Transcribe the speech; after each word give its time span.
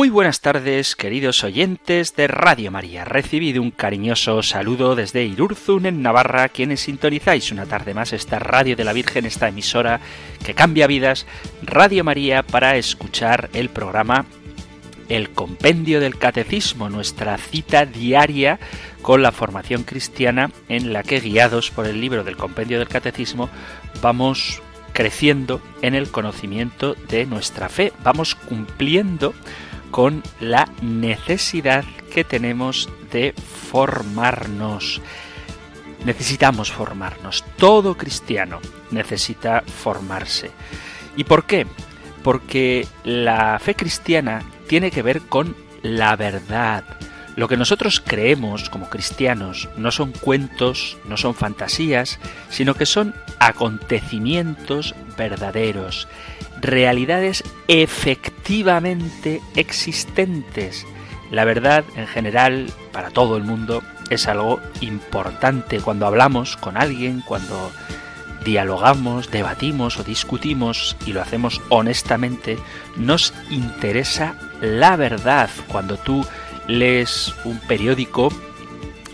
Muy 0.00 0.08
buenas 0.08 0.40
tardes, 0.40 0.96
queridos 0.96 1.44
oyentes 1.44 2.16
de 2.16 2.26
Radio 2.26 2.70
María. 2.70 3.04
Recibido 3.04 3.60
un 3.60 3.70
cariñoso 3.70 4.42
saludo 4.42 4.94
desde 4.94 5.24
Irurzun, 5.26 5.84
en 5.84 6.00
Navarra, 6.00 6.48
quienes 6.48 6.80
sintonizáis 6.80 7.52
una 7.52 7.66
tarde 7.66 7.92
más 7.92 8.14
esta 8.14 8.38
Radio 8.38 8.76
de 8.76 8.84
la 8.84 8.94
Virgen, 8.94 9.26
esta 9.26 9.48
emisora 9.48 10.00
que 10.42 10.54
cambia 10.54 10.86
vidas, 10.86 11.26
Radio 11.60 12.02
María, 12.02 12.42
para 12.42 12.78
escuchar 12.78 13.50
el 13.52 13.68
programa 13.68 14.24
El 15.10 15.28
Compendio 15.32 16.00
del 16.00 16.16
Catecismo, 16.16 16.88
nuestra 16.88 17.36
cita 17.36 17.84
diaria 17.84 18.58
con 19.02 19.20
la 19.20 19.32
formación 19.32 19.82
cristiana 19.82 20.50
en 20.70 20.94
la 20.94 21.02
que, 21.02 21.20
guiados 21.20 21.70
por 21.70 21.84
el 21.84 22.00
libro 22.00 22.24
del 22.24 22.38
Compendio 22.38 22.78
del 22.78 22.88
Catecismo, 22.88 23.50
vamos 24.00 24.62
creciendo 24.94 25.60
en 25.82 25.94
el 25.94 26.10
conocimiento 26.10 26.94
de 26.94 27.26
nuestra 27.26 27.68
fe, 27.68 27.92
vamos 28.02 28.34
cumpliendo 28.34 29.34
con 29.90 30.22
la 30.40 30.68
necesidad 30.82 31.84
que 32.12 32.24
tenemos 32.24 32.88
de 33.12 33.34
formarnos. 33.70 35.00
Necesitamos 36.04 36.72
formarnos. 36.72 37.44
Todo 37.56 37.96
cristiano 37.96 38.60
necesita 38.90 39.62
formarse. 39.62 40.50
¿Y 41.16 41.24
por 41.24 41.44
qué? 41.44 41.66
Porque 42.22 42.86
la 43.04 43.58
fe 43.58 43.74
cristiana 43.74 44.42
tiene 44.68 44.90
que 44.90 45.02
ver 45.02 45.22
con 45.22 45.56
la 45.82 46.16
verdad. 46.16 46.84
Lo 47.36 47.48
que 47.48 47.56
nosotros 47.56 48.02
creemos 48.04 48.68
como 48.70 48.90
cristianos 48.90 49.68
no 49.76 49.90
son 49.90 50.12
cuentos, 50.12 50.98
no 51.06 51.16
son 51.16 51.34
fantasías, 51.34 52.18
sino 52.50 52.74
que 52.74 52.86
son 52.86 53.14
acontecimientos 53.38 54.94
verdaderos 55.16 56.08
realidades 56.60 57.44
efectivamente 57.68 59.40
existentes. 59.56 60.86
La 61.30 61.44
verdad, 61.44 61.84
en 61.96 62.06
general, 62.06 62.72
para 62.92 63.10
todo 63.10 63.36
el 63.36 63.44
mundo, 63.44 63.82
es 64.10 64.26
algo 64.26 64.60
importante 64.80 65.80
cuando 65.80 66.06
hablamos 66.06 66.56
con 66.56 66.76
alguien, 66.76 67.22
cuando 67.24 67.70
dialogamos, 68.44 69.30
debatimos 69.30 69.98
o 69.98 70.04
discutimos 70.04 70.96
y 71.06 71.12
lo 71.12 71.20
hacemos 71.20 71.60
honestamente, 71.68 72.58
nos 72.96 73.32
interesa 73.50 74.34
la 74.60 74.96
verdad. 74.96 75.50
Cuando 75.68 75.96
tú 75.96 76.26
lees 76.66 77.34
un 77.44 77.58
periódico, 77.60 78.32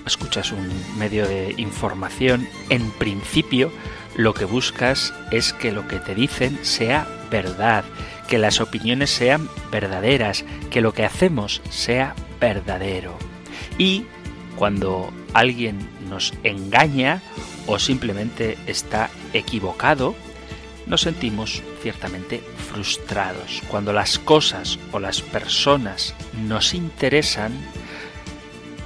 escuchas 0.06 0.52
un 0.52 0.70
medio 0.98 1.26
de 1.26 1.54
información, 1.58 2.48
en 2.70 2.90
principio 2.92 3.70
lo 4.16 4.32
que 4.32 4.44
buscas 4.44 5.12
es 5.30 5.52
que 5.52 5.72
lo 5.72 5.86
que 5.88 5.98
te 5.98 6.14
dicen 6.14 6.58
sea 6.62 7.06
verdad, 7.30 7.84
que 8.28 8.38
las 8.38 8.60
opiniones 8.60 9.10
sean 9.10 9.48
verdaderas, 9.70 10.44
que 10.70 10.80
lo 10.80 10.92
que 10.92 11.04
hacemos 11.04 11.62
sea 11.70 12.14
verdadero. 12.40 13.16
Y 13.78 14.04
cuando 14.56 15.12
alguien 15.32 15.78
nos 16.08 16.32
engaña 16.42 17.22
o 17.66 17.78
simplemente 17.78 18.56
está 18.66 19.10
equivocado, 19.32 20.14
nos 20.86 21.02
sentimos 21.02 21.62
ciertamente 21.82 22.42
frustrados. 22.70 23.62
Cuando 23.68 23.92
las 23.92 24.18
cosas 24.18 24.78
o 24.92 24.98
las 24.98 25.20
personas 25.20 26.14
nos 26.46 26.74
interesan 26.74 27.52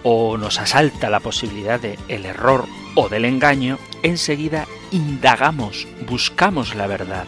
o 0.03 0.39
nos 0.39 0.59
asalta 0.59 1.11
la 1.11 1.21
posibilidad 1.21 1.79
de 1.79 1.99
el 2.09 2.25
error 2.25 2.67
o 2.95 3.09
del 3.09 3.27
engaño, 3.27 3.79
enseguida 4.03 4.67
indagamos, 4.91 5.87
buscamos 6.09 6.75
la 6.75 6.87
verdad 6.87 7.27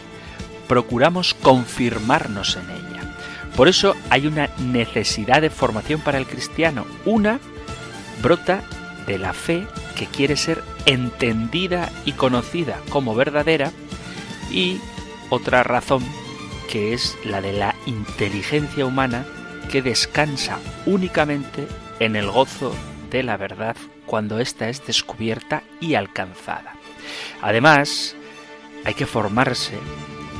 procuramos 0.67 1.33
confirmarnos 1.33 2.55
en 2.55 2.69
ella. 2.69 2.93
Por 3.55 3.67
eso 3.67 3.95
hay 4.09 4.27
una 4.27 4.49
necesidad 4.57 5.41
de 5.41 5.49
formación 5.49 6.01
para 6.01 6.17
el 6.17 6.25
cristiano. 6.25 6.85
Una 7.05 7.39
brota 8.21 8.63
de 9.05 9.19
la 9.19 9.33
fe 9.33 9.67
que 9.95 10.07
quiere 10.07 10.37
ser 10.37 10.63
entendida 10.85 11.91
y 12.05 12.13
conocida 12.13 12.79
como 12.89 13.15
verdadera 13.15 13.71
y 14.51 14.79
otra 15.29 15.63
razón 15.63 16.03
que 16.69 16.93
es 16.93 17.17
la 17.23 17.41
de 17.41 17.53
la 17.53 17.75
inteligencia 17.85 18.85
humana 18.85 19.25
que 19.71 19.81
descansa 19.81 20.59
únicamente 20.85 21.67
en 21.99 22.15
el 22.15 22.29
gozo 22.29 22.73
de 23.11 23.23
la 23.23 23.37
verdad 23.37 23.75
cuando 24.05 24.39
ésta 24.39 24.69
es 24.69 24.85
descubierta 24.85 25.63
y 25.79 25.95
alcanzada. 25.95 26.73
Además, 27.41 28.15
hay 28.85 28.93
que 28.93 29.05
formarse 29.05 29.77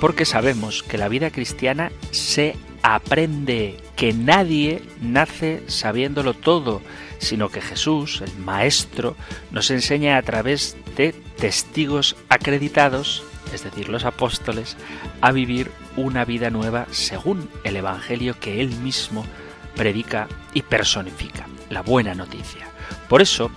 porque 0.03 0.25
sabemos 0.25 0.83
que 0.83 0.97
la 0.97 1.07
vida 1.07 1.31
cristiana 1.31 1.89
se 2.11 2.57
aprende, 2.81 3.77
que 3.95 4.11
nadie 4.11 4.81
nace 4.99 5.63
sabiéndolo 5.67 6.33
todo, 6.33 6.81
sino 7.19 7.47
que 7.47 7.61
Jesús, 7.61 8.19
el 8.19 8.37
Maestro, 8.39 9.15
nos 9.51 9.71
enseña 9.71 10.17
a 10.17 10.21
través 10.21 10.75
de 10.97 11.13
testigos 11.37 12.17
acreditados, 12.27 13.23
es 13.53 13.63
decir, 13.63 13.87
los 13.87 14.03
apóstoles, 14.03 14.75
a 15.21 15.31
vivir 15.31 15.71
una 15.95 16.25
vida 16.25 16.49
nueva 16.49 16.85
según 16.91 17.49
el 17.63 17.77
Evangelio 17.77 18.37
que 18.37 18.59
Él 18.59 18.71
mismo 18.81 19.25
predica 19.73 20.27
y 20.53 20.63
personifica, 20.63 21.47
la 21.69 21.81
buena 21.81 22.13
noticia. 22.13 22.67
Por 23.07 23.21
eso 23.21 23.51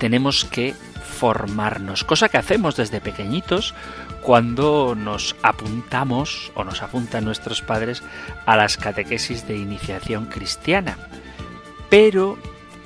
tenemos 0.00 0.44
que 0.44 0.74
formarnos, 1.20 2.02
cosa 2.02 2.28
que 2.28 2.36
hacemos 2.36 2.74
desde 2.74 3.00
pequeñitos 3.00 3.76
cuando 4.26 4.96
nos 4.96 5.36
apuntamos 5.42 6.50
o 6.56 6.64
nos 6.64 6.82
apuntan 6.82 7.24
nuestros 7.24 7.62
padres 7.62 8.02
a 8.44 8.56
las 8.56 8.76
catequesis 8.76 9.46
de 9.46 9.56
iniciación 9.56 10.26
cristiana. 10.26 10.98
Pero 11.90 12.36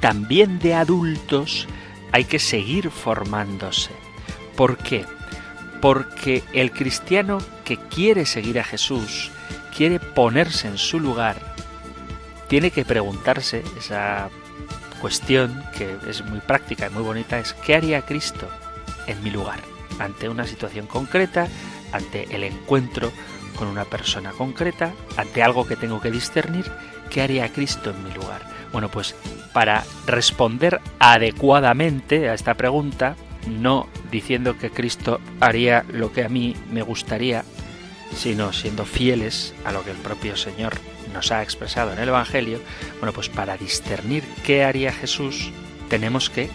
también 0.00 0.58
de 0.58 0.74
adultos 0.74 1.66
hay 2.12 2.26
que 2.26 2.38
seguir 2.38 2.90
formándose. 2.90 3.92
¿Por 4.54 4.76
qué? 4.76 5.06
Porque 5.80 6.44
el 6.52 6.72
cristiano 6.72 7.38
que 7.64 7.78
quiere 7.78 8.26
seguir 8.26 8.60
a 8.60 8.64
Jesús, 8.64 9.30
quiere 9.74 9.98
ponerse 9.98 10.68
en 10.68 10.76
su 10.76 11.00
lugar, 11.00 11.36
tiene 12.48 12.70
que 12.70 12.84
preguntarse 12.84 13.64
esa 13.78 14.28
cuestión 15.00 15.64
que 15.74 15.96
es 16.06 16.22
muy 16.22 16.40
práctica 16.40 16.88
y 16.88 16.90
muy 16.90 17.02
bonita, 17.02 17.38
es 17.38 17.54
¿qué 17.54 17.76
haría 17.76 18.02
Cristo 18.02 18.46
en 19.06 19.22
mi 19.22 19.30
lugar? 19.30 19.79
Ante 20.00 20.28
una 20.28 20.46
situación 20.46 20.86
concreta, 20.86 21.46
ante 21.92 22.34
el 22.34 22.42
encuentro 22.42 23.12
con 23.56 23.68
una 23.68 23.84
persona 23.84 24.32
concreta, 24.32 24.92
ante 25.16 25.42
algo 25.42 25.66
que 25.66 25.76
tengo 25.76 26.00
que 26.00 26.10
discernir, 26.10 26.70
¿qué 27.10 27.22
haría 27.22 27.52
Cristo 27.52 27.90
en 27.90 28.02
mi 28.02 28.10
lugar? 28.12 28.42
Bueno, 28.72 28.90
pues 28.90 29.14
para 29.52 29.84
responder 30.06 30.80
adecuadamente 30.98 32.28
a 32.28 32.34
esta 32.34 32.54
pregunta, 32.54 33.16
no 33.46 33.88
diciendo 34.10 34.56
que 34.58 34.70
Cristo 34.70 35.20
haría 35.40 35.84
lo 35.92 36.12
que 36.12 36.24
a 36.24 36.28
mí 36.28 36.56
me 36.72 36.82
gustaría, 36.82 37.44
sino 38.14 38.52
siendo 38.52 38.84
fieles 38.84 39.54
a 39.64 39.72
lo 39.72 39.84
que 39.84 39.90
el 39.90 39.96
propio 39.96 40.36
Señor 40.36 40.74
nos 41.12 41.32
ha 41.32 41.42
expresado 41.42 41.92
en 41.92 41.98
el 41.98 42.08
Evangelio, 42.08 42.60
bueno, 42.98 43.12
pues 43.12 43.28
para 43.28 43.56
discernir 43.56 44.24
qué 44.44 44.64
haría 44.64 44.92
Jesús, 44.92 45.50
tenemos 45.88 46.30
que 46.30 46.48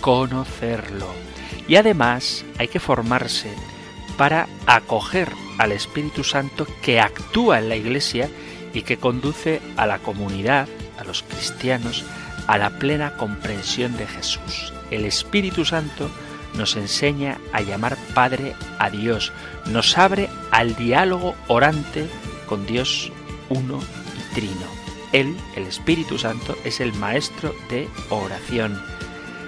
conocerlo. 0.00 1.31
Y 1.68 1.76
además 1.76 2.44
hay 2.58 2.68
que 2.68 2.80
formarse 2.80 3.52
para 4.16 4.46
acoger 4.66 5.30
al 5.58 5.72
Espíritu 5.72 6.24
Santo 6.24 6.66
que 6.82 7.00
actúa 7.00 7.58
en 7.58 7.68
la 7.68 7.76
Iglesia 7.76 8.28
y 8.74 8.82
que 8.82 8.96
conduce 8.96 9.60
a 9.76 9.86
la 9.86 9.98
comunidad, 9.98 10.68
a 10.98 11.04
los 11.04 11.22
cristianos, 11.22 12.04
a 12.46 12.58
la 12.58 12.78
plena 12.78 13.16
comprensión 13.16 13.96
de 13.96 14.06
Jesús. 14.06 14.72
El 14.90 15.04
Espíritu 15.04 15.64
Santo 15.64 16.10
nos 16.54 16.76
enseña 16.76 17.38
a 17.52 17.60
llamar 17.60 17.96
Padre 18.14 18.54
a 18.78 18.90
Dios, 18.90 19.32
nos 19.66 19.96
abre 19.96 20.28
al 20.50 20.76
diálogo 20.76 21.34
orante 21.48 22.06
con 22.46 22.66
Dios 22.66 23.10
uno 23.48 23.80
y 24.18 24.34
trino. 24.34 24.82
Él, 25.12 25.36
el 25.56 25.64
Espíritu 25.64 26.18
Santo, 26.18 26.56
es 26.64 26.80
el 26.80 26.92
maestro 26.94 27.54
de 27.68 27.88
oración. 28.10 28.80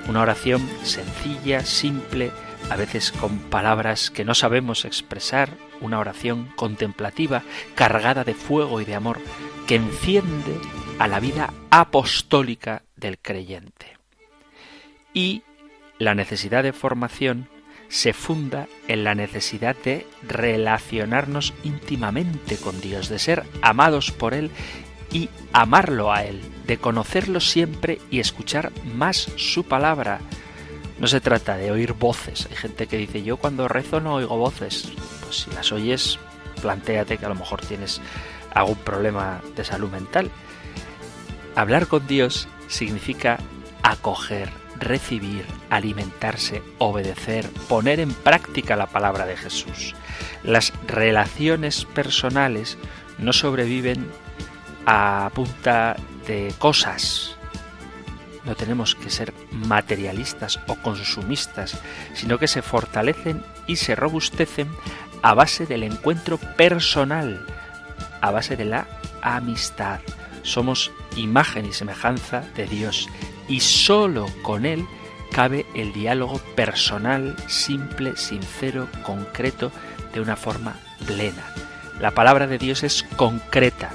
Una 0.09 0.23
oración 0.23 0.69
sencilla, 0.83 1.65
simple, 1.65 2.31
a 2.71 2.77
veces 2.77 3.11
con 3.11 3.39
palabras 3.39 4.11
que 4.11 4.25
no 4.25 4.35
sabemos 4.35 4.85
expresar, 4.85 5.51
una 5.81 5.99
oración 5.99 6.53
contemplativa, 6.57 7.43
cargada 7.75 8.25
de 8.25 8.35
fuego 8.35 8.81
y 8.81 8.85
de 8.85 8.95
amor, 8.95 9.19
que 9.67 9.77
enciende 9.77 10.59
a 10.99 11.09
la 11.09 11.21
vida 11.21 11.53
apostólica 11.71 12.83
del 12.97 13.19
creyente. 13.19 13.97
Y 15.13 15.43
la 15.99 16.15
necesidad 16.15 16.63
de 16.63 16.73
formación 16.73 17.49
se 17.89 18.13
funda 18.13 18.67
en 18.89 19.05
la 19.05 19.15
necesidad 19.15 19.77
de 19.85 20.07
relacionarnos 20.27 21.55
íntimamente 21.63 22.57
con 22.57 22.81
Dios, 22.81 23.09
de 23.09 23.19
ser 23.19 23.45
amados 23.63 24.11
por 24.11 24.35
Él 24.35 24.51
y 25.15 25.31
amarlo 25.53 26.13
a 26.13 26.25
Él, 26.25 26.43
de 26.67 26.77
conocerlo 26.77 27.41
siempre 27.41 28.01
y 28.11 28.19
escuchar 28.19 28.73
más 28.85 29.31
su 29.37 29.65
palabra. 29.65 30.21
No 30.99 31.07
se 31.07 31.21
trata 31.21 31.57
de 31.57 31.71
oír 31.71 31.95
voces. 31.95 32.49
Hay 32.51 32.57
gente 32.57 32.89
que 32.89 32.99
dice, 32.99 33.23
yo 33.23 33.39
cuando 33.39 33.69
rezo 33.69 34.01
no 34.01 34.15
oigo 34.15 34.37
voces. 34.37 34.93
Pues 35.23 35.37
si 35.37 35.51
las 35.53 35.73
oyes, 35.73 36.19
plantéate 36.61 37.17
que 37.17 37.25
a 37.25 37.29
lo 37.29 37.37
mejor 37.37 37.61
tienes 37.65 38.01
algún 38.53 38.77
problema 38.77 39.41
de 39.57 39.65
salud 39.65 39.91
mental. 39.91 40.31
Hablar 41.55 41.87
con 41.87 42.07
Dios 42.07 42.49
significa 42.67 43.39
acoger, 43.83 44.51
recibir, 44.81 45.45
alimentarse, 45.71 46.63
obedecer, 46.79 47.49
poner 47.69 48.01
en 48.01 48.13
práctica 48.13 48.75
la 48.75 48.87
palabra 48.87 49.27
de 49.27 49.37
Jesús. 49.37 49.95
Las 50.43 50.73
relaciones 50.89 51.85
personales 51.85 52.79
no 53.19 53.33
sobreviven 53.33 54.09
a 54.87 55.31
punta 55.35 55.97
de 56.27 56.55
cosas. 56.59 57.37
No 58.45 58.55
tenemos 58.55 58.95
que 58.95 59.11
ser 59.11 59.33
materialistas 59.51 60.61
o 60.67 60.77
consumistas, 60.77 61.79
sino 62.13 62.39
que 62.39 62.49
se 62.49 62.63
fortalecen 62.63 63.43
y 63.67 63.77
se 63.77 63.95
robustecen 63.95 64.69
a 65.23 65.33
base 65.33 65.65
del 65.65 65.83
encuentro 65.83 66.37
personal, 66.37 67.47
a 68.21 68.31
base 68.31 68.57
de 68.57 68.67
la 68.67 68.87
amistad. 69.23 70.01
Somos 70.43 70.93
imagen 71.17 71.65
y 71.65 71.73
semejanza 71.73 72.43
de 72.55 72.67
Dios 72.67 73.09
y 73.49 73.61
sólo 73.61 74.27
con 74.43 74.67
Él 74.67 74.87
cabe 75.33 75.67
el 75.75 75.93
diálogo 75.93 76.39
personal, 76.55 77.35
simple, 77.49 78.17
sincero, 78.17 78.89
concreto, 79.03 79.73
de 80.13 80.21
una 80.21 80.37
forma 80.37 80.77
plena. 81.07 81.43
La 81.99 82.13
palabra 82.13 82.47
de 82.47 82.59
Dios 82.59 82.83
es 82.85 83.03
concreta, 83.17 83.91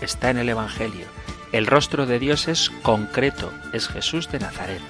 está 0.00 0.30
en 0.30 0.38
el 0.38 0.48
Evangelio. 0.48 1.06
El 1.52 1.66
rostro 1.66 2.06
de 2.06 2.18
Dios 2.18 2.48
es 2.48 2.70
concreto, 2.82 3.52
es 3.72 3.88
Jesús 3.88 4.30
de 4.30 4.38
Nazaret. 4.38 4.80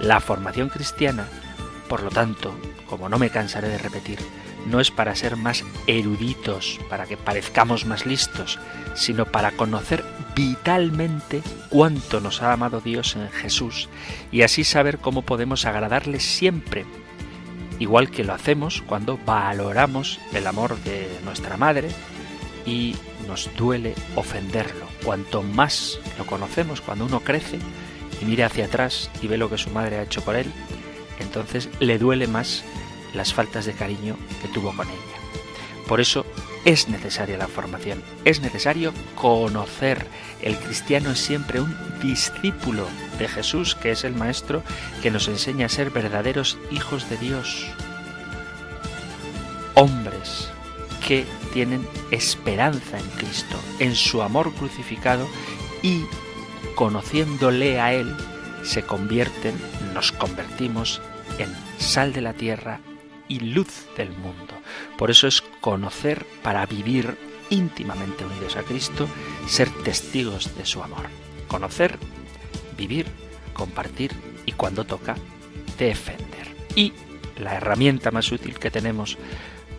La 0.00 0.20
formación 0.20 0.68
cristiana, 0.68 1.26
por 1.88 2.02
lo 2.02 2.10
tanto, 2.10 2.58
como 2.88 3.08
no 3.08 3.18
me 3.18 3.30
cansaré 3.30 3.68
de 3.68 3.78
repetir, 3.78 4.18
no 4.66 4.80
es 4.80 4.90
para 4.90 5.14
ser 5.14 5.36
más 5.36 5.64
eruditos, 5.86 6.78
para 6.88 7.06
que 7.06 7.16
parezcamos 7.16 7.86
más 7.86 8.06
listos, 8.06 8.58
sino 8.94 9.26
para 9.26 9.52
conocer 9.52 10.04
vitalmente 10.34 11.42
cuánto 11.68 12.20
nos 12.20 12.42
ha 12.42 12.52
amado 12.52 12.80
Dios 12.80 13.16
en 13.16 13.28
Jesús 13.30 13.88
y 14.30 14.42
así 14.42 14.64
saber 14.64 14.98
cómo 14.98 15.22
podemos 15.22 15.64
agradarle 15.64 16.20
siempre, 16.20 16.84
igual 17.78 18.10
que 18.10 18.24
lo 18.24 18.34
hacemos 18.34 18.82
cuando 18.82 19.18
valoramos 19.24 20.20
el 20.32 20.46
amor 20.46 20.78
de 20.84 21.08
nuestra 21.24 21.56
madre 21.56 21.88
y 22.66 22.94
nos 23.28 23.54
duele 23.56 23.94
ofenderlo. 24.16 24.86
Cuanto 25.04 25.42
más 25.42 26.00
lo 26.18 26.26
conocemos, 26.26 26.80
cuando 26.80 27.04
uno 27.04 27.20
crece 27.20 27.58
y 28.20 28.24
mira 28.24 28.46
hacia 28.46 28.64
atrás 28.64 29.10
y 29.22 29.28
ve 29.28 29.36
lo 29.36 29.48
que 29.48 29.58
su 29.58 29.70
madre 29.70 29.98
ha 29.98 30.02
hecho 30.02 30.22
por 30.22 30.34
él, 30.34 30.50
entonces 31.20 31.68
le 31.78 31.98
duele 31.98 32.26
más 32.26 32.64
las 33.14 33.32
faltas 33.32 33.66
de 33.66 33.74
cariño 33.74 34.16
que 34.42 34.48
tuvo 34.48 34.74
con 34.74 34.88
ella. 34.88 34.98
Por 35.86 36.00
eso 36.00 36.26
es 36.64 36.88
necesaria 36.88 37.38
la 37.38 37.48
formación, 37.48 38.02
es 38.24 38.40
necesario 38.40 38.92
conocer. 39.14 40.06
El 40.42 40.56
cristiano 40.58 41.10
es 41.12 41.18
siempre 41.18 41.60
un 41.60 41.74
discípulo 42.02 42.86
de 43.18 43.28
Jesús, 43.28 43.74
que 43.74 43.92
es 43.92 44.04
el 44.04 44.14
Maestro 44.14 44.62
que 45.02 45.10
nos 45.10 45.28
enseña 45.28 45.66
a 45.66 45.70
ser 45.70 45.90
verdaderos 45.90 46.58
hijos 46.70 47.08
de 47.08 47.16
Dios. 47.16 47.66
Hombres 49.74 50.50
que 51.08 51.24
tienen 51.54 51.88
esperanza 52.10 52.98
en 52.98 53.08
Cristo, 53.16 53.58
en 53.78 53.94
su 53.94 54.20
amor 54.20 54.52
crucificado 54.52 55.26
y 55.82 56.02
conociéndole 56.74 57.80
a 57.80 57.94
Él, 57.94 58.14
se 58.62 58.82
convierten, 58.82 59.54
nos 59.94 60.12
convertimos 60.12 61.00
en 61.38 61.48
sal 61.78 62.12
de 62.12 62.20
la 62.20 62.34
tierra 62.34 62.80
y 63.26 63.40
luz 63.40 63.86
del 63.96 64.10
mundo. 64.10 64.52
Por 64.98 65.10
eso 65.10 65.26
es 65.26 65.40
conocer 65.62 66.26
para 66.42 66.66
vivir 66.66 67.16
íntimamente 67.48 68.26
unidos 68.26 68.56
a 68.56 68.62
Cristo, 68.62 69.08
ser 69.46 69.70
testigos 69.84 70.58
de 70.58 70.66
su 70.66 70.82
amor. 70.82 71.06
Conocer, 71.46 71.98
vivir, 72.76 73.06
compartir 73.54 74.12
y 74.44 74.52
cuando 74.52 74.84
toca, 74.84 75.16
defender. 75.78 76.54
Y 76.76 76.92
la 77.38 77.54
herramienta 77.54 78.10
más 78.10 78.30
útil 78.30 78.58
que 78.58 78.70
tenemos 78.70 79.16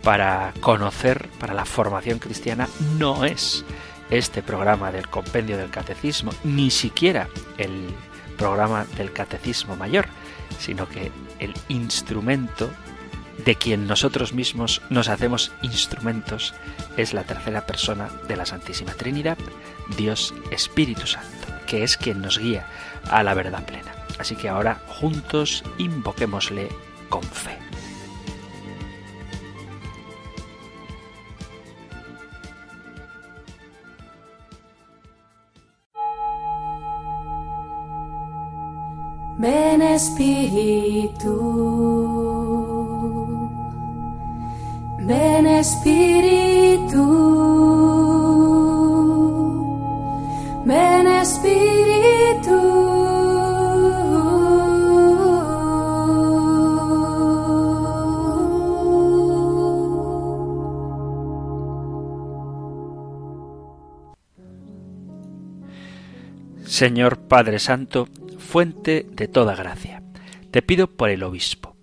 para 0.09 0.56
conocer, 0.59 1.29
para 1.39 1.53
la 1.53 1.65
formación 1.65 2.17
cristiana, 2.17 2.67
no 2.97 3.25
es 3.25 3.63
este 4.09 4.41
programa 4.41 4.91
del 4.91 5.07
compendio 5.07 5.56
del 5.56 5.69
catecismo, 5.69 6.31
ni 6.44 6.71
siquiera 6.71 7.27
el 7.59 7.94
programa 8.35 8.88
del 8.97 9.13
catecismo 9.13 9.75
mayor, 9.75 10.07
sino 10.57 10.89
que 10.89 11.11
el 11.38 11.53
instrumento 11.67 12.71
de 13.45 13.53
quien 13.53 13.85
nosotros 13.85 14.33
mismos 14.33 14.81
nos 14.89 15.09
hacemos 15.09 15.51
instrumentos 15.61 16.56
es 16.97 17.13
la 17.13 17.23
tercera 17.23 17.67
persona 17.67 18.09
de 18.27 18.35
la 18.35 18.47
Santísima 18.47 18.94
Trinidad, 18.94 19.38
Dios 19.95 20.33
Espíritu 20.50 21.06
Santo, 21.06 21.50
que 21.67 21.83
es 21.83 21.97
quien 21.97 22.19
nos 22.19 22.39
guía 22.39 22.65
a 23.11 23.21
la 23.21 23.35
verdad 23.35 23.63
plena. 23.63 23.94
Así 24.17 24.35
que 24.35 24.50
ahora 24.50 24.81
juntos 24.88 25.63
invoquémosle 25.77 26.67
con 27.09 27.21
fe. 27.21 27.69
Ven 39.39 39.81
Espíritu. 39.81 41.33
Ven 45.09 45.47
Espíritu, 45.47 47.03
ven 50.65 51.07
Espíritu. 51.07 52.59
Señor 66.65 67.17
Padre 67.17 67.57
Santo, 67.57 68.07
fuente 68.49 69.06
de 69.11 69.27
toda 69.27 69.56
gracia, 69.56 70.01
te 70.51 70.61
pido 70.61 70.87
por 70.87 71.09
el 71.09 71.23
obispo, 71.23 71.75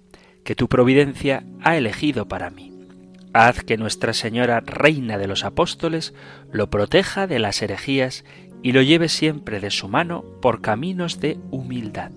que 0.45 0.57
tu 0.57 0.69
providencia 0.69 1.45
ha 1.63 1.77
elegido 1.77 2.27
para 2.27 2.51
mí 2.51 2.77
Haz 3.39 3.63
que 3.65 3.77
Nuestra 3.77 4.15
Señora, 4.15 4.61
Reina 4.61 5.19
de 5.19 5.27
los 5.27 5.45
Apóstoles, 5.45 6.15
lo 6.51 6.71
proteja 6.71 7.27
de 7.27 7.39
las 7.39 7.61
herejías 7.61 8.25
y 8.63 8.73
lo 8.73 8.81
lleve 8.81 9.11
siempre 9.11 9.61
de 9.61 9.71
su 9.71 9.89
mano 9.89 10.25
por 10.41 10.63
caminos 10.63 11.21
de 11.21 11.39
humildad. 11.51 12.13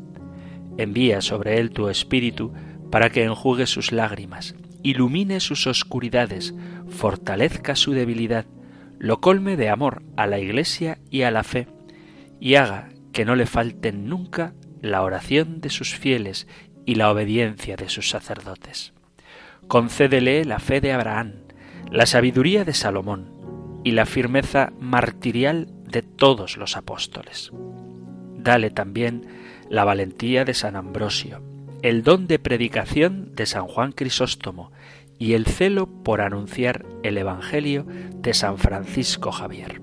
Envía 0.77 1.19
sobre 1.19 1.59
él 1.59 1.71
tu 1.71 1.89
Espíritu 1.89 2.53
para 2.89 3.09
que 3.09 3.25
enjugue 3.25 3.67
sus 3.67 3.91
lágrimas, 3.91 4.55
ilumine 4.81 5.41
sus 5.41 5.67
oscuridades, 5.67 6.55
fortalezca 6.87 7.75
su 7.75 7.91
debilidad, 7.91 8.45
lo 8.97 9.19
colme 9.19 9.57
de 9.57 9.67
amor 9.67 10.01
a 10.15 10.25
la 10.25 10.39
Iglesia 10.39 10.99
y 11.11 11.23
a 11.23 11.31
la 11.31 11.43
fe, 11.43 11.67
y 12.39 12.55
haga 12.55 12.91
que 13.11 13.25
no 13.25 13.35
le 13.35 13.45
falten 13.45 14.07
nunca 14.07 14.53
la 14.81 15.01
oración 15.01 15.61
de 15.61 15.69
sus 15.69 15.95
fieles 15.95 16.47
y 16.85 16.95
la 16.95 17.11
obediencia 17.11 17.75
de 17.75 17.89
sus 17.89 18.09
sacerdotes 18.09 18.93
concédele 19.69 20.45
la 20.45 20.59
fe 20.59 20.81
de 20.81 20.91
Abraham, 20.91 21.33
la 21.91 22.07
sabiduría 22.07 22.65
de 22.65 22.73
Salomón 22.73 23.31
y 23.83 23.91
la 23.91 24.05
firmeza 24.05 24.73
martirial 24.79 25.67
de 25.85 26.01
todos 26.01 26.57
los 26.57 26.75
apóstoles. 26.75 27.51
Dale 28.35 28.71
también 28.71 29.27
la 29.69 29.85
valentía 29.85 30.43
de 30.43 30.55
San 30.55 30.75
Ambrosio, 30.75 31.41
el 31.83 32.03
don 32.03 32.25
de 32.27 32.39
predicación 32.39 33.35
de 33.35 33.45
San 33.45 33.67
Juan 33.67 33.91
Crisóstomo 33.91 34.71
y 35.19 35.33
el 35.33 35.45
celo 35.45 35.87
por 36.03 36.21
anunciar 36.21 36.85
el 37.03 37.17
Evangelio 37.17 37.85
de 38.15 38.33
San 38.33 38.57
Francisco 38.57 39.31
Javier. 39.31 39.81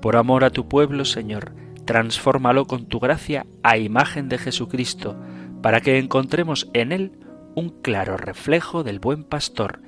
Por 0.00 0.16
amor 0.16 0.44
a 0.44 0.50
tu 0.50 0.66
pueblo, 0.66 1.04
Señor, 1.04 1.52
transfórmalo 1.84 2.66
con 2.66 2.86
tu 2.86 3.00
gracia 3.00 3.46
a 3.62 3.76
imagen 3.78 4.28
de 4.28 4.38
Jesucristo, 4.38 5.16
para 5.62 5.80
que 5.80 5.98
encontremos 5.98 6.68
en 6.74 6.92
él 6.92 7.12
un 7.54 7.70
claro 7.80 8.16
reflejo 8.16 8.82
del 8.82 8.98
buen 8.98 9.24
pastor 9.24 9.80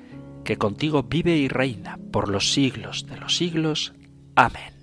que 0.43 0.57
contigo 0.57 1.03
vive 1.03 1.35
y 1.37 1.47
reina 1.49 1.99
por 2.11 2.29
los 2.29 2.53
siglos 2.53 3.05
de 3.05 3.17
los 3.17 3.35
siglos. 3.35 3.93
Amén. 4.35 4.77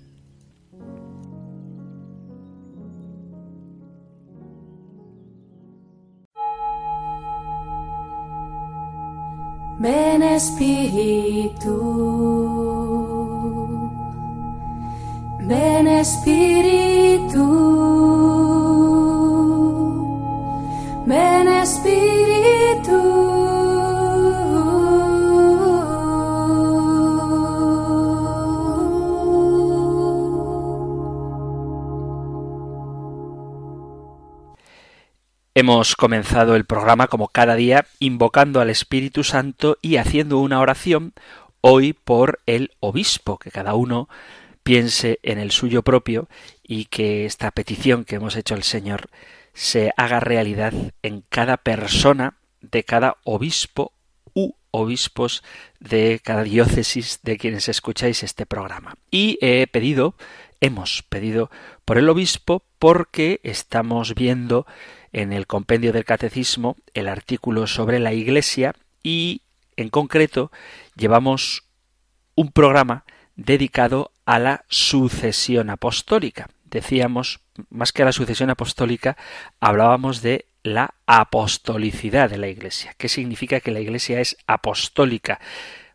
Ven 9.79 10.23
Espíritu, 10.23 11.75
ven 15.47 15.87
Espíritu, 15.87 17.45
ven 21.05 21.47
Espíritu. 21.47 22.25
Hemos 35.57 35.95
comenzado 35.95 36.55
el 36.55 36.65
programa 36.65 37.07
como 37.07 37.29
cada 37.29 37.55
día 37.55 37.85
invocando 37.99 38.59
al 38.59 38.69
Espíritu 38.69 39.23
Santo 39.23 39.77
y 39.81 39.97
haciendo 39.97 40.39
una 40.39 40.59
oración 40.59 41.13
hoy 41.61 41.93
por 41.93 42.39
el 42.45 42.71
obispo, 42.81 43.37
que 43.37 43.51
cada 43.51 43.73
uno 43.75 44.09
piense 44.65 45.19
en 45.21 45.37
el 45.37 45.51
suyo 45.51 45.83
propio 45.83 46.27
y 46.63 46.85
que 46.85 47.27
esta 47.27 47.51
petición 47.51 48.03
que 48.03 48.15
hemos 48.15 48.35
hecho 48.35 48.55
al 48.55 48.63
Señor 48.63 49.09
se 49.53 49.93
haga 49.95 50.19
realidad 50.19 50.73
en 51.03 51.23
cada 51.29 51.57
persona 51.57 52.37
de 52.61 52.83
cada 52.83 53.17
obispo 53.23 53.93
u 54.33 54.53
obispos 54.71 55.43
de 55.79 56.19
cada 56.21 56.41
diócesis 56.41 57.19
de 57.21 57.37
quienes 57.37 57.69
escucháis 57.69 58.23
este 58.23 58.47
programa. 58.47 58.95
Y 59.11 59.37
he 59.39 59.67
pedido, 59.67 60.15
hemos 60.61 61.03
pedido 61.03 61.51
por 61.85 61.99
el 61.99 62.09
obispo 62.09 62.63
porque 62.79 63.41
estamos 63.43 64.15
viendo 64.15 64.65
en 65.13 65.31
el 65.31 65.45
compendio 65.45 65.93
del 65.93 66.05
catecismo 66.05 66.75
el 66.95 67.07
artículo 67.07 67.67
sobre 67.67 67.99
la 67.99 68.13
Iglesia 68.13 68.73
y 69.03 69.43
en 69.77 69.89
concreto 69.89 70.51
llevamos 70.95 71.65
un 72.33 72.51
programa 72.51 73.05
dedicado 73.35 74.11
a 74.25 74.39
la 74.39 74.65
sucesión 74.67 75.69
apostólica. 75.69 76.49
Decíamos, 76.65 77.39
más 77.69 77.91
que 77.91 78.01
a 78.01 78.05
la 78.05 78.11
sucesión 78.11 78.49
apostólica, 78.49 79.17
hablábamos 79.59 80.21
de 80.21 80.45
la 80.63 80.95
apostolicidad 81.05 82.29
de 82.29 82.37
la 82.37 82.47
Iglesia. 82.47 82.95
¿Qué 82.97 83.07
significa 83.07 83.59
que 83.59 83.71
la 83.71 83.79
Iglesia 83.79 84.19
es 84.19 84.37
apostólica? 84.47 85.39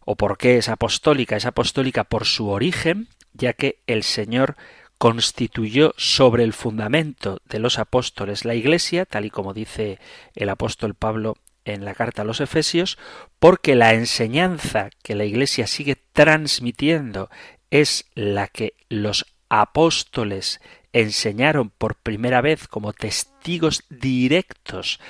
¿O 0.05 0.17
por 0.17 0.39
qué 0.39 0.59
es 0.59 0.69
apostólica? 0.69 1.37
Es 1.37 1.45
apostólica 1.45 2.05
por 2.05 2.25
su 2.25 2.49
origen, 2.49 3.09
ya 3.33 3.53
que 3.53 3.81
el 3.87 4.05
Señor 4.05 4.57
constituyó 4.97 5.95
sobre 5.97 6.45
el 6.45 6.53
fundamento 6.53 7.41
de 7.47 7.59
los 7.59 7.79
apóstoles 7.79 8.45
la 8.45 8.55
Iglesia, 8.55 9.07
tal 9.07 9.25
y 9.25 9.31
como 9.31 9.55
dice 9.55 9.99
el 10.35 10.51
apóstol 10.51 10.95
Pablo 10.95 11.37
en 11.75 11.85
la 11.85 11.95
carta 11.95 12.23
a 12.23 12.25
los 12.25 12.41
Efesios, 12.41 12.99
porque 13.39 13.75
la 13.75 13.95
enseñanza 13.95 14.91
que 15.03 15.15
la 15.15 15.25
Iglesia 15.25 15.67
sigue 15.67 15.97
transmitiendo 16.13 17.31
es 17.71 18.07
la 18.15 18.49
que 18.49 18.75
los 18.89 19.27
apóstoles 19.49 20.61
enseñaron 20.93 21.71
por 21.71 21.97
primera 21.97 22.41
vez 22.41 22.69
como 22.69 22.93
testigos 22.93 23.85
directos 23.89 25.01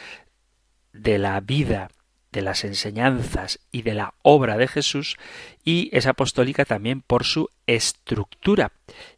de 0.92 1.18
la 1.18 1.40
vida, 1.40 1.90
de 2.32 2.42
las 2.42 2.64
enseñanzas 2.64 3.60
y 3.72 3.82
de 3.82 3.94
la 3.94 4.14
obra 4.22 4.56
de 4.56 4.68
Jesús, 4.68 5.16
y 5.64 5.88
es 5.92 6.06
apostólica 6.06 6.64
también 6.64 7.00
por 7.00 7.24
su 7.24 7.48
estructura, 7.66 8.72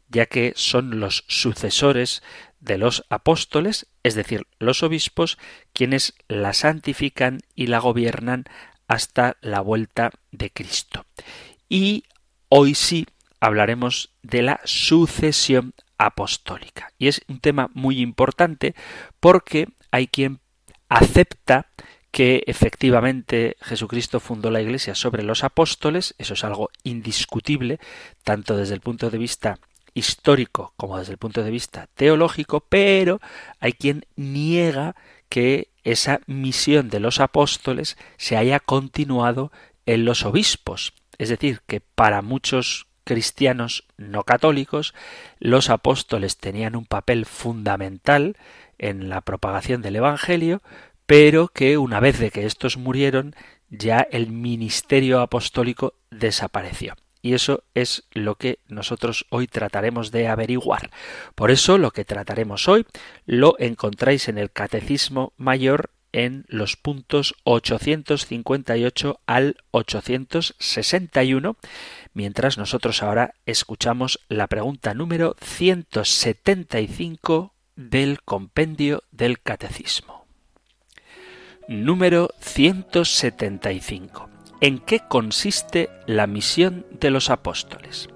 ya 0.09 0.27
que 0.27 0.53
son 0.57 1.01
los 1.01 1.25
sucesores 1.27 2.23
de 2.63 2.79
los 2.79 3.05
apóstoles, 3.11 3.87
es 4.03 4.15
decir, 4.15 4.47
los 4.59 4.83
obispos, 4.83 5.37
quienes 5.73 6.15
la 6.29 6.55
santifican 6.55 7.41
y 7.55 7.67
la 7.67 7.81
gobiernan 7.81 8.45
hasta 8.87 9.37
la 9.41 9.61
vuelta 9.61 10.11
de 10.31 10.51
Cristo. 10.51 11.05
Y 11.69 12.05
hoy 12.49 12.75
sí 12.75 13.07
hablaremos 13.41 14.11
de 14.23 14.43
la 14.43 14.61
sucesión 14.65 15.75
apostólica. 15.99 16.93
Y 16.99 17.09
es 17.09 17.23
un 17.29 17.41
tema 17.41 17.69
muy 17.75 18.01
importante 18.01 18.75
porque 19.19 19.69
hay 19.91 20.07
quien 20.07 20.39
acepta 20.89 21.67
que 22.13 22.45
efectivamente 22.47 23.57
Jesucristo 23.63 24.21
fundó 24.21 24.51
la 24.51 24.61
Iglesia 24.61 24.95
sobre 24.95 25.23
los 25.23 25.43
apóstoles, 25.43 26.15
eso 26.19 26.35
es 26.35 26.45
algo 26.45 26.71
indiscutible, 26.85 27.81
tanto 28.23 28.57
desde 28.57 28.75
el 28.75 28.81
punto 28.81 29.11
de 29.11 29.19
vista 29.19 29.59
histórico 29.95 30.73
como 30.77 30.99
desde 30.99 31.13
el 31.13 31.19
punto 31.19 31.43
de 31.43 31.51
vista 31.51 31.89
teológico, 31.95 32.61
pero 32.61 33.21
hay 33.61 33.73
quien 33.73 34.07
niega 34.17 34.97
que 35.29 35.69
esa 35.85 36.21
misión 36.27 36.91
de 36.91 37.01
los 37.01 37.21
apóstoles 37.21 37.97
se 38.17 38.37
haya 38.37 38.61
continuado 38.61 39.51
en 39.87 40.05
los 40.05 40.25
obispos. 40.25 40.93
Es 41.19 41.29
decir, 41.29 41.61
que 41.67 41.81
para 41.81 42.23
muchos 42.23 42.87
cristianos 43.05 43.85
no 43.97 44.25
católicos, 44.25 44.95
los 45.39 45.71
apóstoles 45.71 46.37
tenían 46.37 46.77
un 46.77 46.87
papel 46.87 47.27
fundamental 47.27 48.37
en 48.79 49.09
la 49.09 49.21
propagación 49.21 49.83
del 49.83 49.97
Evangelio, 49.97 50.63
pero 51.07 51.49
que 51.49 51.79
una 51.79 52.01
vez 52.01 52.19
de 52.19 52.31
que 52.31 52.47
estos 52.47 52.77
murieron, 52.77 53.35
ya 53.71 54.01
el 54.11 54.31
ministerio 54.31 55.21
apostólico 55.21 55.95
desapareció. 56.11 56.95
Y 57.23 57.35
eso 57.35 57.63
es 57.75 58.05
lo 58.11 58.35
que 58.35 58.59
nosotros 58.69 59.27
hoy 59.31 59.47
trataremos 59.47 60.11
de 60.11 60.27
averiguar. 60.27 60.91
Por 61.37 61.53
eso 61.53 61.79
lo 61.79 61.93
que 61.93 62.05
trataremos 62.05 62.67
hoy 62.69 62.85
lo 63.25 63.55
encontráis 63.61 64.29
en 64.29 64.39
el 64.39 64.51
Catecismo 64.51 65.33
Mayor 65.37 65.91
en 66.13 66.45
los 66.49 66.77
puntos 66.77 67.35
858 67.45 69.21
al 69.27 69.57
861, 69.71 71.57
mientras 72.13 72.59
nosotros 72.59 73.03
ahora 73.03 73.35
escuchamos 73.47 74.21
la 74.29 74.47
pregunta 74.47 74.93
número 74.95 75.35
175 75.41 77.55
del 77.77 78.21
compendio 78.23 79.03
del 79.11 79.41
Catecismo. 79.41 80.27
Número 81.69 82.29
175 82.41 84.32
en 84.63 84.79
qué 84.79 85.01
consiste 85.01 85.91
la 86.07 86.27
misión 86.27 86.87
de 86.99 87.11
los 87.11 87.29
apóstoles. 87.29 88.09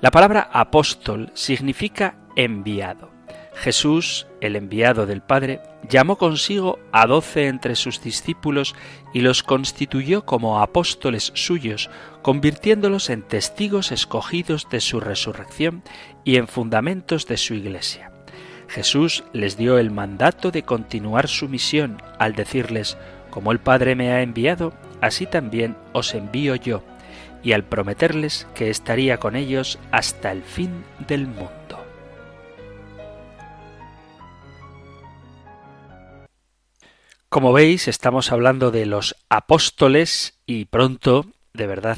La 0.00 0.10
palabra 0.10 0.48
apóstol 0.52 1.30
significa 1.34 2.16
enviado. 2.36 3.10
Jesús, 3.54 4.26
el 4.40 4.56
enviado 4.56 5.06
del 5.06 5.22
Padre, 5.22 5.60
llamó 5.88 6.16
consigo 6.16 6.78
a 6.92 7.06
doce 7.06 7.48
entre 7.48 7.74
sus 7.74 8.00
discípulos 8.00 8.74
y 9.12 9.20
los 9.20 9.42
constituyó 9.42 10.24
como 10.24 10.62
apóstoles 10.62 11.32
suyos, 11.34 11.90
convirtiéndolos 12.22 13.10
en 13.10 13.22
testigos 13.22 13.92
escogidos 13.92 14.68
de 14.70 14.80
su 14.80 15.00
resurrección 15.00 15.82
y 16.24 16.36
en 16.36 16.46
fundamentos 16.48 17.26
de 17.26 17.36
su 17.36 17.54
Iglesia. 17.54 18.12
Jesús 18.68 19.24
les 19.32 19.56
dio 19.56 19.78
el 19.78 19.90
mandato 19.90 20.50
de 20.52 20.62
continuar 20.62 21.28
su 21.28 21.48
misión 21.48 22.00
al 22.18 22.34
decirles, 22.34 22.96
como 23.30 23.52
el 23.52 23.58
Padre 23.58 23.96
me 23.96 24.12
ha 24.12 24.22
enviado, 24.22 24.72
así 25.02 25.26
también 25.26 25.76
os 25.92 26.14
envío 26.14 26.54
yo, 26.54 26.82
y 27.42 27.52
al 27.52 27.64
prometerles 27.64 28.46
que 28.54 28.70
estaría 28.70 29.18
con 29.18 29.36
ellos 29.36 29.78
hasta 29.90 30.32
el 30.32 30.42
fin 30.42 30.84
del 31.06 31.26
mundo. 31.26 31.52
Como 37.28 37.52
veis, 37.52 37.88
estamos 37.88 38.30
hablando 38.30 38.70
de 38.70 38.86
los 38.86 39.16
apóstoles 39.28 40.38
y 40.46 40.66
pronto, 40.66 41.26
de 41.54 41.66
verdad, 41.66 41.96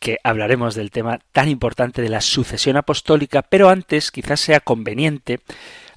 que 0.00 0.18
hablaremos 0.24 0.74
del 0.74 0.90
tema 0.90 1.20
tan 1.32 1.48
importante 1.48 2.02
de 2.02 2.08
la 2.08 2.20
sucesión 2.20 2.76
apostólica, 2.76 3.42
pero 3.42 3.68
antes 3.70 4.10
quizás 4.10 4.40
sea 4.40 4.60
conveniente, 4.60 5.40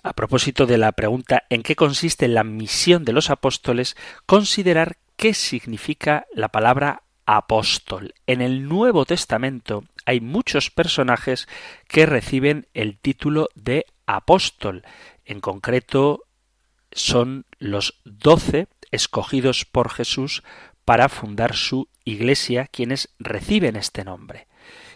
a 0.04 0.14
propósito 0.14 0.66
de 0.66 0.78
la 0.78 0.92
pregunta 0.92 1.44
en 1.50 1.64
qué 1.64 1.76
consiste 1.76 2.28
la 2.28 2.44
misión 2.44 3.06
de 3.06 3.14
los 3.14 3.30
apóstoles, 3.30 3.98
considerar 4.26 4.98
qué 5.20 5.34
significa 5.34 6.28
la 6.34 6.48
palabra 6.48 7.04
apóstol. 7.26 8.14
En 8.26 8.42
el 8.42 8.70
Nuevo 8.70 9.04
Testamento 9.04 9.84
hay 10.06 10.22
muchos 10.22 10.72
personajes 10.72 11.50
que 11.90 12.06
reciben 12.06 12.68
el 12.74 12.98
título 12.98 13.50
de 13.54 13.86
apóstol. 14.06 14.84
En 15.26 15.42
concreto, 15.42 16.24
son 16.94 17.46
los 17.58 18.00
doce 18.06 18.68
escogidos 18.92 19.66
por 19.66 19.90
Jesús 19.90 20.42
para 20.86 21.10
fundar 21.10 21.54
su 21.54 21.90
iglesia 22.06 22.68
quienes 22.68 23.10
reciben 23.20 23.76
este 23.76 24.06
nombre. 24.06 24.48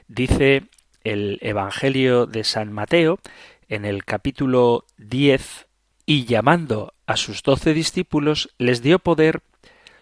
Dice 0.07 0.69
el 1.03 1.37
Evangelio 1.41 2.27
de 2.27 2.45
San 2.45 2.71
Mateo 2.71 3.19
en 3.67 3.83
el 3.83 4.05
capítulo 4.05 4.85
10 4.95 5.67
y 6.05 6.23
llamando 6.23 6.93
a 7.07 7.17
sus 7.17 7.43
doce 7.43 7.73
discípulos 7.73 8.55
les 8.57 8.81
dio 8.81 8.99
poder 8.99 9.43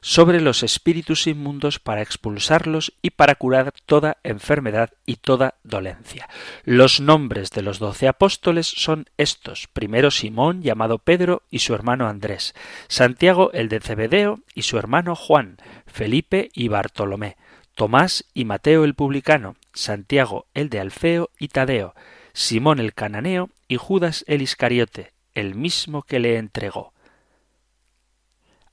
sobre 0.02 0.42
los 0.42 0.64
espíritus 0.64 1.28
inmundos 1.28 1.80
para 1.80 2.02
expulsarlos 2.02 2.94
y 3.02 3.12
para 3.12 3.36
curar 3.36 3.74
toda 3.86 4.18
enfermedad 4.24 4.90
y 5.06 5.18
toda 5.18 5.56
dolencia. 5.64 6.28
Los 6.66 7.00
nombres 7.00 7.52
de 7.52 7.62
los 7.62 7.78
doce 7.80 8.08
apóstoles 8.08 8.68
son 8.68 9.06
estos. 9.18 9.68
Primero 9.72 10.10
Simón, 10.10 10.64
llamado 10.64 10.98
Pedro, 10.98 11.44
y 11.52 11.60
su 11.60 11.76
hermano 11.76 12.08
Andrés. 12.08 12.56
Santiago 12.88 13.52
el 13.54 13.70
de 13.70 13.80
Cebedeo 13.80 14.40
y 14.56 14.64
su 14.64 14.78
hermano 14.78 15.16
Juan. 15.16 15.58
Felipe 15.86 16.50
y 16.54 16.68
Bartolomé. 16.68 17.38
Tomás 17.76 18.26
y 18.34 18.46
Mateo 18.46 18.84
el 18.84 18.96
publicano. 18.96 19.56
Santiago 19.74 20.48
el 20.54 20.70
de 20.70 20.80
Alfeo 20.80 21.30
y 21.40 21.50
Tadeo. 21.50 21.94
Simón 22.34 22.80
el 22.80 22.94
cananeo 22.94 23.50
y 23.68 23.78
Judas 23.78 24.24
el 24.28 24.42
Iscariote, 24.42 25.12
el 25.34 25.56
mismo 25.56 26.04
que 26.04 26.20
le 26.20 26.38
entregó. 26.38 26.94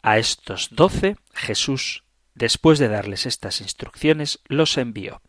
A 0.08 0.16
estos 0.16 0.70
doce 0.70 1.18
Jesús, 1.34 2.02
después 2.34 2.78
de 2.78 2.88
darles 2.88 3.26
estas 3.26 3.60
instrucciones, 3.60 4.40
los 4.46 4.78
envió. 4.78 5.20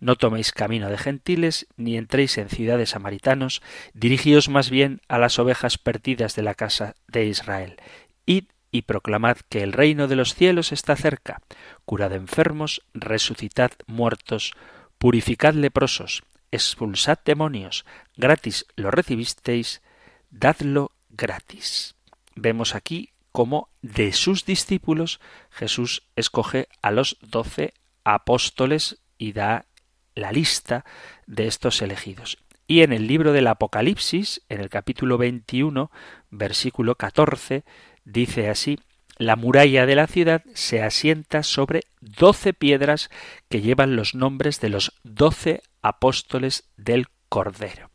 No 0.00 0.16
toméis 0.16 0.50
camino 0.50 0.90
de 0.90 0.98
gentiles, 0.98 1.68
ni 1.76 1.96
entréis 1.96 2.36
en 2.36 2.48
ciudades 2.48 2.90
samaritanos, 2.90 3.62
dirigíos 3.94 4.48
más 4.48 4.68
bien 4.68 5.00
a 5.06 5.18
las 5.18 5.38
ovejas 5.38 5.78
perdidas 5.78 6.34
de 6.34 6.42
la 6.42 6.56
casa 6.56 6.96
de 7.06 7.26
Israel. 7.26 7.76
Id 8.24 8.46
y 8.72 8.82
proclamad 8.82 9.36
que 9.48 9.62
el 9.62 9.72
reino 9.72 10.08
de 10.08 10.16
los 10.16 10.34
cielos 10.34 10.72
está 10.72 10.96
cerca. 10.96 11.40
Curad 11.84 12.12
enfermos, 12.12 12.82
resucitad 12.94 13.70
muertos, 13.86 14.54
purificad 14.98 15.54
leprosos, 15.54 16.24
expulsad 16.50 17.20
demonios, 17.24 17.86
gratis 18.16 18.66
lo 18.74 18.90
recibisteis, 18.90 19.82
dadlo 20.30 20.90
gratis. 21.10 21.94
Vemos 22.34 22.74
aquí 22.74 23.12
cómo 23.36 23.68
de 23.82 24.14
sus 24.14 24.46
discípulos 24.46 25.20
Jesús 25.50 26.04
escoge 26.16 26.68
a 26.80 26.90
los 26.90 27.18
doce 27.20 27.74
apóstoles 28.02 29.02
y 29.18 29.34
da 29.34 29.66
la 30.14 30.32
lista 30.32 30.86
de 31.26 31.46
estos 31.46 31.82
elegidos. 31.82 32.38
Y 32.66 32.80
en 32.80 32.94
el 32.94 33.06
libro 33.06 33.34
del 33.34 33.48
Apocalipsis, 33.48 34.40
en 34.48 34.62
el 34.62 34.70
capítulo 34.70 35.18
21, 35.18 35.90
versículo 36.30 36.94
14, 36.94 37.64
dice 38.06 38.48
así, 38.48 38.78
la 39.18 39.36
muralla 39.36 39.84
de 39.84 39.96
la 39.96 40.06
ciudad 40.06 40.42
se 40.54 40.82
asienta 40.82 41.42
sobre 41.42 41.82
doce 42.00 42.54
piedras 42.54 43.10
que 43.50 43.60
llevan 43.60 43.96
los 43.96 44.14
nombres 44.14 44.62
de 44.62 44.70
los 44.70 44.94
doce 45.02 45.60
apóstoles 45.82 46.70
del 46.78 47.08
Cordero. 47.28 47.90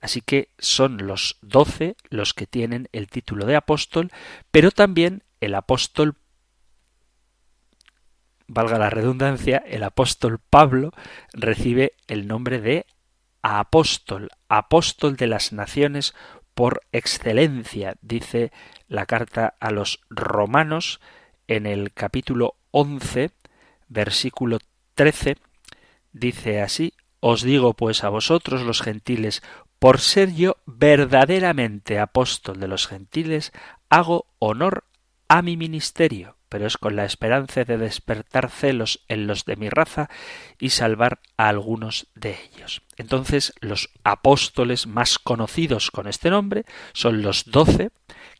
Así 0.00 0.20
que 0.20 0.50
son 0.58 1.06
los 1.06 1.38
doce 1.42 1.96
los 2.10 2.34
que 2.34 2.46
tienen 2.46 2.88
el 2.92 3.08
título 3.08 3.46
de 3.46 3.56
apóstol, 3.56 4.10
pero 4.50 4.70
también 4.70 5.24
el 5.40 5.54
apóstol, 5.54 6.16
valga 8.46 8.78
la 8.78 8.90
redundancia, 8.90 9.58
el 9.66 9.82
apóstol 9.82 10.38
Pablo 10.38 10.92
recibe 11.32 11.94
el 12.06 12.26
nombre 12.26 12.60
de 12.60 12.86
apóstol, 13.42 14.30
apóstol 14.48 15.16
de 15.16 15.26
las 15.26 15.52
naciones 15.52 16.14
por 16.54 16.80
excelencia, 16.92 17.96
dice 18.00 18.50
la 18.88 19.04
carta 19.06 19.56
a 19.60 19.70
los 19.70 20.00
romanos 20.08 21.00
en 21.48 21.66
el 21.66 21.92
capítulo 21.92 22.56
11, 22.70 23.30
versículo 23.88 24.58
13, 24.94 25.36
dice 26.12 26.62
así, 26.62 26.94
os 27.28 27.42
digo 27.42 27.74
pues 27.74 28.04
a 28.04 28.08
vosotros 28.08 28.62
los 28.62 28.82
gentiles, 28.82 29.42
por 29.80 29.98
ser 29.98 30.32
yo 30.32 30.58
verdaderamente 30.64 31.98
apóstol 31.98 32.60
de 32.60 32.68
los 32.68 32.86
gentiles, 32.86 33.50
hago 33.88 34.26
honor 34.38 34.84
a 35.26 35.42
mi 35.42 35.56
ministerio, 35.56 36.36
pero 36.48 36.68
es 36.68 36.76
con 36.76 36.94
la 36.94 37.04
esperanza 37.04 37.64
de 37.64 37.78
despertar 37.78 38.48
celos 38.48 39.04
en 39.08 39.26
los 39.26 39.44
de 39.44 39.56
mi 39.56 39.68
raza 39.68 40.08
y 40.60 40.70
salvar 40.70 41.18
a 41.36 41.48
algunos 41.48 42.06
de 42.14 42.38
ellos. 42.54 42.82
Entonces 42.96 43.52
los 43.60 43.90
apóstoles 44.04 44.86
más 44.86 45.18
conocidos 45.18 45.90
con 45.90 46.06
este 46.06 46.30
nombre 46.30 46.64
son 46.92 47.22
los 47.22 47.50
doce 47.50 47.90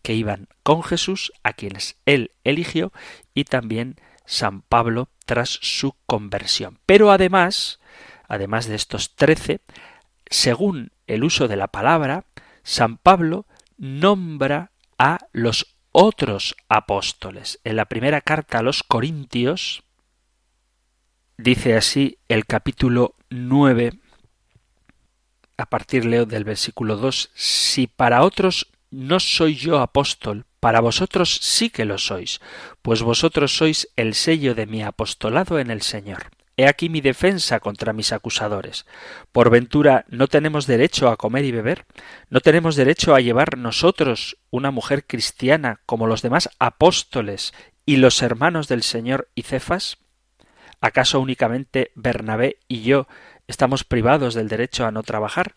que 0.02 0.14
iban 0.14 0.46
con 0.62 0.84
Jesús, 0.84 1.32
a 1.42 1.54
quienes 1.54 1.96
él 2.06 2.30
eligió, 2.44 2.92
y 3.34 3.42
también 3.42 3.96
San 4.26 4.62
Pablo 4.62 5.08
tras 5.24 5.58
su 5.60 5.96
conversión. 6.06 6.78
Pero 6.86 7.10
además, 7.10 7.80
además 8.28 8.66
de 8.66 8.74
estos 8.74 9.14
trece, 9.14 9.60
según 10.28 10.92
el 11.06 11.24
uso 11.24 11.48
de 11.48 11.56
la 11.56 11.68
palabra, 11.68 12.24
San 12.62 12.96
Pablo 12.96 13.46
nombra 13.78 14.72
a 14.98 15.18
los 15.32 15.76
otros 15.92 16.56
apóstoles. 16.68 17.60
En 17.64 17.76
la 17.76 17.86
primera 17.86 18.20
carta 18.20 18.58
a 18.58 18.62
los 18.62 18.82
Corintios 18.82 19.82
dice 21.38 21.76
así 21.76 22.18
el 22.28 22.46
capítulo 22.46 23.14
9, 23.30 23.92
a 25.56 25.66
partir 25.66 26.04
leo 26.04 26.26
del 26.26 26.44
versículo 26.44 26.96
2, 26.96 27.30
si 27.34 27.86
para 27.86 28.22
otros 28.22 28.68
no 28.90 29.20
soy 29.20 29.54
yo 29.54 29.80
apóstol, 29.80 30.44
para 30.60 30.80
vosotros 30.80 31.38
sí 31.40 31.70
que 31.70 31.84
lo 31.84 31.98
sois, 31.98 32.40
pues 32.82 33.02
vosotros 33.02 33.56
sois 33.56 33.88
el 33.96 34.14
sello 34.14 34.54
de 34.54 34.66
mi 34.66 34.82
apostolado 34.82 35.58
en 35.58 35.70
el 35.70 35.82
Señor. 35.82 36.30
He 36.58 36.66
aquí 36.66 36.88
mi 36.88 37.02
defensa 37.02 37.60
contra 37.60 37.92
mis 37.92 38.12
acusadores. 38.12 38.86
Por 39.30 39.50
ventura, 39.50 40.06
¿no 40.08 40.26
tenemos 40.26 40.66
derecho 40.66 41.10
a 41.10 41.18
comer 41.18 41.44
y 41.44 41.52
beber? 41.52 41.84
¿No 42.30 42.40
tenemos 42.40 42.76
derecho 42.76 43.14
a 43.14 43.20
llevar 43.20 43.58
nosotros 43.58 44.38
una 44.50 44.70
mujer 44.70 45.06
cristiana 45.06 45.80
como 45.84 46.06
los 46.06 46.22
demás 46.22 46.48
apóstoles 46.58 47.52
y 47.84 47.96
los 47.96 48.22
hermanos 48.22 48.68
del 48.68 48.82
Señor 48.82 49.28
y 49.34 49.42
Cefas? 49.42 49.98
¿Acaso 50.80 51.20
únicamente 51.20 51.92
Bernabé 51.94 52.58
y 52.68 52.82
yo 52.82 53.06
estamos 53.48 53.84
privados 53.84 54.32
del 54.32 54.48
derecho 54.48 54.86
a 54.86 54.90
no 54.90 55.02
trabajar? 55.02 55.56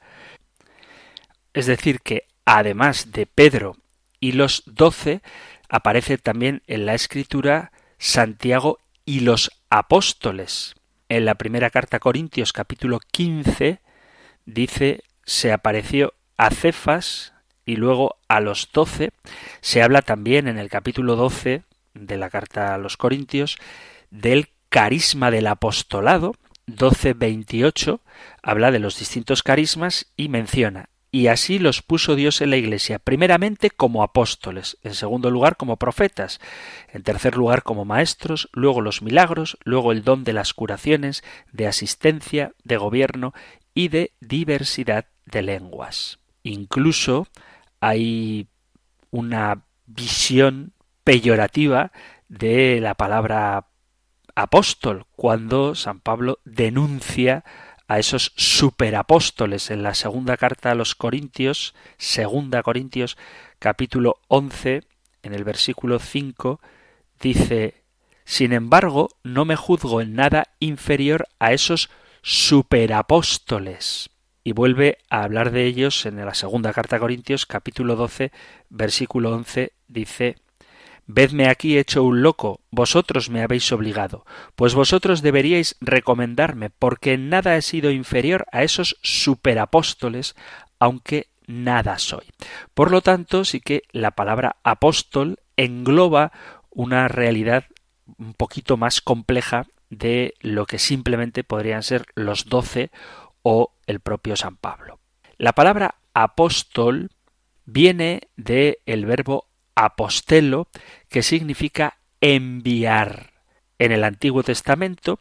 Es 1.54 1.66
decir, 1.66 2.02
que 2.02 2.28
además 2.44 3.14
de 3.14 3.26
Pedro 3.26 3.78
y 4.20 4.34
los 4.34 4.64
doce, 4.66 5.22
aparece 5.70 6.18
también 6.18 6.62
en 6.68 6.86
la 6.86 6.94
escritura 6.94 7.72
Santiago 7.98 8.80
y 9.06 9.22
los 9.22 9.50
apóstoles 9.70 10.76
en 11.10 11.26
la 11.26 11.36
primera 11.36 11.72
carta 11.72 11.98
a 11.98 12.00
Corintios 12.00 12.54
capítulo 12.54 13.00
15 13.12 13.80
dice 14.46 15.04
se 15.26 15.52
apareció 15.52 16.14
a 16.38 16.52
Cefas 16.52 17.34
y 17.66 17.76
luego 17.76 18.18
a 18.28 18.40
los 18.40 18.70
doce. 18.72 19.12
Se 19.62 19.84
habla 19.84 20.02
también 20.02 20.48
en 20.48 20.58
el 20.58 20.70
capítulo 20.70 21.16
12 21.16 21.64
de 21.94 22.18
la 22.18 22.30
carta 22.30 22.74
a 22.74 22.78
los 22.78 22.98
Corintios 22.98 23.58
del 24.10 24.50
carisma 24.70 25.30
del 25.30 25.48
apostolado. 25.48 26.34
12.28 26.68 28.00
habla 28.42 28.72
de 28.72 28.80
los 28.80 28.98
distintos 28.98 29.44
carismas 29.44 30.08
y 30.16 30.30
menciona 30.30 30.90
y 31.12 31.28
así 31.28 31.58
los 31.58 31.82
puso 31.82 32.16
Dios 32.16 32.42
en 32.42 32.52
la 32.52 32.58
Iglesia, 32.58 33.00
primeramente 33.00 33.72
como 33.72 34.04
apóstoles, 34.04 34.78
en 34.84 34.94
segundo 34.94 35.32
lugar 35.32 35.58
como 35.58 35.78
profetas, 35.78 36.40
en 36.94 37.04
tercer 37.04 37.36
lugar 37.36 37.64
como 37.64 37.84
maestros, 37.84 38.50
luego 38.54 38.82
los 38.82 39.02
milagros, 39.02 39.58
luego 39.64 39.92
el 39.92 40.04
don 40.04 40.24
de 40.24 40.34
las 40.34 40.54
curaciones, 40.54 41.24
de 41.52 41.68
asistencia, 41.68 42.54
de 42.64 42.78
gobierno 42.78 43.34
y 43.74 43.88
de 43.88 44.14
diversidad 44.20 45.06
de 45.26 45.42
lenguas. 45.42 46.20
Incluso 46.44 47.28
hay 47.80 48.48
una 49.10 49.64
visión 49.88 50.74
peyorativa 51.04 51.92
de 52.28 52.80
la 52.82 52.94
palabra 52.94 53.66
apóstol 54.36 55.06
cuando 55.16 55.76
San 55.76 56.00
Pablo 56.00 56.40
denuncia 56.46 57.44
a 57.90 57.98
esos 57.98 58.32
superapóstoles 58.36 59.72
en 59.72 59.82
la 59.82 59.96
segunda 59.96 60.38
carta 60.38 60.70
a 60.70 60.76
los 60.76 60.94
Corintios, 60.94 61.74
segunda 61.98 62.62
Corintios, 62.62 63.18
capítulo 63.58 64.20
11, 64.28 64.84
en 65.24 65.34
el 65.34 65.44
versículo 65.44 65.98
5, 65.98 66.62
dice, 67.20 67.84
Sin 68.26 68.54
embargo, 68.54 69.10
no 69.24 69.44
me 69.44 69.56
juzgo 69.56 70.02
en 70.02 70.14
nada 70.14 70.50
inferior 70.60 71.28
a 71.40 71.52
esos 71.52 71.90
superapóstoles. 72.22 74.12
Y 74.44 74.52
vuelve 74.52 75.00
a 75.10 75.24
hablar 75.24 75.50
de 75.50 75.66
ellos 75.66 76.06
en 76.06 76.24
la 76.24 76.36
segunda 76.36 76.74
carta 76.74 76.98
a 76.98 77.00
Corintios, 77.00 77.48
capítulo 77.48 77.96
12, 77.96 78.32
versículo 78.70 79.34
11, 79.34 79.74
dice, 79.88 80.36
Vedme 81.12 81.50
aquí 81.50 81.80
hecho 81.80 82.04
un 82.04 82.22
loco, 82.22 82.62
vosotros 82.70 83.32
me 83.32 83.42
habéis 83.42 83.72
obligado, 83.72 84.28
pues 84.56 84.76
vosotros 84.76 85.24
deberíais 85.24 85.76
recomendarme, 85.82 86.70
porque 86.70 87.14
en 87.14 87.30
nada 87.30 87.58
he 87.58 87.64
sido 87.64 87.90
inferior 87.90 88.46
a 88.52 88.62
esos 88.62 88.96
superapóstoles, 89.02 90.36
aunque 90.78 91.32
nada 91.48 91.98
soy. 91.98 92.26
Por 92.76 92.92
lo 92.92 93.02
tanto, 93.02 93.44
sí 93.44 93.60
que 93.60 93.82
la 93.92 94.12
palabra 94.12 94.58
apóstol 94.64 95.40
engloba 95.58 96.32
una 96.70 97.08
realidad 97.08 97.66
un 98.20 98.36
poquito 98.36 98.78
más 98.78 99.02
compleja 99.02 99.66
de 99.90 100.36
lo 100.42 100.68
que 100.68 100.78
simplemente 100.78 101.44
podrían 101.44 101.82
ser 101.82 102.06
los 102.14 102.46
doce 102.46 102.92
o 103.42 103.74
el 103.88 104.00
propio 104.00 104.36
San 104.36 104.58
Pablo. 104.58 105.00
La 105.40 105.54
palabra 105.54 105.96
apóstol 106.14 107.10
viene 107.66 108.30
del 108.36 109.08
verbo 109.08 109.49
apostelo, 109.86 110.68
que 111.10 111.24
significa 111.24 112.00
enviar. 112.22 113.32
En 113.78 113.92
el 113.92 114.04
Antiguo 114.04 114.44
Testamento 114.44 115.20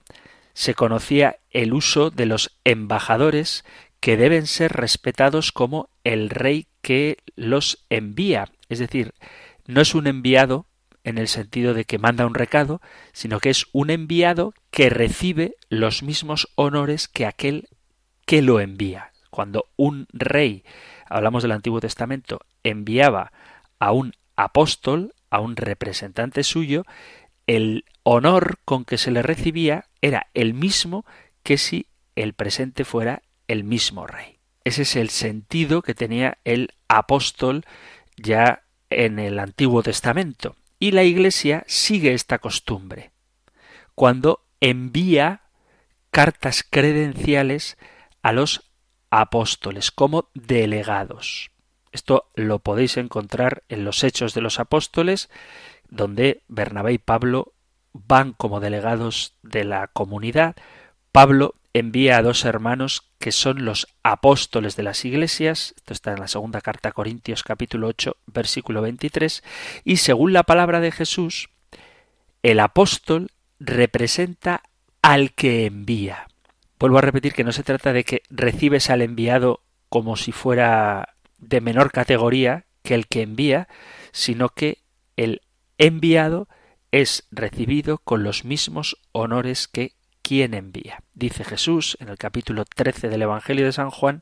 se 0.52 0.74
conocía 0.74 1.36
el 1.50 1.72
uso 1.72 2.10
de 2.10 2.26
los 2.26 2.58
embajadores 2.64 3.64
que 4.00 4.16
deben 4.16 4.46
ser 4.46 4.72
respetados 4.72 5.52
como 5.52 5.88
el 6.02 6.28
rey 6.28 6.66
que 6.82 7.18
los 7.36 7.84
envía. 7.88 8.50
Es 8.68 8.80
decir, 8.80 9.14
no 9.66 9.80
es 9.80 9.94
un 9.94 10.08
enviado 10.08 10.66
en 11.04 11.18
el 11.18 11.28
sentido 11.28 11.72
de 11.72 11.84
que 11.84 11.98
manda 11.98 12.26
un 12.26 12.34
recado, 12.34 12.80
sino 13.12 13.38
que 13.38 13.50
es 13.50 13.66
un 13.72 13.90
enviado 13.90 14.54
que 14.70 14.90
recibe 14.90 15.54
los 15.68 16.02
mismos 16.02 16.48
honores 16.56 17.06
que 17.06 17.26
aquel 17.26 17.68
que 18.26 18.42
lo 18.42 18.58
envía. 18.58 19.12
Cuando 19.30 19.66
un 19.76 20.08
rey, 20.12 20.64
hablamos 21.08 21.42
del 21.42 21.52
Antiguo 21.52 21.80
Testamento, 21.80 22.40
enviaba 22.64 23.32
a 23.78 23.92
un 23.92 24.12
apóstol, 24.38 25.14
a 25.30 25.40
un 25.40 25.56
representante 25.56 26.44
suyo, 26.44 26.84
el 27.46 27.84
honor 28.04 28.58
con 28.64 28.84
que 28.84 28.96
se 28.96 29.10
le 29.10 29.20
recibía 29.20 29.88
era 30.00 30.28
el 30.32 30.54
mismo 30.54 31.04
que 31.42 31.58
si 31.58 31.86
el 32.14 32.32
presente 32.32 32.84
fuera 32.84 33.22
el 33.48 33.64
mismo 33.64 34.06
rey. 34.06 34.38
Ese 34.64 34.82
es 34.82 34.96
el 34.96 35.10
sentido 35.10 35.82
que 35.82 35.94
tenía 35.94 36.38
el 36.44 36.74
apóstol 36.88 37.64
ya 38.16 38.62
en 38.90 39.18
el 39.18 39.38
Antiguo 39.38 39.82
Testamento. 39.82 40.56
Y 40.78 40.92
la 40.92 41.02
Iglesia 41.02 41.64
sigue 41.66 42.14
esta 42.14 42.38
costumbre. 42.38 43.10
Cuando 43.94 44.44
envía 44.60 45.42
cartas 46.10 46.64
credenciales 46.68 47.76
a 48.22 48.32
los 48.32 48.70
apóstoles 49.10 49.90
como 49.90 50.30
delegados. 50.34 51.50
Esto 51.92 52.28
lo 52.34 52.58
podéis 52.58 52.96
encontrar 52.96 53.62
en 53.68 53.84
los 53.84 54.04
Hechos 54.04 54.34
de 54.34 54.40
los 54.40 54.60
Apóstoles, 54.60 55.30
donde 55.88 56.42
Bernabé 56.48 56.94
y 56.94 56.98
Pablo 56.98 57.52
van 57.92 58.32
como 58.32 58.60
delegados 58.60 59.34
de 59.42 59.64
la 59.64 59.88
comunidad. 59.88 60.56
Pablo 61.12 61.54
envía 61.72 62.18
a 62.18 62.22
dos 62.22 62.44
hermanos 62.44 63.04
que 63.18 63.32
son 63.32 63.64
los 63.64 63.88
apóstoles 64.02 64.76
de 64.76 64.82
las 64.82 65.04
iglesias, 65.04 65.74
esto 65.76 65.92
está 65.92 66.12
en 66.12 66.20
la 66.20 66.28
segunda 66.28 66.60
carta 66.60 66.90
a 66.90 66.92
Corintios 66.92 67.42
capítulo 67.42 67.88
8 67.88 68.16
versículo 68.26 68.82
23, 68.82 69.42
y 69.84 69.96
según 69.98 70.32
la 70.32 70.44
palabra 70.44 70.80
de 70.80 70.92
Jesús, 70.92 71.50
el 72.42 72.60
apóstol 72.60 73.30
representa 73.58 74.62
al 75.02 75.32
que 75.32 75.66
envía. 75.66 76.28
Vuelvo 76.78 76.98
a 76.98 77.02
repetir 77.02 77.32
que 77.32 77.44
no 77.44 77.52
se 77.52 77.64
trata 77.64 77.92
de 77.92 78.04
que 78.04 78.22
recibes 78.30 78.90
al 78.90 79.02
enviado 79.02 79.62
como 79.88 80.16
si 80.16 80.32
fuera 80.32 81.16
de 81.38 81.60
menor 81.60 81.92
categoría 81.92 82.66
que 82.82 82.94
el 82.94 83.06
que 83.06 83.22
envía, 83.22 83.68
sino 84.12 84.48
que 84.48 84.78
el 85.16 85.40
enviado 85.78 86.48
es 86.90 87.26
recibido 87.30 87.98
con 87.98 88.22
los 88.22 88.44
mismos 88.44 88.96
honores 89.12 89.68
que 89.68 89.92
quien 90.22 90.54
envía. 90.54 91.02
Dice 91.14 91.44
Jesús 91.44 91.96
en 92.00 92.08
el 92.08 92.18
capítulo 92.18 92.64
13 92.64 93.08
del 93.08 93.22
Evangelio 93.22 93.64
de 93.64 93.72
San 93.72 93.90
Juan, 93.90 94.20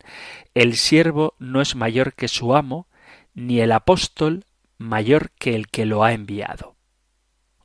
el 0.54 0.76
siervo 0.76 1.34
no 1.38 1.60
es 1.60 1.74
mayor 1.74 2.14
que 2.14 2.28
su 2.28 2.54
amo, 2.54 2.88
ni 3.34 3.60
el 3.60 3.72
apóstol 3.72 4.44
mayor 4.78 5.30
que 5.38 5.54
el 5.54 5.68
que 5.68 5.84
lo 5.84 6.04
ha 6.04 6.12
enviado. 6.12 6.76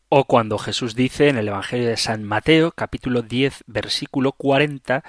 O 0.09 0.25
cuando 0.25 0.57
Jesús 0.57 0.95
dice 0.95 1.29
en 1.29 1.37
el 1.37 1.47
Evangelio 1.47 1.87
de 1.87 1.97
San 1.97 2.23
Mateo, 2.23 2.71
capítulo 2.71 3.21
10, 3.21 3.63
versículo 3.67 4.33
40, 4.33 5.03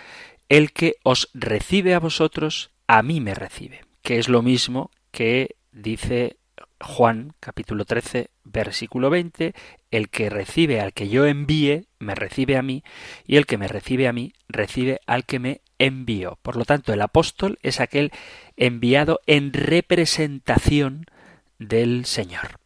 el 0.49 0.73
que 0.73 0.97
os 1.03 1.31
recibe 1.35 1.95
a 1.95 2.01
vosotros, 2.01 2.71
a 2.87 3.03
mí 3.03 3.21
me 3.21 3.35
recibe, 3.35 3.81
que 4.03 4.19
es 4.19 4.29
lo 4.29 4.43
mismo 4.43 4.91
que 5.11 5.57
dice 5.73 6.37
Juan 6.81 7.35
capítulo 7.41 7.85
13 7.85 8.31
versículo 8.45 9.09
20, 9.11 9.55
el 9.91 10.09
que 10.09 10.29
recibe 10.29 10.81
al 10.81 10.93
que 10.93 11.09
yo 11.09 11.27
envíe, 11.27 11.87
me 11.99 12.15
recibe 12.15 12.57
a 12.57 12.63
mí, 12.63 12.83
y 13.27 13.37
el 13.37 13.47
que 13.47 13.59
me 13.59 13.69
recibe 13.69 14.09
a 14.09 14.13
mí, 14.13 14.33
recibe 14.49 15.01
al 15.07 15.25
que 15.25 15.39
me 15.39 15.61
envió. 15.79 16.39
Por 16.43 16.57
lo 16.57 16.65
tanto, 16.65 16.93
el 16.93 17.01
apóstol 17.01 17.59
es 17.63 17.81
aquel 17.81 18.11
enviado 18.57 19.21
en 19.27 19.53
representación 19.53 21.07
del 21.59 22.05
Señor. 22.05 22.59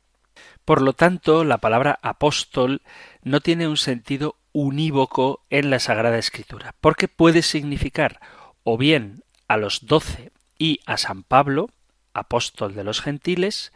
Por 0.65 0.83
lo 0.83 0.95
tanto, 0.95 1.45
la 1.45 1.59
palabra 1.59 1.99
apóstol 2.03 2.83
no 3.23 3.41
tiene 3.41 3.69
un 3.69 3.77
sentido 3.77 4.37
unívoco 4.53 5.45
en 5.51 5.71
la 5.71 5.79
Sagrada 5.79 6.19
Escritura, 6.19 6.75
porque 6.81 7.09
puede 7.09 7.43
significar 7.43 8.21
o 8.65 8.77
bien 8.77 9.23
a 9.47 9.59
los 9.59 9.87
doce 9.87 10.33
y 10.59 10.81
a 10.87 10.97
San 10.97 11.23
Pablo, 11.23 11.71
apóstol 12.15 12.75
de 12.75 12.85
los 12.85 13.01
gentiles, 13.01 13.73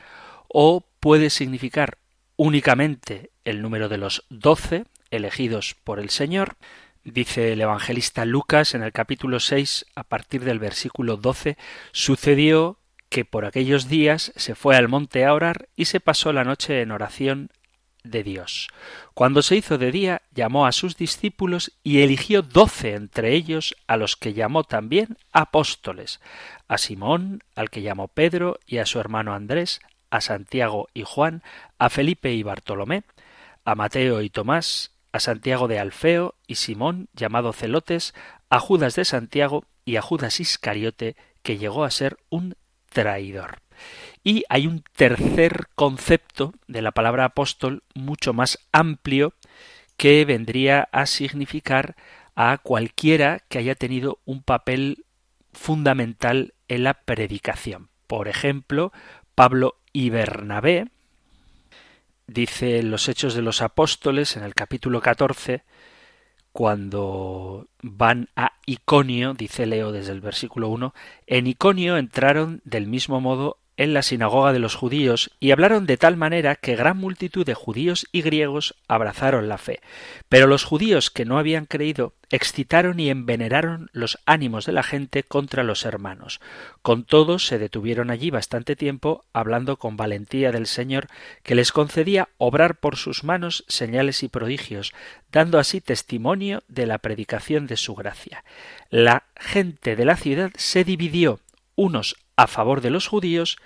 o 0.49 0.85
puede 1.01 1.31
significar 1.31 1.99
únicamente 2.37 3.31
el 3.45 3.63
número 3.63 3.89
de 3.89 3.99
los 3.99 4.25
doce 4.31 4.85
elegidos 5.11 5.77
por 5.85 5.99
el 5.99 6.11
Señor. 6.11 6.57
Dice 7.05 7.53
el 7.53 7.61
evangelista 7.61 8.25
Lucas 8.25 8.75
en 8.75 8.83
el 8.83 8.93
capítulo 8.93 9.41
6, 9.41 9.87
a 9.95 10.05
partir 10.05 10.45
del 10.45 10.59
versículo 10.59 11.17
12, 11.17 11.57
sucedió 11.93 12.79
que 13.09 13.25
por 13.25 13.45
aquellos 13.45 13.89
días 13.89 14.33
se 14.37 14.55
fue 14.55 14.77
al 14.77 14.89
monte 14.89 15.25
a 15.25 15.35
orar 15.35 15.69
y 15.77 15.87
se 15.87 16.01
pasó 16.01 16.33
la 16.33 16.45
noche 16.45 16.81
en 16.81 16.93
oración 16.93 17.51
de 18.05 18.23
Dios. 18.23 18.69
Cuando 19.15 19.43
se 19.43 19.57
hizo 19.57 19.79
de 19.79 19.91
día, 19.91 20.23
llamó 20.33 20.67
a 20.67 20.73
sus 20.73 20.97
discípulos 20.97 21.73
y 21.83 22.03
eligió 22.03 22.43
doce 22.43 22.95
entre 22.95 23.35
ellos, 23.35 23.75
a 23.87 23.97
los 23.97 24.17
que 24.17 24.33
llamó 24.33 24.65
también 24.65 25.17
apóstoles, 25.33 26.21
a 26.69 26.79
Simón, 26.79 27.43
al 27.55 27.71
que 27.71 27.83
llamó 27.83 28.09
Pedro, 28.09 28.59
y 28.67 28.79
a 28.79 28.87
su 28.87 29.01
hermano 29.01 29.35
Andrés, 29.35 29.81
a 30.11 30.21
Santiago 30.21 30.89
y 30.95 31.05
Juan, 31.05 31.43
a 31.79 31.89
Felipe 31.91 32.33
y 32.33 32.43
Bartolomé, 32.43 33.05
a 33.65 33.75
Mateo 33.75 34.23
y 34.23 34.31
Tomás, 34.31 34.93
a 35.13 35.21
Santiago 35.21 35.69
de 35.69 35.79
Alfeo 35.79 36.35
y 36.47 36.57
Simón, 36.57 37.09
llamado 37.15 37.53
Celotes, 37.53 38.15
a 38.49 38.61
Judas 38.61 38.97
de 38.97 39.05
Santiago 39.05 39.65
y 39.85 39.97
a 39.97 40.03
Judas 40.03 40.41
Iscariote, 40.41 41.17
que 41.43 41.59
llegó 41.59 41.85
a 41.85 41.91
ser 41.91 42.19
un 42.29 42.57
traidor. 42.91 43.63
Y 44.23 44.45
hay 44.49 44.67
un 44.67 44.83
tercer 44.97 45.69
concepto 45.75 46.53
de 46.67 46.83
la 46.83 46.93
palabra 46.93 47.25
apóstol 47.25 47.83
mucho 47.95 48.33
más 48.33 48.59
amplio 48.73 49.35
que 49.97 50.25
vendría 50.25 50.89
a 50.93 51.07
significar 51.07 51.97
a 52.35 52.59
cualquiera 52.59 53.41
que 53.49 53.59
haya 53.59 53.75
tenido 53.75 54.19
un 54.25 54.43
papel 54.43 55.05
fundamental 55.53 56.55
en 56.69 56.85
la 56.85 56.95
predicación. 56.95 57.89
Por 58.07 58.29
ejemplo, 58.29 58.93
Pablo 59.35 59.77
y 59.93 60.11
Bernabé, 60.11 60.89
dice 62.27 62.83
los 62.83 63.09
Hechos 63.09 63.35
de 63.35 63.43
los 63.43 63.63
Apóstoles 63.63 64.37
en 64.37 64.45
el 64.45 64.55
capítulo 64.55 65.01
14, 65.01 65.65
cuando 66.53 67.69
van 67.83 68.29
a 68.37 68.53
Iconio, 68.67 69.35
dice 69.35 69.67
Leo 69.67 69.93
desde 69.93 70.13
el 70.13 70.21
versículo 70.21 70.69
1, 70.69 70.95
en 71.27 71.47
Iconio 71.47 71.97
entraron 71.97 72.61
del 72.65 72.87
mismo 72.87 73.21
modo 73.21 73.59
en 73.81 73.95
la 73.95 74.03
sinagoga 74.03 74.53
de 74.53 74.59
los 74.59 74.75
judíos 74.75 75.31
y 75.41 75.53
hablaron 75.53 75.87
de 75.87 75.97
tal 75.97 76.19
manera 76.19 76.55
que 76.55 76.77
gran 76.77 76.99
multitud 76.99 77.47
de 77.47 77.55
judíos 77.55 78.07
y 78.13 78.21
griegos 78.21 78.75
abrazaron 78.89 79.49
la 79.49 79.57
fe. 79.57 79.81
Pero 80.29 80.47
los 80.47 80.65
judíos 80.65 81.11
que 81.11 81.25
no 81.25 81.39
habían 81.39 81.65
creído 81.65 82.13
excitaron 82.29 83.01
y 83.01 83.09
envenenaron 83.09 83.89
los 83.95 84.19
ánimos 84.27 84.67
de 84.67 84.73
la 84.73 84.83
gente 84.83 85.23
contra 85.23 85.65
los 85.65 85.87
hermanos. 85.87 86.43
Con 86.83 87.05
todo 87.05 87.39
se 87.39 87.59
detuvieron 87.59 88.11
allí 88.11 88.29
bastante 88.29 88.77
tiempo 88.77 89.25
hablando 89.33 89.79
con 89.79 89.97
valentía 89.97 90.53
del 90.53 90.67
Señor 90.67 91.07
que 91.43 91.55
les 91.55 91.73
concedía 91.73 92.29
obrar 92.37 92.81
por 92.81 92.97
sus 92.97 93.25
manos 93.25 93.65
señales 93.67 94.23
y 94.23 94.29
prodigios, 94.29 94.93
dando 95.33 95.59
así 95.59 95.81
testimonio 95.81 96.63
de 96.69 96.87
la 96.87 96.99
predicación 96.99 97.67
de 97.67 97.79
su 97.79 97.95
gracia. 97.95 98.45
La 98.91 99.23
gente 99.37 99.97
de 99.97 100.05
la 100.05 100.17
ciudad 100.17 100.51
se 100.55 100.85
dividió 100.85 101.41
unos 101.77 102.17
a 102.41 102.47
favor 102.47 102.81
de 102.81 102.89
los 102.89 103.07
judíos 103.07 103.59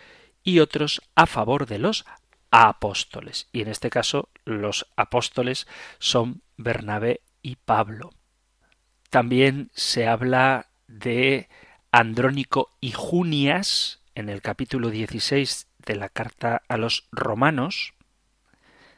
y 0.42 0.58
otros 0.58 1.00
a 1.14 1.26
favor 1.26 1.66
de 1.66 1.78
los 1.78 2.04
apóstoles. 2.50 3.46
Y 3.52 3.62
en 3.62 3.68
este 3.68 3.88
caso 3.88 4.30
los 4.44 4.88
apóstoles 4.96 5.68
son 6.00 6.42
Bernabé 6.56 7.20
y 7.40 7.54
Pablo. 7.54 8.10
También 9.10 9.70
se 9.74 10.08
habla 10.08 10.70
de 10.88 11.48
Andrónico 11.92 12.72
y 12.80 12.90
Junias 12.90 14.00
en 14.16 14.28
el 14.28 14.42
capítulo 14.42 14.90
16 14.90 15.68
de 15.86 15.94
la 15.94 16.08
carta 16.08 16.62
a 16.66 16.76
los 16.76 17.06
romanos, 17.12 17.94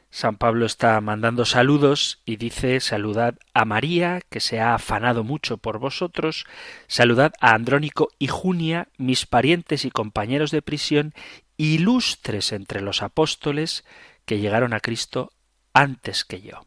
San 0.09 0.37
Pablo 0.37 0.65
está 0.65 0.99
mandando 1.01 1.45
saludos 1.45 2.21
y 2.25 2.37
dice 2.37 2.79
saludad 2.79 3.35
a 3.53 3.65
María, 3.65 4.21
que 4.29 4.39
se 4.39 4.59
ha 4.59 4.73
afanado 4.73 5.23
mucho 5.23 5.57
por 5.57 5.79
vosotros, 5.79 6.45
saludad 6.87 7.33
a 7.39 7.53
Andrónico 7.53 8.09
y 8.17 8.27
Junia, 8.27 8.87
mis 8.97 9.25
parientes 9.25 9.85
y 9.85 9.91
compañeros 9.91 10.51
de 10.51 10.61
prisión, 10.61 11.13
ilustres 11.57 12.51
entre 12.51 12.81
los 12.81 13.01
apóstoles 13.01 13.83
que 14.25 14.39
llegaron 14.39 14.73
a 14.73 14.79
Cristo 14.79 15.31
antes 15.73 16.23
que 16.23 16.41
yo. 16.41 16.65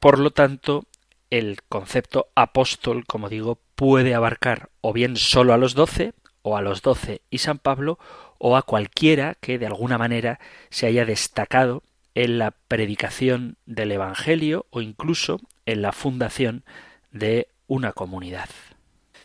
Por 0.00 0.18
lo 0.18 0.30
tanto, 0.30 0.86
el 1.30 1.62
concepto 1.68 2.28
apóstol, 2.34 3.04
como 3.06 3.28
digo, 3.28 3.60
puede 3.74 4.14
abarcar 4.14 4.70
o 4.80 4.92
bien 4.92 5.16
solo 5.16 5.52
a 5.52 5.58
los 5.58 5.74
doce, 5.74 6.14
o 6.42 6.58
a 6.58 6.62
los 6.62 6.82
doce 6.82 7.22
y 7.30 7.38
San 7.38 7.58
Pablo, 7.58 7.98
o 8.46 8.58
a 8.58 8.62
cualquiera 8.62 9.36
que 9.40 9.58
de 9.58 9.64
alguna 9.64 9.96
manera 9.96 10.38
se 10.68 10.86
haya 10.86 11.06
destacado 11.06 11.82
en 12.14 12.38
la 12.38 12.50
predicación 12.50 13.56
del 13.64 13.90
Evangelio 13.90 14.66
o 14.68 14.82
incluso 14.82 15.40
en 15.64 15.80
la 15.80 15.92
fundación 15.92 16.62
de 17.10 17.48
una 17.68 17.92
comunidad. 17.92 18.50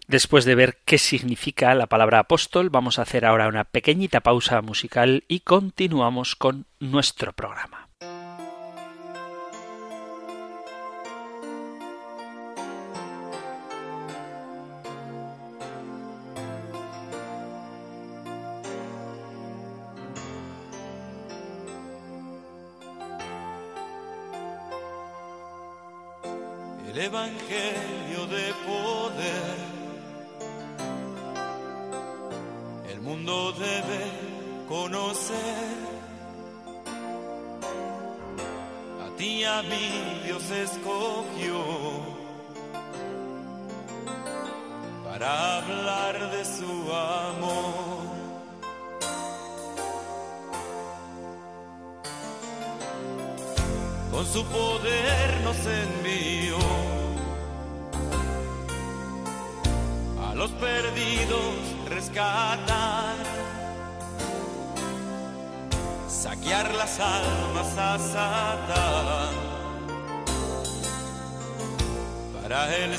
Después 0.08 0.46
de 0.46 0.56
ver 0.56 0.78
qué 0.86 0.98
significa 0.98 1.76
la 1.76 1.88
palabra 1.88 2.20
apóstol, 2.20 2.70
vamos 2.70 2.98
a 2.98 3.02
hacer 3.02 3.26
ahora 3.26 3.50
una 3.50 3.66
pequeñita 3.66 4.22
pausa 4.22 4.62
musical 4.62 5.26
y 5.28 5.42
continuamos 5.42 6.38
con 6.38 6.66
nuestro 6.80 7.34
programa. 7.34 7.79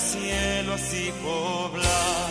cielo 0.01 0.75
así 0.75 1.13
poblar. 1.23 2.31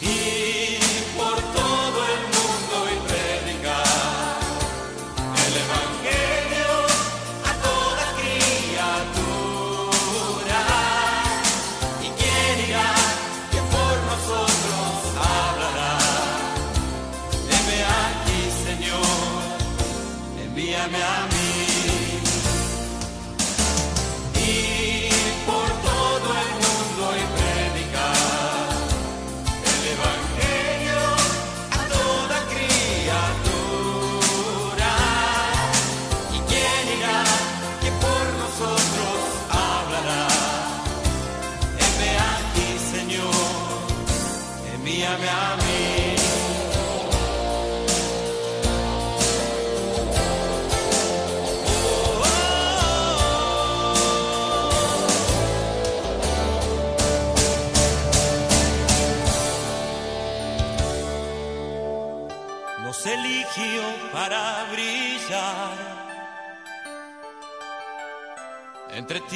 Y 0.00 0.73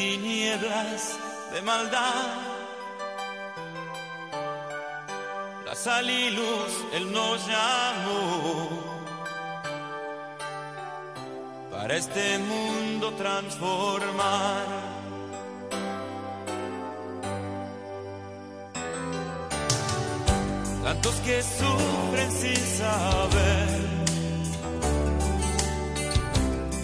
tinieblas 0.09 1.18
de 1.53 1.61
maldad. 1.62 2.27
La 5.66 5.75
sal 5.75 6.09
y 6.09 6.31
luz 6.31 6.73
Él 6.94 7.12
nos 7.12 7.38
llamó 7.53 8.71
para 11.71 11.94
este 11.97 12.38
mundo 12.38 13.12
transformar. 13.23 14.66
Tantos 20.85 21.16
que 21.27 21.42
sufren 21.42 22.31
sin 22.33 22.62
saber 22.83 23.68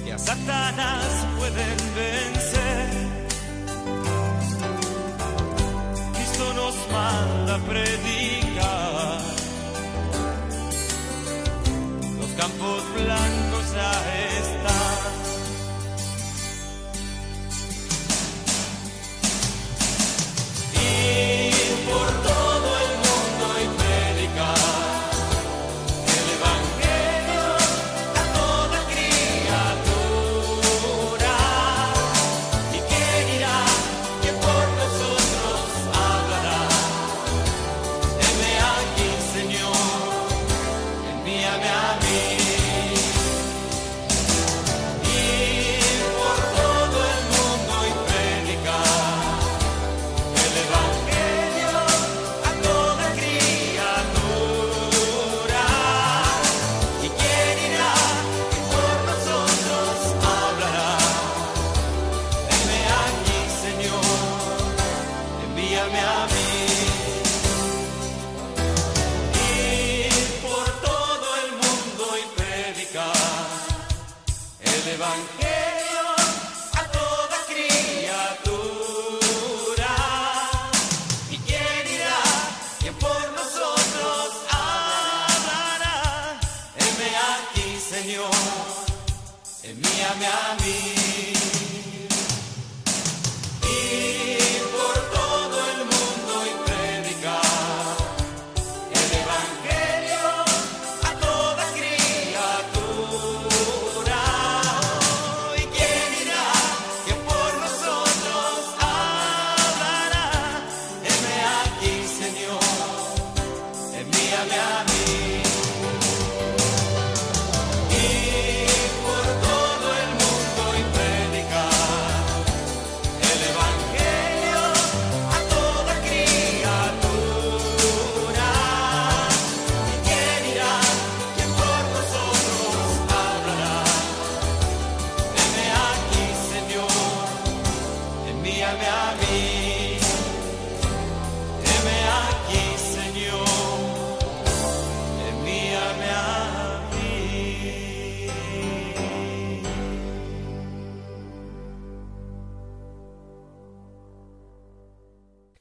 que 0.05 0.13
a 0.13 0.19
Satanás 0.19 1.34
napred 7.55 8.24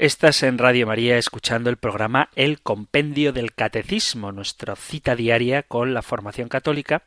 Estás 0.04 0.44
en 0.44 0.58
Radio 0.58 0.86
María 0.86 1.18
escuchando 1.18 1.70
el 1.70 1.78
programa 1.78 2.28
El 2.36 2.60
Compendio 2.60 3.32
del 3.32 3.54
Catecismo, 3.54 4.34
nuestra 4.34 4.76
cita 4.76 5.16
diaria 5.16 5.64
con 5.64 5.94
la 5.94 6.02
formación 6.02 6.50
católica, 6.50 7.04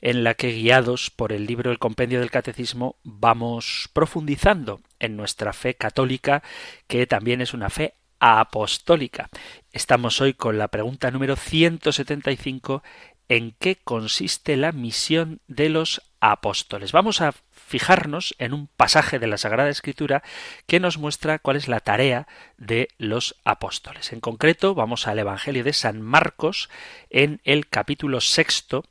en 0.00 0.24
la 0.24 0.32
que 0.32 0.52
guiados 0.52 1.10
por 1.10 1.32
el 1.32 1.44
libro 1.44 1.70
El 1.70 1.78
Compendio 1.78 2.20
del 2.20 2.30
Catecismo 2.30 2.96
vamos 3.04 3.90
profundizando 3.92 4.80
en 4.98 5.14
nuestra 5.14 5.52
fe 5.52 5.74
católica, 5.74 6.42
que 6.86 7.06
también 7.06 7.42
es 7.42 7.52
una 7.52 7.68
fe 7.68 7.92
apostólica. 8.18 9.28
Estamos 9.70 10.18
hoy 10.22 10.32
con 10.32 10.56
la 10.56 10.68
pregunta 10.68 11.10
número 11.10 11.36
175 11.36 12.82
¿En 13.28 13.54
qué 13.58 13.76
consiste 13.76 14.56
la 14.56 14.72
misión 14.72 15.40
de 15.48 15.68
los 15.68 16.00
apóstoles? 16.18 16.92
Vamos 16.92 17.20
a 17.20 17.34
fijarnos 17.68 18.34
en 18.38 18.54
un 18.54 18.66
pasaje 18.66 19.18
de 19.18 19.26
la 19.26 19.38
Sagrada 19.38 19.68
Escritura 19.68 20.22
que 20.66 20.80
nos 20.80 20.98
muestra 20.98 21.38
cuál 21.38 21.56
es 21.56 21.68
la 21.68 21.80
tarea 21.80 22.26
de 22.56 22.88
los 22.98 23.36
apóstoles. 23.44 24.12
En 24.12 24.20
concreto, 24.20 24.74
vamos 24.74 25.06
al 25.06 25.18
Evangelio 25.18 25.62
de 25.62 25.74
San 25.74 26.00
Marcos 26.00 26.70
en 27.10 27.40
el 27.44 27.68
capítulo 27.68 28.20
sexto 28.20 28.84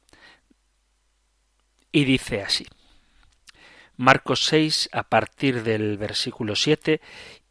y 1.91 2.05
dice 2.05 2.43
así. 2.43 2.67
Marcos 3.95 4.45
6 4.45 4.89
a 4.91 5.03
partir 5.03 5.63
del 5.63 5.97
versículo 5.97 6.55
7 6.55 7.01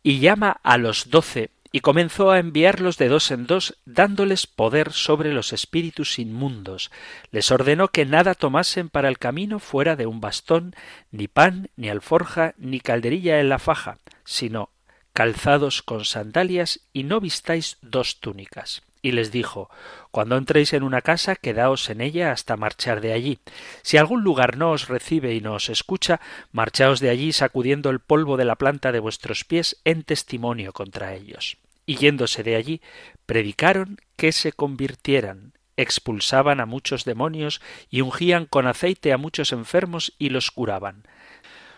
y 0.04 0.20
llama 0.20 0.60
a 0.62 0.78
los 0.78 1.10
doce 1.10 1.50
y 1.72 1.80
comenzó 1.80 2.30
a 2.30 2.38
enviarlos 2.38 2.98
de 2.98 3.08
dos 3.08 3.30
en 3.30 3.46
dos, 3.46 3.78
dándoles 3.84 4.46
poder 4.46 4.92
sobre 4.92 5.32
los 5.32 5.52
espíritus 5.52 6.18
inmundos. 6.18 6.90
Les 7.30 7.50
ordenó 7.50 7.88
que 7.88 8.06
nada 8.06 8.34
tomasen 8.34 8.88
para 8.88 9.08
el 9.08 9.18
camino 9.18 9.58
fuera 9.58 9.96
de 9.96 10.06
un 10.06 10.20
bastón, 10.20 10.74
ni 11.10 11.28
pan, 11.28 11.70
ni 11.76 11.88
alforja, 11.88 12.54
ni 12.58 12.80
calderilla 12.80 13.40
en 13.40 13.48
la 13.48 13.58
faja, 13.58 13.98
sino 14.24 14.70
calzados 15.12 15.82
con 15.82 16.04
sandalias, 16.04 16.80
y 16.92 17.04
no 17.04 17.20
vistáis 17.20 17.78
dos 17.80 18.20
túnicas 18.20 18.82
y 19.06 19.12
les 19.12 19.30
dijo 19.30 19.70
Cuando 20.10 20.36
entréis 20.36 20.72
en 20.72 20.82
una 20.82 21.00
casa, 21.00 21.36
quedaos 21.36 21.88
en 21.90 22.00
ella 22.00 22.32
hasta 22.32 22.56
marchar 22.56 23.00
de 23.00 23.12
allí. 23.12 23.38
Si 23.82 23.98
algún 23.98 24.24
lugar 24.24 24.56
no 24.56 24.72
os 24.72 24.88
recibe 24.88 25.32
y 25.32 25.40
no 25.40 25.54
os 25.54 25.68
escucha, 25.68 26.20
marchaos 26.50 26.98
de 26.98 27.10
allí 27.10 27.32
sacudiendo 27.32 27.90
el 27.90 28.00
polvo 28.00 28.36
de 28.36 28.44
la 28.44 28.56
planta 28.56 28.90
de 28.90 28.98
vuestros 28.98 29.44
pies 29.44 29.80
en 29.84 30.02
testimonio 30.02 30.72
contra 30.72 31.14
ellos 31.14 31.56
y 31.86 31.98
yéndose 31.98 32.42
de 32.42 32.56
allí, 32.56 32.80
predicaron 33.26 34.00
que 34.16 34.32
se 34.32 34.50
convirtieran, 34.50 35.52
expulsaban 35.76 36.58
a 36.58 36.66
muchos 36.66 37.04
demonios 37.04 37.60
y 37.88 38.00
ungían 38.00 38.46
con 38.46 38.66
aceite 38.66 39.12
a 39.12 39.18
muchos 39.18 39.52
enfermos 39.52 40.14
y 40.18 40.30
los 40.30 40.50
curaban. 40.50 41.04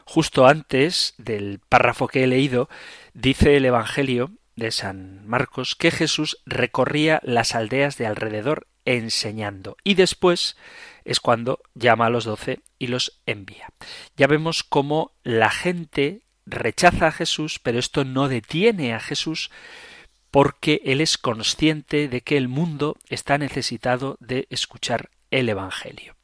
Justo 0.06 0.46
antes 0.46 1.12
del 1.18 1.60
párrafo 1.68 2.08
que 2.08 2.24
he 2.24 2.26
leído, 2.26 2.70
dice 3.12 3.58
el 3.58 3.66
Evangelio 3.66 4.30
de 4.58 4.70
San 4.70 5.26
Marcos 5.26 5.74
que 5.74 5.90
Jesús 5.90 6.42
recorría 6.44 7.20
las 7.22 7.54
aldeas 7.54 7.96
de 7.96 8.06
alrededor 8.06 8.66
enseñando 8.84 9.76
y 9.84 9.94
después 9.94 10.56
es 11.04 11.20
cuando 11.20 11.60
llama 11.74 12.06
a 12.06 12.10
los 12.10 12.24
doce 12.24 12.60
y 12.78 12.88
los 12.88 13.20
envía. 13.24 13.68
Ya 14.16 14.26
vemos 14.26 14.62
cómo 14.64 15.12
la 15.22 15.50
gente 15.50 16.22
rechaza 16.44 17.06
a 17.06 17.12
Jesús, 17.12 17.58
pero 17.62 17.78
esto 17.78 18.04
no 18.04 18.28
detiene 18.28 18.94
a 18.94 19.00
Jesús 19.00 19.50
porque 20.30 20.82
él 20.84 21.00
es 21.00 21.16
consciente 21.16 22.08
de 22.08 22.20
que 22.20 22.36
el 22.36 22.48
mundo 22.48 22.96
está 23.08 23.38
necesitado 23.38 24.16
de 24.20 24.46
escuchar 24.50 25.10
el 25.30 25.48
Evangelio. 25.48 26.17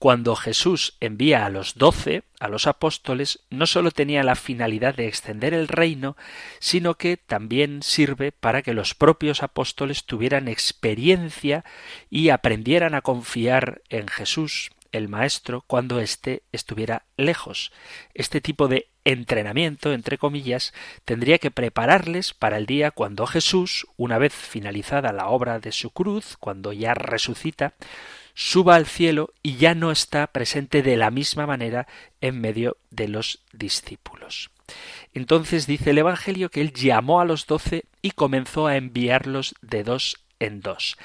Cuando 0.00 0.34
Jesús 0.34 0.96
envía 1.00 1.44
a 1.44 1.50
los 1.50 1.74
doce, 1.74 2.22
a 2.38 2.48
los 2.48 2.66
apóstoles, 2.66 3.40
no 3.50 3.66
sólo 3.66 3.90
tenía 3.90 4.22
la 4.22 4.34
finalidad 4.34 4.94
de 4.94 5.06
extender 5.06 5.52
el 5.52 5.68
reino, 5.68 6.16
sino 6.58 6.94
que 6.94 7.18
también 7.18 7.82
sirve 7.82 8.32
para 8.32 8.62
que 8.62 8.72
los 8.72 8.94
propios 8.94 9.42
apóstoles 9.42 10.06
tuvieran 10.06 10.48
experiencia 10.48 11.66
y 12.08 12.30
aprendieran 12.30 12.94
a 12.94 13.02
confiar 13.02 13.82
en 13.90 14.08
Jesús, 14.08 14.70
el 14.90 15.10
Maestro, 15.10 15.64
cuando 15.66 16.00
éste 16.00 16.44
estuviera 16.50 17.04
lejos. 17.18 17.70
Este 18.14 18.40
tipo 18.40 18.68
de 18.68 18.88
entrenamiento, 19.04 19.92
entre 19.92 20.16
comillas, 20.16 20.72
tendría 21.04 21.36
que 21.36 21.50
prepararles 21.50 22.32
para 22.32 22.56
el 22.56 22.64
día 22.64 22.90
cuando 22.90 23.26
Jesús, 23.26 23.86
una 23.98 24.16
vez 24.16 24.32
finalizada 24.32 25.12
la 25.12 25.26
obra 25.26 25.60
de 25.60 25.72
su 25.72 25.90
cruz, 25.90 26.38
cuando 26.38 26.72
ya 26.72 26.94
resucita, 26.94 27.74
suba 28.40 28.76
al 28.76 28.86
cielo 28.86 29.34
y 29.42 29.56
ya 29.56 29.74
no 29.74 29.92
está 29.92 30.26
presente 30.28 30.82
de 30.82 30.96
la 30.96 31.10
misma 31.10 31.46
manera 31.46 31.86
en 32.22 32.40
medio 32.40 32.78
de 32.90 33.06
los 33.06 33.44
discípulos. 33.52 34.50
Entonces 35.12 35.66
dice 35.66 35.90
el 35.90 35.98
Evangelio 35.98 36.48
que 36.50 36.62
él 36.62 36.72
llamó 36.72 37.20
a 37.20 37.26
los 37.26 37.46
doce 37.46 37.84
y 38.00 38.12
comenzó 38.12 38.66
a 38.66 38.78
enviarlos 38.78 39.54
de 39.60 39.84
dos 39.84 40.24
en 40.38 40.62
dos. 40.62 40.96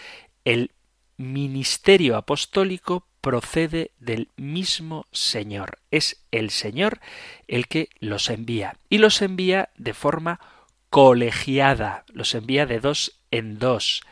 El 0.46 0.72
ministerio 1.18 2.16
apostólico 2.16 3.06
procede 3.20 3.92
del 4.00 4.30
mismo 4.38 5.06
Señor. 5.12 5.80
Es 5.92 6.24
el 6.32 6.52
Señor 6.52 7.02
el 7.50 7.68
que 7.68 7.90
los 8.00 8.30
envía. 8.30 8.78
Y 8.88 9.00
los 9.00 9.22
envía 9.22 9.72
de 9.76 9.94
forma 9.94 10.40
colegiada, 10.90 12.06
los 12.14 12.34
envía 12.34 12.66
de 12.66 12.80
dos 12.80 13.20
en 13.30 13.60
dos. 13.60 14.04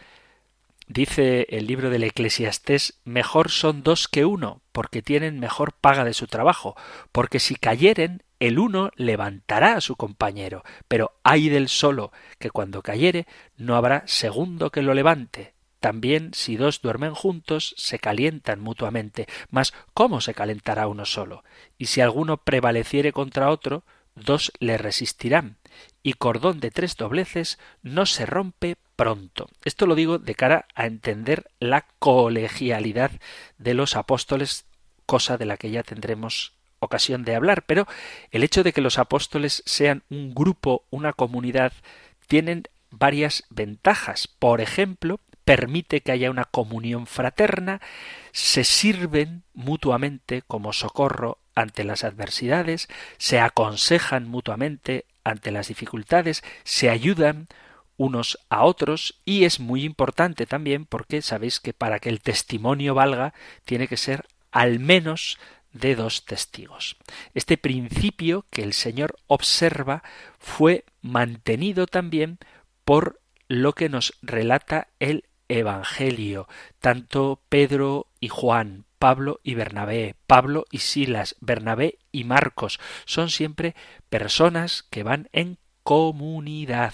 Dice 0.88 1.48
el 1.50 1.67
libro 1.67 1.89
del 1.89 2.04
Eclesiastés, 2.04 3.00
mejor 3.06 3.50
son 3.50 3.84
dos 3.84 4.08
que 4.08 4.26
uno, 4.26 4.62
porque 4.74 5.02
tienen 5.02 5.39
mejor 5.39 5.74
paga 5.74 6.04
de 6.04 6.13
su 6.13 6.28
trabajo, 6.28 6.76
porque 7.12 7.39
si 7.39 7.56
cayeren, 7.56 8.24
el 8.39 8.60
uno 8.60 8.91
levantará 8.98 9.76
a 9.76 9.82
su 9.82 9.96
compañero, 9.96 10.63
pero 10.89 11.17
hay 11.24 11.48
del 11.48 11.69
solo, 11.69 12.12
que 12.38 12.50
cuando 12.50 12.82
cayere 12.82 13.26
no 13.56 13.78
habrá 13.78 14.04
segundo 14.08 14.72
que 14.72 14.82
lo 14.82 14.93
levante. 14.93 15.54
También 15.80 16.34
si 16.34 16.58
dos 16.58 16.82
duermen 16.82 17.13
juntos, 17.13 17.74
se 17.78 18.00
calientan 18.00 18.60
mutuamente. 18.60 19.28
Mas 19.50 19.74
¿cómo 19.93 20.22
se 20.22 20.34
calentará 20.34 20.88
uno 20.88 21.06
solo? 21.06 21.43
Y 21.78 21.88
si 21.88 22.00
alguno 22.02 22.38
prevaleciere 22.38 23.12
contra 23.12 23.50
otro, 23.50 23.84
dos 24.15 24.52
le 24.60 24.78
resistirán. 24.78 25.58
Y 26.02 26.13
cordón 26.13 26.60
de 26.60 26.72
tres 26.72 26.96
dobleces 26.96 27.60
no 27.82 28.06
se 28.06 28.26
rompe 28.26 28.78
pronto. 28.95 29.49
Esto 29.65 29.86
lo 29.86 29.95
digo 29.95 30.19
de 30.19 30.36
cara 30.36 30.65
a 30.75 30.86
entender 30.86 31.49
la 31.60 31.86
colegialidad 31.99 33.12
de 33.58 33.73
los 33.73 33.95
apóstoles, 33.95 34.65
cosa 35.06 35.38
de 35.38 35.46
la 35.46 35.58
que 35.58 35.71
ya 35.71 35.83
tendremos 35.83 36.54
ocasión 36.79 37.23
de 37.23 37.35
hablar, 37.35 37.63
pero 37.65 37.87
el 38.31 38.44
hecho 38.44 38.63
de 38.63 38.73
que 38.73 38.81
los 38.81 39.00
apóstoles 39.00 39.63
sean 39.65 40.04
un 40.10 40.33
grupo, 40.33 40.83
una 40.89 41.13
comunidad, 41.13 41.73
tienen 42.27 42.63
varias 42.89 43.44
ventajas. 43.50 44.27
Por 44.27 44.62
ejemplo, 44.62 45.19
permite 45.46 46.02
que 46.02 46.12
haya 46.12 46.29
una 46.29 46.46
comunión 46.46 47.08
fraterna, 47.08 47.81
se 48.31 48.63
sirven 48.63 49.44
mutuamente 49.54 50.41
como 50.41 50.73
socorro 50.73 51.39
ante 51.56 51.83
las 51.83 52.04
adversidades, 52.04 52.87
se 53.17 53.39
aconsejan 53.39 54.27
mutuamente 54.27 55.06
ante 55.23 55.52
las 55.52 55.67
dificultades, 55.67 56.44
se 56.63 56.89
ayudan 56.89 57.48
unos 57.98 58.39
a 58.50 58.63
otros 58.63 59.21
y 59.25 59.46
es 59.46 59.60
muy 59.60 59.83
importante 59.83 60.46
también 60.46 60.85
porque 60.85 61.21
sabéis 61.21 61.60
que 61.60 61.73
para 61.73 62.00
que 62.00 62.10
el 62.10 62.21
testimonio 62.21 62.96
valga 62.96 63.33
tiene 63.65 63.87
que 63.87 63.98
ser 63.98 64.25
al 64.52 64.79
menos 64.79 65.37
de 65.71 65.96
dos 65.96 66.25
testigos. 66.25 66.96
Este 67.33 67.58
principio 67.58 68.46
que 68.50 68.63
el 68.63 68.73
Señor 68.73 69.15
observa 69.27 70.04
fue 70.39 70.85
mantenido 71.02 71.87
también 71.87 72.37
por 72.85 73.19
lo 73.48 73.73
que 73.73 73.89
nos 73.89 74.13
relata 74.21 74.87
el 75.00 75.25
Evangelio, 75.50 76.48
tanto 76.79 77.41
Pedro 77.50 78.08
y 78.19 78.29
Juan, 78.29 78.85
Pablo 78.98 79.41
y 79.44 79.56
Bernabé, 79.56 80.15
Pablo 80.27 80.65
y 80.71 80.79
Silas, 80.79 81.35
Bernabé 81.41 82.00
y 82.12 82.23
Marcos, 82.23 82.79
son 83.06 83.29
siempre 83.29 83.75
personas 84.10 84.83
que 84.89 85.04
van 85.04 85.27
en 85.33 85.58
comunidad. 85.83 86.94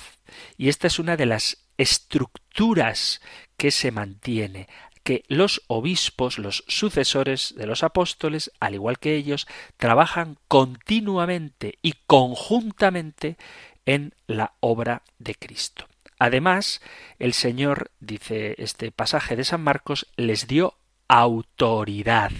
Y 0.57 0.69
esta 0.69 0.87
es 0.87 0.99
una 0.99 1.17
de 1.17 1.25
las 1.25 1.65
estructuras 1.77 3.21
que 3.57 3.71
se 3.71 3.91
mantiene 3.91 4.67
que 5.03 5.23
los 5.27 5.63
obispos, 5.67 6.37
los 6.37 6.63
sucesores 6.67 7.55
de 7.57 7.65
los 7.65 7.83
apóstoles, 7.83 8.51
al 8.59 8.75
igual 8.75 8.99
que 8.99 9.15
ellos, 9.15 9.47
trabajan 9.77 10.37
continuamente 10.47 11.79
y 11.81 11.93
conjuntamente 12.05 13.37
en 13.85 14.13
la 14.27 14.53
obra 14.59 15.01
de 15.17 15.35
Cristo. 15.35 15.87
Además, 16.19 16.81
el 17.17 17.33
Señor, 17.33 17.91
dice 17.99 18.55
este 18.59 18.91
pasaje 18.91 19.35
de 19.35 19.45
San 19.45 19.61
Marcos, 19.61 20.05
les 20.17 20.47
dio 20.47 20.75
autoridad. 21.07 22.31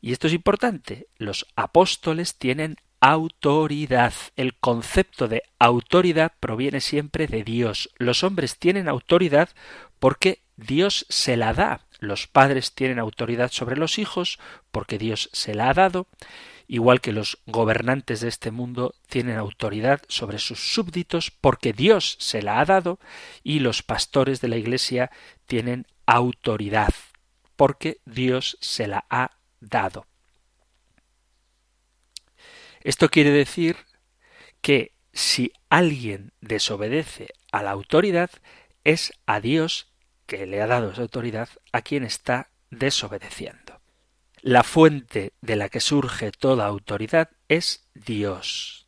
Y 0.00 0.12
esto 0.12 0.26
es 0.26 0.32
importante. 0.32 1.06
Los 1.18 1.46
apóstoles 1.56 2.36
tienen 2.36 2.76
autoridad. 3.00 4.12
El 4.36 4.54
concepto 4.54 5.28
de 5.28 5.42
autoridad 5.58 6.32
proviene 6.40 6.80
siempre 6.80 7.26
de 7.26 7.44
Dios. 7.44 7.90
Los 7.98 8.24
hombres 8.24 8.58
tienen 8.58 8.88
autoridad 8.88 9.50
porque 9.98 10.42
Dios 10.56 11.06
se 11.08 11.36
la 11.36 11.52
da. 11.52 11.80
Los 11.98 12.26
padres 12.26 12.74
tienen 12.74 12.98
autoridad 12.98 13.50
sobre 13.50 13.76
los 13.76 13.98
hijos 13.98 14.38
porque 14.70 14.98
Dios 14.98 15.30
se 15.32 15.54
la 15.54 15.70
ha 15.70 15.74
dado. 15.74 16.06
igual 16.68 17.00
que 17.00 17.12
los 17.12 17.38
gobernantes 17.46 18.20
de 18.22 18.28
este 18.28 18.50
mundo 18.50 18.96
tienen 19.08 19.36
autoridad 19.36 20.02
sobre 20.08 20.38
sus 20.40 20.74
súbditos 20.74 21.30
porque 21.30 21.72
Dios 21.72 22.16
se 22.18 22.42
la 22.42 22.58
ha 22.58 22.64
dado 22.64 22.98
y 23.44 23.60
los 23.60 23.84
pastores 23.84 24.40
de 24.40 24.48
la 24.48 24.56
Iglesia 24.56 25.12
tienen 25.46 25.86
autoridad 26.06 26.92
porque 27.54 27.98
Dios 28.04 28.58
se 28.60 28.88
la 28.88 29.04
ha 29.10 29.30
dado. 29.60 30.06
Esto 32.86 33.08
quiere 33.08 33.32
decir 33.32 33.78
que 34.60 34.92
si 35.12 35.52
alguien 35.68 36.30
desobedece 36.40 37.30
a 37.50 37.64
la 37.64 37.72
autoridad, 37.72 38.30
es 38.84 39.12
a 39.26 39.40
Dios 39.40 39.88
que 40.26 40.46
le 40.46 40.62
ha 40.62 40.68
dado 40.68 40.92
esa 40.92 41.02
autoridad 41.02 41.48
a 41.72 41.82
quien 41.82 42.04
está 42.04 42.48
desobedeciendo. 42.70 43.80
La 44.40 44.62
fuente 44.62 45.32
de 45.40 45.56
la 45.56 45.68
que 45.68 45.80
surge 45.80 46.30
toda 46.30 46.64
autoridad 46.66 47.30
es 47.48 47.88
Dios. 47.94 48.86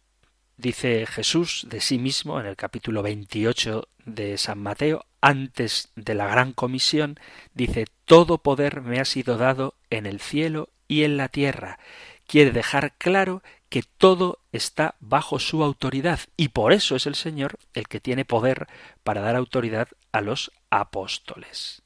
Dice 0.57 1.05
Jesús 1.05 1.67
de 1.69 1.81
sí 1.81 1.99
mismo 1.99 2.39
en 2.39 2.47
el 2.47 2.55
capítulo 2.55 3.03
28 3.03 3.89
de 4.05 4.39
San 4.39 4.61
Mateo, 4.61 5.07
antes 5.21 5.91
de 5.97 6.15
la 6.15 6.29
gran 6.29 6.53
comisión, 6.53 7.19
dice, 7.53 7.87
Todo 8.05 8.39
poder 8.39 8.81
me 8.81 9.01
ha 9.01 9.05
sido 9.05 9.39
dado 9.39 9.75
en 9.91 10.07
el 10.07 10.21
cielo 10.21 10.69
y 10.87 11.03
en 11.03 11.17
la 11.17 11.29
tierra. 11.29 11.81
Quiere 12.29 12.53
dejar 12.53 12.93
claro 12.99 13.43
que 13.69 13.83
todo 13.83 14.41
está 14.53 14.95
bajo 15.01 15.39
su 15.39 15.63
autoridad 15.63 16.21
y 16.37 16.49
por 16.49 16.73
eso 16.73 16.97
es 16.97 17.07
el 17.07 17.15
Señor 17.15 17.59
el 17.75 17.87
que 17.89 18.01
tiene 18.01 18.25
poder 18.25 18.67
para 19.05 19.21
dar 19.21 19.37
autoridad 19.37 19.89
a 20.13 20.21
los 20.21 20.51
apóstoles. 20.71 21.83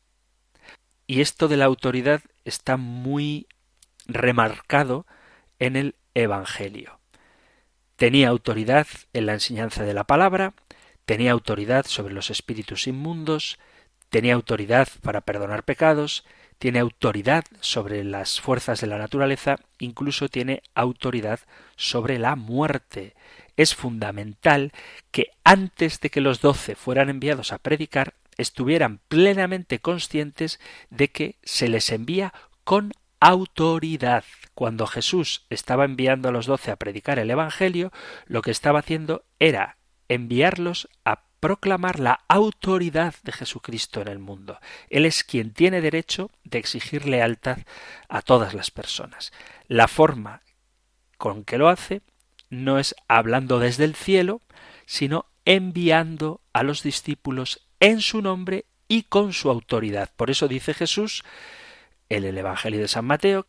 Y 1.07 1.21
esto 1.21 1.49
de 1.49 1.57
la 1.57 1.65
autoridad 1.65 2.23
está 2.45 2.77
muy 2.77 3.47
remarcado 4.07 5.07
en 5.59 5.77
el 5.77 5.97
Evangelio. 6.15 7.01
Tenía 7.97 8.29
autoridad 8.29 8.87
en 9.13 9.27
la 9.27 9.35
enseñanza 9.35 9.85
de 9.85 9.95
la 9.95 10.05
palabra, 10.05 10.55
tenía 11.05 11.33
autoridad 11.33 11.87
sobre 11.87 12.15
los 12.15 12.31
espíritus 12.31 12.87
inmundos, 12.87 13.59
tenía 14.09 14.35
autoridad 14.35 14.89
para 15.03 15.21
perdonar 15.21 15.65
pecados, 15.65 16.25
tiene 16.63 16.79
autoridad 16.79 17.43
sobre 17.59 18.05
las 18.05 18.41
fuerzas 18.41 18.81
de 18.81 18.87
la 18.87 18.97
naturaleza, 18.97 19.59
incluso 19.81 20.29
tiene 20.29 20.63
autoridad 20.77 21.41
sobre 21.75 22.21
la 22.21 22.37
muerte. 22.37 23.17
Es 23.57 23.75
fundamental 23.75 24.71
que 25.11 25.33
antes 25.43 25.99
de 25.99 26.09
que 26.09 26.21
los 26.21 26.41
doce 26.41 26.77
fueran 26.77 27.09
enviados 27.09 27.53
a 27.53 27.59
predicar, 27.59 28.15
estuvieran 28.37 29.01
plenamente 29.09 29.81
conscientes 29.81 30.61
de 30.89 31.09
que 31.09 31.35
se 31.43 31.67
les 31.67 31.91
envía 31.91 32.33
con 32.63 32.93
autoridad. 33.19 34.23
Cuando 34.55 34.87
Jesús 34.87 35.45
estaba 35.51 35.85
enviando 35.85 36.29
a 36.29 36.33
los 36.33 36.47
doce 36.47 36.71
a 36.71 36.77
predicar 36.77 37.19
el 37.19 37.33
Evangelio, 37.33 37.91
lo 38.27 38.41
que 38.41 38.53
estaba 38.53 38.79
haciendo 38.79 39.25
era 39.41 39.79
enviarlos 40.09 40.89
a 41.05 41.25
proclamar 41.43 41.99
la 41.99 42.21
autoridad 42.29 43.17
de 43.25 43.33
Jesucristo 43.33 44.01
en 44.01 44.07
el 44.07 44.21
mundo. 44.21 44.61
Él 44.89 45.05
es 45.05 45.25
quien 45.25 45.53
tiene 45.53 45.81
derecho 45.81 46.31
de 46.45 46.59
exigir 46.59 47.05
lealtad 47.05 47.59
a 48.09 48.23
todas 48.23 48.55
las 48.55 48.71
personas. 48.71 49.33
La 49.67 49.89
forma 49.89 50.43
con 51.19 51.43
que 51.43 51.59
lo 51.59 51.69
hace 51.69 52.01
no 52.49 52.79
es 52.79 52.95
hablando 53.09 53.59
desde 53.59 53.83
el 53.83 53.97
cielo, 53.97 54.41
sino 54.87 55.27
enviando 55.45 56.41
a 56.53 56.63
los 56.63 56.85
discípulos 56.85 57.67
en 57.81 58.03
su 58.03 58.23
nombre 58.23 58.67
y 58.87 59.03
con 59.03 59.33
su 59.33 59.51
autoridad. 59.51 60.11
Por 60.15 60.31
eso 60.31 60.47
dice 60.47 60.75
Jesús 60.75 61.25
en 62.09 62.23
el 62.23 62.39
Evangelio 62.39 62.79
de 62.79 62.87
San 62.87 63.05
Mateo, 63.05 63.49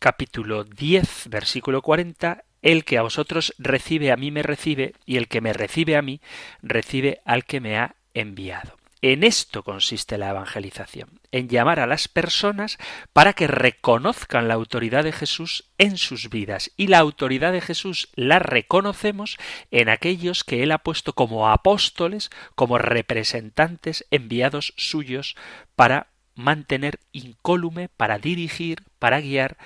capítulo 0.00 0.64
10, 0.64 1.28
versículo 1.28 1.82
40, 1.82 2.42
el 2.64 2.84
que 2.84 2.96
a 2.98 3.02
vosotros 3.02 3.54
recibe 3.58 4.10
a 4.10 4.16
mí 4.16 4.30
me 4.30 4.42
recibe, 4.42 4.94
y 5.04 5.18
el 5.18 5.28
que 5.28 5.42
me 5.42 5.52
recibe 5.52 5.96
a 5.96 6.02
mí 6.02 6.20
recibe 6.62 7.20
al 7.26 7.44
que 7.44 7.60
me 7.60 7.78
ha 7.78 7.94
enviado. 8.14 8.76
En 9.02 9.22
esto 9.22 9.62
consiste 9.62 10.16
la 10.16 10.30
evangelización, 10.30 11.20
en 11.30 11.50
llamar 11.50 11.78
a 11.78 11.86
las 11.86 12.08
personas 12.08 12.78
para 13.12 13.34
que 13.34 13.46
reconozcan 13.46 14.48
la 14.48 14.54
autoridad 14.54 15.04
de 15.04 15.12
Jesús 15.12 15.66
en 15.76 15.98
sus 15.98 16.30
vidas. 16.30 16.70
Y 16.78 16.86
la 16.86 17.00
autoridad 17.00 17.52
de 17.52 17.60
Jesús 17.60 18.08
la 18.14 18.38
reconocemos 18.38 19.36
en 19.70 19.90
aquellos 19.90 20.42
que 20.42 20.62
Él 20.62 20.72
ha 20.72 20.78
puesto 20.78 21.12
como 21.12 21.50
apóstoles, 21.50 22.30
como 22.54 22.78
representantes 22.78 24.06
enviados 24.10 24.72
suyos 24.78 25.36
para 25.76 26.06
mantener 26.34 26.98
incólume, 27.12 27.90
para 27.90 28.18
dirigir, 28.18 28.84
para 28.98 29.20
guiar 29.20 29.58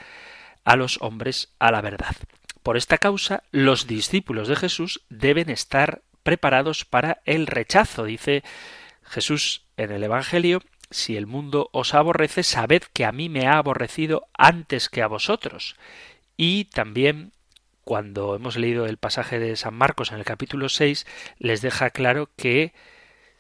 a 0.65 0.75
los 0.75 1.01
hombres 1.01 1.55
a 1.61 1.71
la 1.71 1.81
verdad. 1.81 2.17
Por 2.69 2.77
esta 2.77 2.99
causa, 2.99 3.45
los 3.51 3.87
discípulos 3.87 4.47
de 4.47 4.55
Jesús 4.55 5.01
deben 5.09 5.49
estar 5.49 6.03
preparados 6.23 6.85
para 6.85 7.23
el 7.25 7.47
rechazo, 7.47 8.05
dice 8.05 8.45
Jesús 9.05 9.63
en 9.79 9.91
el 9.91 10.05
Evangelio, 10.05 10.61
si 10.91 11.17
el 11.17 11.27
mundo 11.27 11.71
os 11.73 11.95
aborrece, 11.95 12.43
sabed 12.43 12.83
que 12.93 13.07
a 13.07 13.11
mí 13.11 13.31
me 13.31 13.47
ha 13.47 13.57
aborrecido 13.57 14.27
antes 14.37 14.91
que 14.91 15.01
a 15.01 15.07
vosotros. 15.07 15.77
Y 16.37 16.67
también 16.67 17.33
cuando 17.85 18.35
hemos 18.35 18.59
leído 18.59 18.85
el 18.85 18.99
pasaje 18.99 19.39
de 19.39 19.57
San 19.57 19.73
Marcos 19.73 20.13
en 20.13 20.19
el 20.19 20.27
capítulo 20.27 20.69
6, 20.69 21.07
les 21.39 21.63
deja 21.63 21.89
claro 21.89 22.29
que 22.37 22.75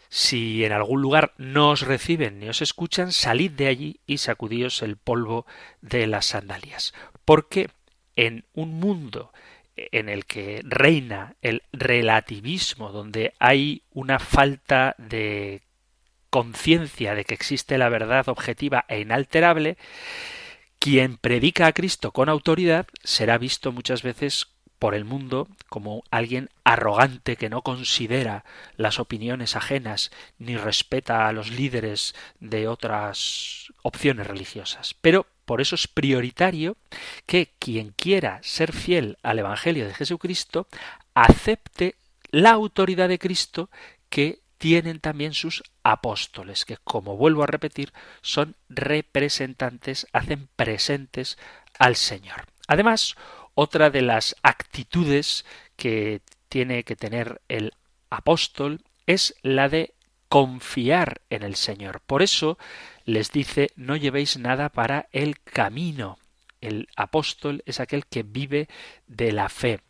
si 0.09 0.65
en 0.65 0.73
algún 0.73 1.03
lugar 1.03 1.35
no 1.37 1.69
os 1.69 1.83
reciben 1.83 2.39
ni 2.39 2.49
os 2.49 2.63
escuchan, 2.63 3.13
salid 3.13 3.51
de 3.51 3.67
allí 3.67 4.01
y 4.07 4.17
sacudíos 4.17 4.81
el 4.81 4.97
polvo 4.97 5.45
de 5.83 6.07
las 6.07 6.25
sandalias. 6.25 6.95
Porque 7.27 7.69
en 8.19 8.45
un 8.53 8.75
mundo 8.75 9.33
en 9.77 10.09
el 10.09 10.27
que 10.27 10.61
reina 10.65 11.37
el 11.41 11.63
relativismo, 11.73 12.91
donde 12.91 13.33
hay 13.39 13.85
una 13.93 14.19
falta 14.19 14.97
de 14.99 15.63
conciencia 16.29 17.15
de 17.15 17.25
que 17.25 17.35
existe 17.35 17.79
la 17.79 17.89
verdad 17.89 18.29
objetiva 18.29 18.85
e 18.89 18.99
inalterable, 18.99 19.79
quien 20.81 21.17
predica 21.17 21.69
a 21.69 21.73
Cristo 21.73 22.11
con 22.11 22.29
autoridad 22.29 22.89
será 23.05 23.39
visto 23.39 23.71
muchas 23.71 24.03
veces 24.03 24.49
por 24.81 24.97
el 24.97 25.05
mundo 25.05 25.47
como 25.69 26.03
alguien 26.11 26.51
arrogante 26.65 27.37
que 27.37 27.49
no 27.49 27.63
considera 27.63 28.45
las 28.77 28.99
opiniones 28.99 29.55
ajenas 29.55 30.11
ni 30.39 30.57
respeta 30.57 31.29
a 31.29 31.33
los 31.33 31.53
líderes 31.53 32.17
de 32.41 32.67
otras 32.67 33.73
opciones 33.83 34.27
religiosas. 34.27 34.95
Pero 35.01 35.27
por 35.49 35.63
eso 35.63 35.77
es 35.77 35.89
prioritario 35.89 36.77
que 37.25 37.55
quien 37.59 37.95
quiera 37.97 38.39
ser 38.43 38.75
fiel 38.75 39.17
al 39.23 39.39
Evangelio 39.39 39.87
de 39.87 39.95
Jesucristo 39.95 40.69
acepte 41.15 41.95
la 42.31 42.51
autoridad 42.51 43.09
de 43.09 43.19
Cristo 43.19 43.71
que 44.11 44.41
tienen 44.59 45.01
también 45.01 45.33
sus 45.33 45.63
apóstoles, 45.83 46.67
que 46.67 46.77
como 46.77 47.17
vuelvo 47.17 47.45
a 47.45 47.47
repetir, 47.47 47.95
son 48.21 48.57
representantes, 48.69 50.07
hacen 50.13 50.51
presentes 50.55 51.39
al 51.79 51.97
Señor. 51.97 52.45
Además, 52.67 53.15
otra 53.55 53.89
de 53.89 54.03
las 54.03 54.37
actitudes 54.43 55.47
que 55.77 56.21
tiene 56.51 56.85
que 56.85 56.95
tener 56.95 57.41
el 57.49 57.73
apóstol 58.11 58.83
es 59.07 59.35
la 59.41 59.71
de 59.71 59.95
confiar 60.29 61.23
en 61.31 61.43
el 61.43 61.57
Señor. 61.57 62.01
Por 62.01 62.23
eso 62.23 62.59
les 63.05 63.33
dice 63.33 63.71
no 63.77 63.97
llevéis 63.97 64.37
nada 64.39 64.69
para 64.69 65.09
el 65.13 65.41
camino. 65.41 66.19
El 66.61 66.89
apóstol 66.97 67.63
es 67.67 67.81
aquel 67.81 68.07
que 68.07 68.23
vive 68.23 68.69
de 69.07 69.33
la 69.33 69.49
fe. 69.49 69.81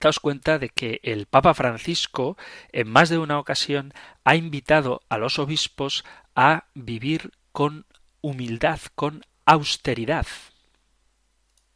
Daos 0.00 0.18
cuenta 0.18 0.58
de 0.58 0.68
que 0.68 1.00
el 1.04 1.26
Papa 1.26 1.54
Francisco 1.54 2.36
en 2.72 2.88
más 2.88 3.08
de 3.08 3.18
una 3.18 3.38
ocasión 3.38 3.92
ha 4.24 4.34
invitado 4.34 5.02
a 5.08 5.18
los 5.18 5.38
obispos 5.38 6.04
a 6.34 6.64
vivir 6.74 7.30
con 7.52 7.86
humildad, 8.20 8.80
con 8.96 9.24
austeridad. 9.44 10.26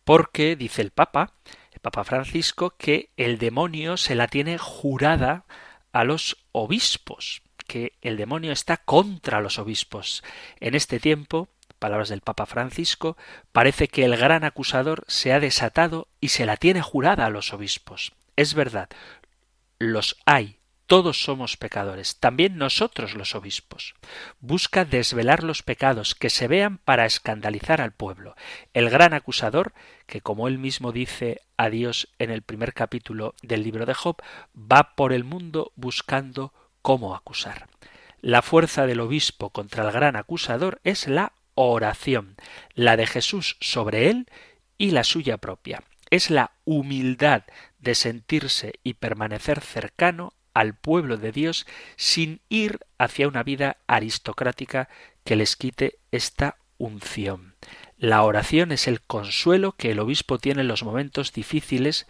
Porque, 0.02 0.56
dice 0.56 0.82
el 0.82 0.90
Papa, 0.90 1.34
el 1.70 1.80
Papa 1.80 2.04
Francisco, 2.04 2.74
que 2.76 3.10
el 3.16 3.38
demonio 3.38 3.96
se 3.96 4.14
la 4.14 4.26
tiene 4.26 4.58
jurada 4.58 5.44
a 5.92 6.04
los 6.04 6.36
obispos 6.52 7.42
que 7.66 7.92
el 8.02 8.16
demonio 8.16 8.52
está 8.52 8.76
contra 8.76 9.40
los 9.40 9.58
obispos. 9.58 10.22
En 10.60 10.74
este 10.74 11.00
tiempo, 11.00 11.48
palabras 11.78 12.08
del 12.08 12.20
Papa 12.20 12.46
Francisco, 12.46 13.16
parece 13.52 13.88
que 13.88 14.04
el 14.04 14.16
gran 14.16 14.44
acusador 14.44 15.04
se 15.08 15.32
ha 15.32 15.40
desatado 15.40 16.08
y 16.20 16.28
se 16.28 16.46
la 16.46 16.56
tiene 16.56 16.82
jurada 16.82 17.26
a 17.26 17.30
los 17.30 17.52
obispos. 17.52 18.12
Es 18.36 18.54
verdad, 18.54 18.88
los 19.78 20.16
hay, 20.24 20.58
todos 20.86 21.22
somos 21.22 21.56
pecadores, 21.56 22.18
también 22.18 22.58
nosotros 22.58 23.14
los 23.14 23.34
obispos. 23.34 23.94
Busca 24.40 24.84
desvelar 24.84 25.42
los 25.42 25.62
pecados 25.62 26.14
que 26.14 26.30
se 26.30 26.46
vean 26.46 26.78
para 26.78 27.06
escandalizar 27.06 27.80
al 27.80 27.92
pueblo. 27.92 28.36
El 28.72 28.88
gran 28.88 29.12
acusador, 29.12 29.72
que 30.06 30.20
como 30.20 30.46
él 30.46 30.58
mismo 30.58 30.92
dice 30.92 31.42
a 31.56 31.70
Dios 31.70 32.08
en 32.18 32.30
el 32.30 32.42
primer 32.42 32.72
capítulo 32.72 33.34
del 33.42 33.64
libro 33.64 33.84
de 33.84 33.94
Job, 33.94 34.16
va 34.56 34.94
por 34.94 35.12
el 35.12 35.24
mundo 35.24 35.72
buscando 35.74 36.52
cómo 36.86 37.16
acusar. 37.16 37.66
La 38.20 38.42
fuerza 38.42 38.86
del 38.86 39.00
obispo 39.00 39.50
contra 39.50 39.84
el 39.84 39.90
gran 39.90 40.14
acusador 40.14 40.80
es 40.84 41.08
la 41.08 41.32
oración, 41.56 42.36
la 42.74 42.96
de 42.96 43.08
Jesús 43.08 43.56
sobre 43.60 44.08
él 44.08 44.28
y 44.78 44.92
la 44.92 45.02
suya 45.02 45.36
propia. 45.36 45.82
Es 46.10 46.30
la 46.30 46.52
humildad 46.64 47.42
de 47.80 47.96
sentirse 47.96 48.74
y 48.84 48.94
permanecer 48.94 49.62
cercano 49.62 50.32
al 50.54 50.76
pueblo 50.76 51.16
de 51.16 51.32
Dios 51.32 51.66
sin 51.96 52.40
ir 52.48 52.78
hacia 52.98 53.26
una 53.26 53.42
vida 53.42 53.78
aristocrática 53.88 54.88
que 55.24 55.34
les 55.34 55.56
quite 55.56 55.98
esta 56.12 56.58
unción. 56.78 57.56
La 57.98 58.22
oración 58.22 58.70
es 58.70 58.86
el 58.86 59.00
consuelo 59.00 59.72
que 59.72 59.90
el 59.90 59.98
obispo 59.98 60.38
tiene 60.38 60.60
en 60.60 60.68
los 60.68 60.84
momentos 60.84 61.32
difíciles, 61.32 62.06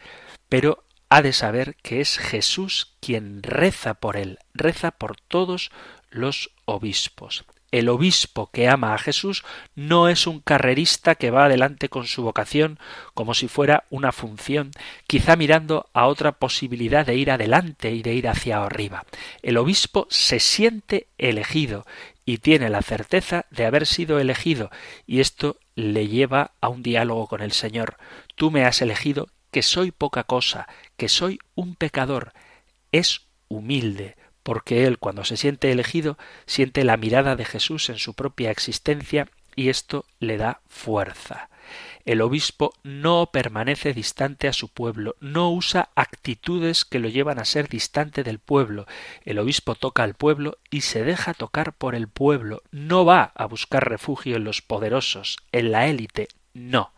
pero 0.51 0.85
ha 1.09 1.23
de 1.23 1.33
saber 1.33 1.77
que 1.83 2.01
es 2.01 2.19
Jesús 2.19 2.95
quien 3.01 3.43
reza 3.43 3.95
por 3.95 4.17
él, 4.17 4.39
reza 4.55 4.91
por 4.91 5.17
todos 5.17 5.71
los 6.11 6.51
obispos. 6.65 7.45
El 7.73 7.89
obispo 7.89 8.51
que 8.53 8.69
ama 8.69 8.95
a 8.95 8.99
Jesús 8.99 9.45
no 9.75 10.09
es 10.09 10.27
un 10.27 10.41
carrerista 10.41 11.17
que 11.17 11.31
va 11.31 11.45
adelante 11.45 11.89
con 11.89 12.07
su 12.07 12.23
vocación 12.23 12.79
como 13.13 13.35
si 13.35 13.49
fuera 13.49 13.85
una 13.91 14.13
función, 14.13 14.71
quizá 15.07 15.37
mirando 15.37 15.91
a 15.93 16.07
otra 16.07 16.33
posibilidad 16.33 17.05
de 17.05 17.17
ir 17.17 17.31
adelante 17.31 17.91
y 17.91 18.03
de 18.03 18.15
ir 18.15 18.29
hacia 18.29 18.63
arriba. 18.63 19.05
El 19.43 19.59
obispo 19.59 20.07
se 20.11 20.39
siente 20.39 21.09
elegido 21.19 21.85
y 22.25 22.39
tiene 22.39 22.71
la 22.71 22.83
certeza 22.83 23.47
de 23.51 23.67
haber 23.67 23.87
sido 23.87 24.21
elegido, 24.21 24.71
y 25.07 25.21
esto 25.21 25.59
le 25.75 26.09
lleva 26.09 26.53
a 26.61 26.69
un 26.69 26.83
diálogo 26.83 27.27
con 27.27 27.43
el 27.43 27.53
Señor. 27.53 27.99
Tú 28.37 28.51
me 28.51 28.65
has 28.65 28.81
elegido 28.81 29.29
que 29.57 29.63
soy 29.63 29.91
poca 29.91 30.25
cosa, 30.25 30.69
que 30.99 31.09
soy 31.09 31.39
un 31.55 31.77
pecador. 31.77 32.35
Es 32.93 33.23
humilde, 33.49 34.15
porque 34.43 34.85
él 34.85 34.99
cuando 34.99 35.25
se 35.25 35.39
siente 35.39 35.73
elegido 35.73 36.19
siente 36.45 36.85
la 36.85 36.99
mirada 36.99 37.37
de 37.37 37.47
Jesús 37.47 37.89
en 37.89 37.97
su 37.97 38.13
propia 38.13 38.51
existencia 38.51 39.31
y 39.55 39.71
esto 39.71 40.05
le 40.21 40.37
da 40.37 40.61
fuerza. 40.69 41.49
El 42.05 42.21
obispo 42.21 42.75
no 42.83 43.31
permanece 43.33 43.95
distante 43.95 44.47
a 44.47 44.53
su 44.53 44.69
pueblo, 44.69 45.17
no 45.21 45.51
usa 45.51 45.89
actitudes 45.95 46.85
que 46.85 46.99
lo 46.99 47.09
llevan 47.09 47.39
a 47.39 47.47
ser 47.47 47.71
distante 47.71 48.25
del 48.25 48.41
pueblo. 48.41 48.87
El 49.25 49.39
obispo 49.39 49.75
toca 49.75 50.03
al 50.03 50.13
pueblo 50.13 50.59
y 50.71 50.83
se 50.83 51.03
deja 51.03 51.33
tocar 51.33 51.73
por 51.73 51.95
el 51.95 52.09
pueblo, 52.09 52.63
no 52.73 53.07
va 53.07 53.33
a 53.35 53.47
buscar 53.47 53.89
refugio 53.89 54.37
en 54.37 54.45
los 54.45 54.61
poderosos, 54.61 55.39
en 55.51 55.73
la 55.73 55.87
élite, 55.87 56.29
no. 56.53 56.93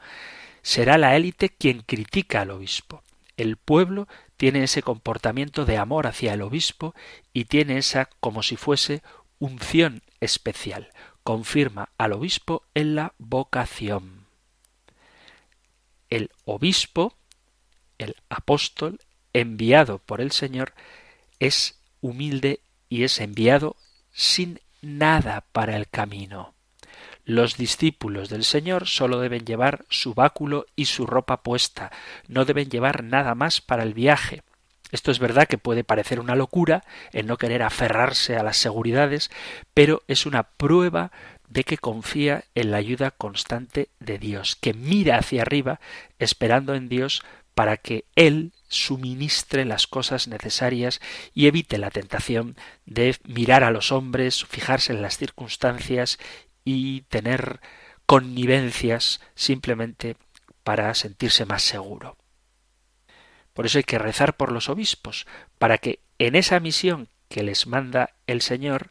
Será 0.63 0.99
la 0.99 1.17
élite 1.17 1.49
quien 1.51 1.83
critica 1.83 2.43
al 2.43 2.51
obispo. 2.51 3.03
El 3.37 3.57
pueblo 3.57 4.09
tiene 4.37 4.65
ese 4.65 4.83
comportamiento 4.83 5.65
de 5.65 5.79
amor 5.79 6.07
hacia 6.07 6.35
el 6.35 6.43
obispo 6.43 6.95
y 7.33 7.45
tiene 7.45 7.79
esa 7.79 8.09
como 8.21 8.43
si 8.43 8.57
fuese 8.57 9.03
unción 9.39 10.03
especial. 10.21 10.91
Confirma 11.23 11.91
al 11.99 12.13
obispo 12.13 12.65
en 12.75 12.95
la 12.95 13.15
vocación. 13.19 14.27
El 16.11 16.31
obispo, 16.45 17.15
el 17.99 18.17
apóstol, 18.29 19.01
enviado 19.33 19.99
por 19.99 20.21
el 20.21 20.33
Señor, 20.33 20.73
es 21.39 21.79
humilde 22.01 22.61
y 22.89 23.05
es 23.05 23.21
enviado 23.21 23.77
sin 24.13 24.61
nada 24.81 25.45
para 25.53 25.77
el 25.77 25.89
camino. 25.89 26.55
Los 27.29 27.59
discípulos 27.59 28.31
del 28.31 28.43
Señor 28.43 28.89
sólo 28.89 29.21
deben 29.21 29.45
llevar 29.45 29.85
su 29.91 30.15
báculo 30.15 30.65
y 30.77 30.87
su 30.87 31.05
ropa 31.05 31.43
puesta, 31.43 31.93
no 32.27 32.47
deben 32.47 32.71
llevar 32.71 33.05
nada 33.05 33.35
más 33.35 33.61
para 33.61 33.83
el 33.83 33.93
viaje. 33.93 34.45
Esto 34.93 35.11
es 35.11 35.19
verdad 35.19 35.47
que 35.47 35.59
puede 35.59 35.85
parecer 35.85 36.21
una 36.21 36.37
locura 36.37 36.85
en 37.13 37.27
no 37.27 37.37
querer 37.37 37.63
aferrarse 37.63 38.39
a 38.39 38.43
las 38.43 38.57
seguridades, 38.57 39.31
pero 39.75 40.03
es 40.09 40.25
una 40.25 40.45
prueba 40.45 41.13
de 41.51 41.65
que 41.65 41.77
confía 41.77 42.45
en 42.55 42.71
la 42.71 42.79
ayuda 42.79 43.11
constante 43.11 43.91
de 44.01 44.19
Dios, 44.19 44.57
que 44.57 44.73
mira 44.73 45.19
hacia 45.19 45.43
arriba 45.43 45.81
esperando 46.19 46.75
en 46.75 46.89
Dios 46.89 47.23
para 47.53 47.77
que 47.77 48.07
Él 48.17 48.53
suministre 48.69 49.67
las 49.67 49.87
cosas 49.87 50.29
necesarias 50.29 51.01
y 51.35 51.47
evite 51.47 51.77
la 51.77 51.91
tentación 51.91 52.57
de 52.87 53.17
mirar 53.25 53.65
a 53.65 53.71
los 53.71 53.93
hombres, 53.93 54.45
fijarse 54.45 54.93
en 54.93 55.03
las 55.03 55.19
circunstancias 55.19 56.19
y 56.69 57.01
tener 57.09 57.61
connivencias 58.05 59.23
simplemente 59.35 60.17
para 60.65 60.93
sentirse 60.95 61.47
más 61.47 61.63
seguro. 61.63 62.19
Por 63.55 63.65
eso 63.65 63.79
hay 63.79 63.85
que 63.85 63.99
rezar 63.99 64.37
por 64.37 64.53
los 64.53 64.69
obispos, 64.69 65.27
para 65.59 65.79
que 65.79 66.01
en 66.19 66.35
esa 66.35 66.61
misión 66.61 67.09
que 67.31 67.43
les 67.43 67.67
manda 67.67 68.11
el 68.27 68.43
Señor 68.43 68.91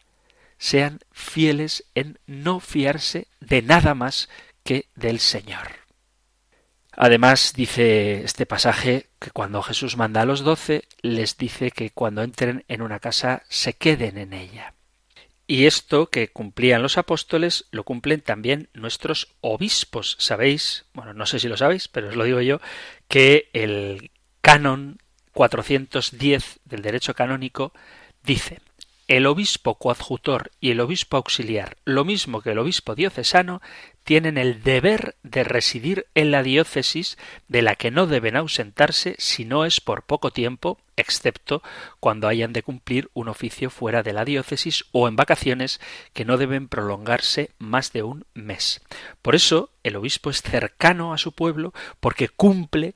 sean 0.57 1.01
fieles 1.11 1.83
en 1.93 2.17
no 2.25 2.59
fiarse 2.59 3.27
de 3.39 3.61
nada 3.61 3.93
más 3.93 4.27
que 4.63 4.89
del 4.95 5.19
Señor. 5.19 5.67
Además, 6.91 7.53
dice 7.55 8.23
este 8.23 8.47
pasaje 8.47 9.05
que 9.19 9.29
cuando 9.29 9.61
Jesús 9.61 9.97
manda 9.97 10.21
a 10.21 10.25
los 10.25 10.41
doce, 10.41 10.85
les 11.03 11.37
dice 11.37 11.69
que 11.69 11.91
cuando 11.91 12.23
entren 12.23 12.65
en 12.69 12.81
una 12.81 12.99
casa 12.99 13.43
se 13.49 13.73
queden 13.73 14.17
en 14.17 14.33
ella. 14.33 14.73
Y 15.47 15.65
esto 15.65 16.09
que 16.09 16.27
cumplían 16.27 16.81
los 16.81 16.97
apóstoles 16.97 17.65
lo 17.71 17.85
cumplen 17.85 18.19
también 18.19 18.69
nuestros 18.73 19.35
obispos. 19.39 20.17
Sabéis, 20.19 20.85
bueno, 20.93 21.13
no 21.13 21.25
sé 21.25 21.39
si 21.39 21.47
lo 21.47 21.55
sabéis, 21.55 21.87
pero 21.87 22.09
os 22.09 22.17
lo 22.17 22.25
digo 22.25 22.41
yo, 22.41 22.59
que 23.07 23.49
el 23.53 24.11
canon 24.41 24.99
410 25.31 26.59
del 26.65 26.81
derecho 26.81 27.13
canónico 27.13 27.71
dice 28.23 28.59
el 29.07 29.25
obispo 29.25 29.75
coadjutor 29.75 30.51
y 30.59 30.71
el 30.71 30.81
obispo 30.81 31.17
auxiliar, 31.17 31.77
lo 31.85 32.03
mismo 32.03 32.41
que 32.41 32.51
el 32.51 32.59
obispo 32.59 32.93
diocesano, 32.93 33.61
tienen 34.07 34.37
el 34.37 34.63
deber 34.63 35.17
de 35.23 35.43
residir 35.43 36.07
en 36.15 36.31
la 36.31 36.41
diócesis 36.41 37.17
de 37.49 37.61
la 37.61 37.75
que 37.75 37.91
no 37.91 38.07
deben 38.07 38.37
ausentarse 38.37 39.15
si 39.17 39.43
no 39.43 39.65
es 39.65 39.81
por 39.81 40.03
poco 40.03 40.31
tiempo, 40.31 40.79
excepto 40.95 41.61
cuando 41.99 42.29
hayan 42.29 42.53
de 42.53 42.63
cumplir 42.63 43.09
un 43.13 43.27
oficio 43.27 43.69
fuera 43.69 44.03
de 44.03 44.13
la 44.13 44.23
diócesis 44.23 44.85
o 44.93 45.09
en 45.09 45.17
vacaciones 45.17 45.81
que 46.13 46.23
no 46.23 46.37
deben 46.37 46.69
prolongarse 46.69 47.51
más 47.57 47.91
de 47.91 48.03
un 48.03 48.25
mes. 48.33 48.81
Por 49.21 49.35
eso 49.35 49.71
el 49.83 49.97
obispo 49.97 50.29
es 50.29 50.41
cercano 50.41 51.11
a 51.13 51.17
su 51.17 51.33
pueblo 51.33 51.73
porque 51.99 52.29
cumple 52.29 52.95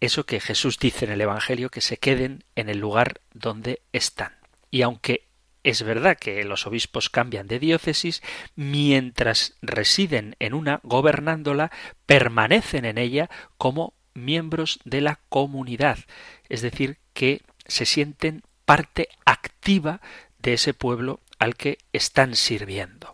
eso 0.00 0.26
que 0.26 0.40
Jesús 0.40 0.80
dice 0.80 1.04
en 1.04 1.12
el 1.12 1.20
Evangelio, 1.20 1.70
que 1.70 1.82
se 1.82 1.98
queden 1.98 2.42
en 2.56 2.68
el 2.68 2.78
lugar 2.78 3.20
donde 3.32 3.80
están. 3.92 4.32
Y 4.72 4.82
aunque 4.82 5.27
es 5.62 5.82
verdad 5.82 6.16
que 6.18 6.44
los 6.44 6.66
obispos 6.66 7.10
cambian 7.10 7.46
de 7.46 7.58
diócesis, 7.58 8.22
mientras 8.54 9.56
residen 9.62 10.36
en 10.38 10.54
una 10.54 10.80
gobernándola, 10.82 11.70
permanecen 12.06 12.84
en 12.84 12.98
ella 12.98 13.28
como 13.56 13.94
miembros 14.14 14.80
de 14.84 15.00
la 15.00 15.20
comunidad, 15.28 15.98
es 16.48 16.62
decir, 16.62 16.98
que 17.12 17.42
se 17.66 17.86
sienten 17.86 18.42
parte 18.64 19.08
activa 19.24 20.00
de 20.38 20.54
ese 20.54 20.74
pueblo 20.74 21.20
al 21.38 21.56
que 21.56 21.78
están 21.92 22.34
sirviendo. 22.34 23.12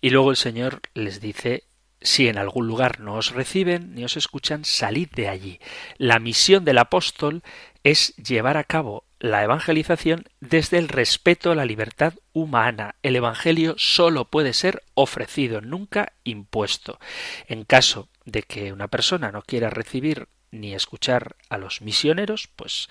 Y 0.00 0.10
luego 0.10 0.30
el 0.30 0.36
Señor 0.36 0.80
les 0.94 1.20
dice 1.20 1.64
si 2.00 2.28
en 2.28 2.38
algún 2.38 2.66
lugar 2.66 3.00
no 3.00 3.14
os 3.14 3.30
reciben 3.30 3.94
ni 3.94 4.04
os 4.04 4.16
escuchan, 4.16 4.64
salid 4.64 5.08
de 5.10 5.28
allí. 5.28 5.60
La 5.98 6.18
misión 6.18 6.64
del 6.64 6.78
apóstol 6.78 7.42
es 7.84 8.14
llevar 8.16 8.56
a 8.56 8.64
cabo 8.64 9.04
la 9.22 9.44
evangelización 9.44 10.24
desde 10.40 10.78
el 10.78 10.88
respeto 10.88 11.52
a 11.52 11.54
la 11.54 11.64
libertad 11.64 12.14
humana. 12.32 12.96
El 13.04 13.14
Evangelio 13.14 13.76
sólo 13.78 14.24
puede 14.24 14.52
ser 14.52 14.82
ofrecido, 14.94 15.60
nunca 15.60 16.12
impuesto. 16.24 16.98
En 17.46 17.62
caso 17.62 18.08
de 18.24 18.42
que 18.42 18.72
una 18.72 18.88
persona 18.88 19.30
no 19.30 19.42
quiera 19.42 19.70
recibir 19.70 20.26
ni 20.50 20.74
escuchar 20.74 21.36
a 21.48 21.56
los 21.56 21.82
misioneros, 21.82 22.48
pues 22.56 22.88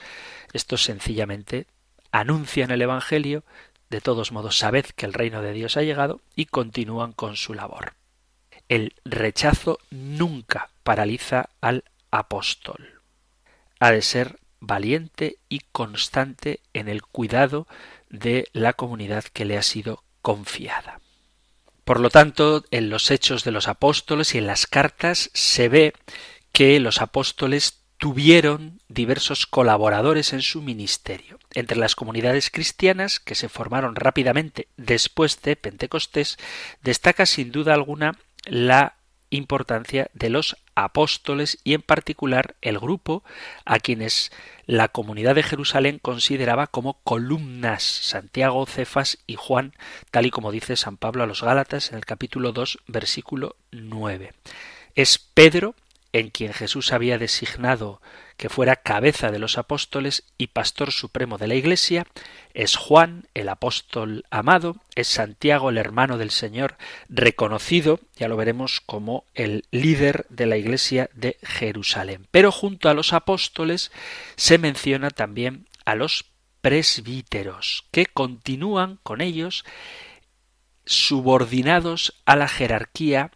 estos 0.54 0.84
sencillamente 0.84 1.68
anuncian 2.14 2.72
el 2.72 2.82
Evangelio, 2.82 3.44
de 3.90 4.00
todos 4.00 4.32
modos 4.32 4.58
sabed 4.58 4.86
que 4.86 5.06
el 5.06 5.14
reino 5.14 5.42
de 5.42 5.52
Dios 5.52 5.76
ha 5.76 5.82
llegado 5.82 6.22
y 6.34 6.46
continúan 6.46 7.12
con 7.12 7.36
su 7.36 7.54
labor. 7.54 7.96
El 8.70 8.96
rechazo 9.04 9.80
nunca 9.90 10.70
paraliza 10.84 11.50
al 11.60 11.84
apóstol. 12.10 13.02
Ha 13.82 13.92
de 13.92 14.02
ser 14.02 14.40
valiente 14.62 15.40
y 15.50 15.60
constante 15.72 16.62
en 16.74 16.88
el 16.88 17.02
cuidado 17.02 17.68
de 18.10 18.48
la 18.54 18.74
comunidad 18.74 19.26
que 19.26 19.44
le 19.44 19.58
ha 19.58 19.64
sido 19.64 20.04
confiada. 20.22 21.02
Por 21.84 22.00
lo 22.00 22.10
tanto, 22.10 22.64
en 22.72 22.90
los 22.90 23.12
hechos 23.12 23.44
de 23.44 23.52
los 23.52 23.68
apóstoles 23.68 24.34
y 24.34 24.38
en 24.38 24.48
las 24.48 24.68
cartas 24.68 25.32
se 25.34 25.68
ve 25.68 25.94
que 26.54 26.80
los 26.80 27.02
apóstoles 27.02 27.82
tuvieron 27.98 28.80
diversos 28.88 29.46
colaboradores 29.46 30.34
en 30.34 30.42
su 30.42 30.62
ministerio. 30.62 31.40
Entre 31.54 31.78
las 31.78 31.96
comunidades 31.96 32.50
cristianas 32.50 33.20
que 33.20 33.36
se 33.36 33.50
formaron 33.50 33.96
rápidamente 33.96 34.68
después 34.78 35.42
de 35.42 35.56
Pentecostés, 35.56 36.38
destaca 36.82 37.26
sin 37.26 37.52
duda 37.52 37.74
alguna 37.74 38.18
la 38.46 38.96
importancia 39.30 40.10
de 40.14 40.30
los 40.30 40.58
apóstoles 40.84 41.60
y 41.64 41.74
en 41.74 41.82
particular 41.82 42.56
el 42.62 42.80
grupo 42.80 43.24
a 43.66 43.80
quienes 43.80 44.32
la 44.66 44.88
comunidad 44.88 45.36
de 45.36 45.44
Jerusalén 45.44 46.00
consideraba 46.00 46.68
como 46.68 47.00
columnas 47.04 47.84
Santiago, 47.84 48.66
Cefas 48.66 49.18
y 49.28 49.36
Juan, 49.36 49.74
tal 50.12 50.26
y 50.26 50.32
como 50.32 50.52
dice 50.52 50.76
San 50.76 50.98
Pablo 50.98 51.24
a 51.24 51.28
los 51.28 51.42
Gálatas 51.42 51.92
en 51.92 51.98
el 51.98 52.06
capítulo 52.06 52.52
2 52.52 52.80
versículo 52.88 53.56
9. 53.72 54.34
Es 54.96 55.18
Pedro 55.18 55.76
en 56.14 56.30
quien 56.30 56.54
Jesús 56.54 56.92
había 56.92 57.18
designado 57.18 58.02
que 58.38 58.50
fuera 58.50 58.76
cabeza 58.76 59.32
de 59.32 59.40
los 59.40 59.58
apóstoles 59.58 60.24
y 60.38 60.48
pastor 60.48 60.92
supremo 60.92 61.38
de 61.38 61.48
la 61.48 61.56
Iglesia, 61.56 62.08
es 62.54 62.76
Juan, 62.76 63.28
el 63.34 63.50
apóstol 63.50 64.26
amado, 64.32 64.78
es 64.96 65.08
Santiago, 65.08 65.70
el 65.70 65.78
hermano 65.78 66.18
del 66.18 66.32
Señor, 66.32 66.76
reconocido, 67.08 68.00
ya 68.16 68.28
lo 68.28 68.36
veremos, 68.38 68.82
como 68.82 69.26
el 69.36 69.66
líder 69.72 70.26
de 70.30 70.48
la 70.48 70.58
Iglesia 70.58 71.10
de 71.14 71.38
Jerusalén. 71.44 72.28
Pero 72.32 72.52
junto 72.52 72.90
a 72.90 72.94
los 72.94 73.14
apóstoles 73.14 73.92
se 74.36 74.58
menciona 74.58 75.12
también 75.12 75.68
a 75.86 75.96
los 75.96 76.26
presbíteros, 76.62 77.86
que 77.92 78.06
continúan 78.08 79.00
con 79.04 79.22
ellos 79.22 79.66
subordinados 80.86 82.20
a 82.26 82.36
la 82.36 82.48
jerarquía 82.48 83.32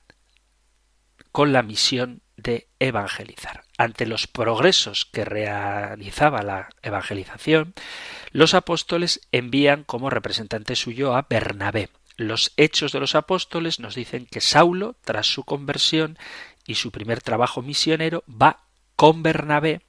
con 1.31 1.53
la 1.53 1.63
misión 1.63 2.21
de 2.37 2.67
evangelizar. 2.79 3.63
Ante 3.77 4.05
los 4.05 4.27
progresos 4.27 5.05
que 5.05 5.25
realizaba 5.25 6.41
la 6.41 6.69
evangelización, 6.81 7.73
los 8.31 8.53
apóstoles 8.53 9.21
envían 9.31 9.83
como 9.83 10.09
representante 10.09 10.75
suyo 10.75 11.15
a 11.15 11.27
Bernabé. 11.29 11.89
Los 12.17 12.53
hechos 12.57 12.91
de 12.91 12.99
los 12.99 13.15
apóstoles 13.15 13.79
nos 13.79 13.95
dicen 13.95 14.25
que 14.25 14.41
Saulo, 14.41 14.95
tras 15.03 15.27
su 15.27 15.43
conversión 15.43 16.17
y 16.65 16.75
su 16.75 16.91
primer 16.91 17.21
trabajo 17.21 17.61
misionero, 17.61 18.23
va 18.29 18.63
con 18.95 19.23
Bernabé, 19.23 19.81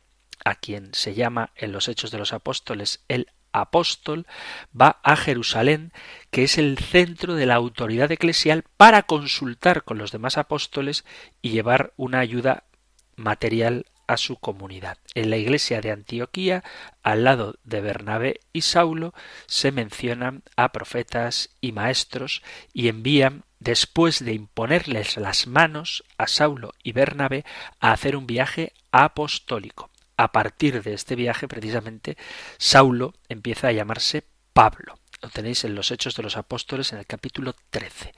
a 0.44 0.54
quien 0.54 0.92
se 0.94 1.14
llama 1.14 1.50
en 1.56 1.72
los 1.72 1.88
hechos 1.88 2.10
de 2.10 2.18
los 2.18 2.32
apóstoles 2.32 3.04
el 3.08 3.28
apóstol, 3.60 4.26
va 4.78 5.00
a 5.02 5.16
Jerusalén, 5.16 5.92
que 6.30 6.44
es 6.44 6.58
el 6.58 6.78
centro 6.78 7.34
de 7.34 7.46
la 7.46 7.54
autoridad 7.54 8.10
eclesial, 8.12 8.64
para 8.76 9.02
consultar 9.02 9.84
con 9.84 9.98
los 9.98 10.12
demás 10.12 10.38
apóstoles 10.38 11.04
y 11.42 11.50
llevar 11.50 11.92
una 11.96 12.20
ayuda 12.20 12.64
material 13.16 13.86
a 14.06 14.16
su 14.16 14.36
comunidad. 14.36 14.98
En 15.14 15.30
la 15.30 15.36
iglesia 15.36 15.80
de 15.80 15.90
Antioquía, 15.90 16.62
al 17.02 17.24
lado 17.24 17.56
de 17.64 17.80
Bernabé 17.80 18.40
y 18.52 18.62
Saulo, 18.62 19.14
se 19.46 19.72
mencionan 19.72 20.42
a 20.56 20.72
profetas 20.72 21.50
y 21.60 21.72
maestros 21.72 22.42
y 22.72 22.88
envían, 22.88 23.44
después 23.58 24.24
de 24.24 24.34
imponerles 24.34 25.16
las 25.16 25.46
manos 25.46 26.04
a 26.18 26.26
Saulo 26.26 26.72
y 26.82 26.92
Bernabé, 26.92 27.44
a 27.80 27.92
hacer 27.92 28.16
un 28.16 28.26
viaje 28.26 28.72
apostólico. 28.92 29.90
A 30.16 30.32
partir 30.32 30.82
de 30.82 30.94
este 30.94 31.14
viaje, 31.14 31.46
precisamente, 31.46 32.16
Saulo 32.58 33.14
empieza 33.28 33.68
a 33.68 33.72
llamarse 33.72 34.24
Pablo. 34.52 34.98
Lo 35.20 35.28
tenéis 35.28 35.64
en 35.64 35.74
los 35.74 35.90
Hechos 35.90 36.14
de 36.16 36.22
los 36.22 36.36
Apóstoles 36.36 36.92
en 36.92 36.98
el 36.98 37.06
capítulo 37.06 37.54
13. 37.70 38.14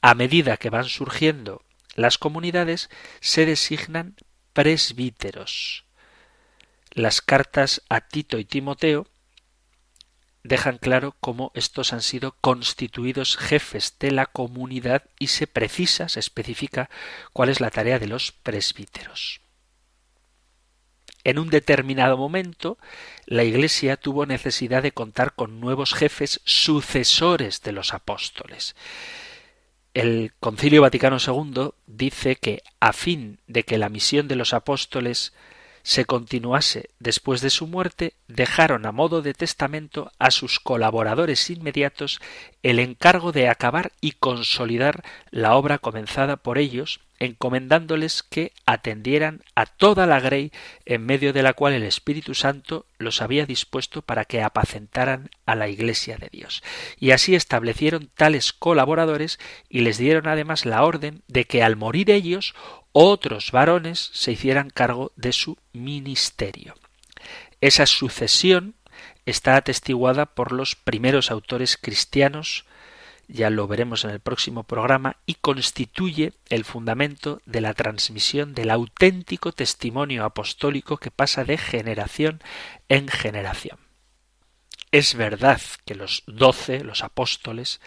A 0.00 0.14
medida 0.14 0.56
que 0.56 0.70
van 0.70 0.84
surgiendo 0.84 1.64
las 1.94 2.18
comunidades, 2.18 2.88
se 3.20 3.46
designan 3.46 4.16
presbíteros. 4.52 5.84
Las 6.92 7.20
cartas 7.20 7.82
a 7.88 8.00
Tito 8.00 8.38
y 8.38 8.44
Timoteo 8.44 9.06
dejan 10.42 10.78
claro 10.78 11.16
cómo 11.20 11.52
estos 11.54 11.92
han 11.92 12.02
sido 12.02 12.36
constituidos 12.40 13.36
jefes 13.36 13.96
de 13.98 14.10
la 14.10 14.26
comunidad 14.26 15.04
y 15.18 15.28
se 15.28 15.46
precisa, 15.46 16.08
se 16.08 16.20
especifica 16.20 16.90
cuál 17.32 17.48
es 17.48 17.60
la 17.60 17.70
tarea 17.70 17.98
de 17.98 18.06
los 18.06 18.32
presbíteros. 18.32 19.40
En 21.30 21.38
un 21.38 21.48
determinado 21.48 22.16
momento, 22.16 22.76
la 23.24 23.44
Iglesia 23.44 23.96
tuvo 23.96 24.26
necesidad 24.26 24.82
de 24.82 24.90
contar 24.90 25.32
con 25.36 25.60
nuevos 25.60 25.94
jefes 25.94 26.40
sucesores 26.44 27.62
de 27.62 27.70
los 27.70 27.94
apóstoles. 27.94 28.74
El 29.94 30.32
Concilio 30.40 30.82
Vaticano 30.82 31.18
II 31.24 31.70
dice 31.86 32.34
que, 32.34 32.64
a 32.80 32.92
fin 32.92 33.38
de 33.46 33.62
que 33.62 33.78
la 33.78 33.88
misión 33.88 34.26
de 34.26 34.34
los 34.34 34.52
apóstoles 34.52 35.32
se 35.84 36.04
continuase 36.04 36.90
después 36.98 37.42
de 37.42 37.50
su 37.50 37.68
muerte, 37.68 38.14
dejaron 38.26 38.84
a 38.84 38.90
modo 38.90 39.22
de 39.22 39.32
testamento 39.32 40.10
a 40.18 40.32
sus 40.32 40.58
colaboradores 40.58 41.48
inmediatos 41.48 42.20
el 42.62 42.78
encargo 42.78 43.32
de 43.32 43.48
acabar 43.48 43.92
y 44.00 44.12
consolidar 44.12 45.02
la 45.30 45.54
obra 45.54 45.78
comenzada 45.78 46.36
por 46.36 46.58
ellos, 46.58 47.00
encomendándoles 47.18 48.22
que 48.22 48.52
atendieran 48.66 49.42
a 49.54 49.66
toda 49.66 50.06
la 50.06 50.20
grey 50.20 50.52
en 50.86 51.04
medio 51.04 51.32
de 51.32 51.42
la 51.42 51.52
cual 51.52 51.74
el 51.74 51.82
Espíritu 51.82 52.34
Santo 52.34 52.86
los 52.98 53.22
había 53.22 53.46
dispuesto 53.46 54.02
para 54.02 54.24
que 54.24 54.42
apacentaran 54.42 55.30
a 55.46 55.54
la 55.54 55.68
Iglesia 55.68 56.16
de 56.16 56.28
Dios. 56.30 56.62
Y 56.98 57.10
así 57.10 57.34
establecieron 57.34 58.10
tales 58.14 58.52
colaboradores 58.52 59.38
y 59.68 59.80
les 59.80 59.98
dieron 59.98 60.28
además 60.28 60.64
la 60.66 60.82
orden 60.82 61.22
de 61.28 61.44
que 61.44 61.62
al 61.62 61.76
morir 61.76 62.10
ellos 62.10 62.54
otros 62.92 63.52
varones 63.52 64.10
se 64.12 64.32
hicieran 64.32 64.70
cargo 64.70 65.12
de 65.16 65.32
su 65.32 65.58
ministerio. 65.72 66.74
Esa 67.60 67.84
sucesión 67.84 68.74
está 69.30 69.56
atestiguada 69.56 70.26
por 70.26 70.52
los 70.52 70.76
primeros 70.76 71.30
autores 71.30 71.76
cristianos, 71.76 72.64
ya 73.28 73.50
lo 73.50 73.68
veremos 73.68 74.04
en 74.04 74.10
el 74.10 74.20
próximo 74.20 74.64
programa, 74.64 75.16
y 75.26 75.34
constituye 75.34 76.32
el 76.48 76.64
fundamento 76.64 77.40
de 77.46 77.60
la 77.60 77.74
transmisión 77.74 78.54
del 78.54 78.70
auténtico 78.70 79.52
testimonio 79.52 80.24
apostólico 80.24 80.96
que 80.96 81.10
pasa 81.10 81.44
de 81.44 81.56
generación 81.56 82.42
en 82.88 83.08
generación. 83.08 83.78
Es 84.92 85.14
verdad 85.14 85.60
que 85.84 85.94
los 85.94 86.24
doce, 86.26 86.82
los 86.82 87.04
apóstoles, 87.04 87.80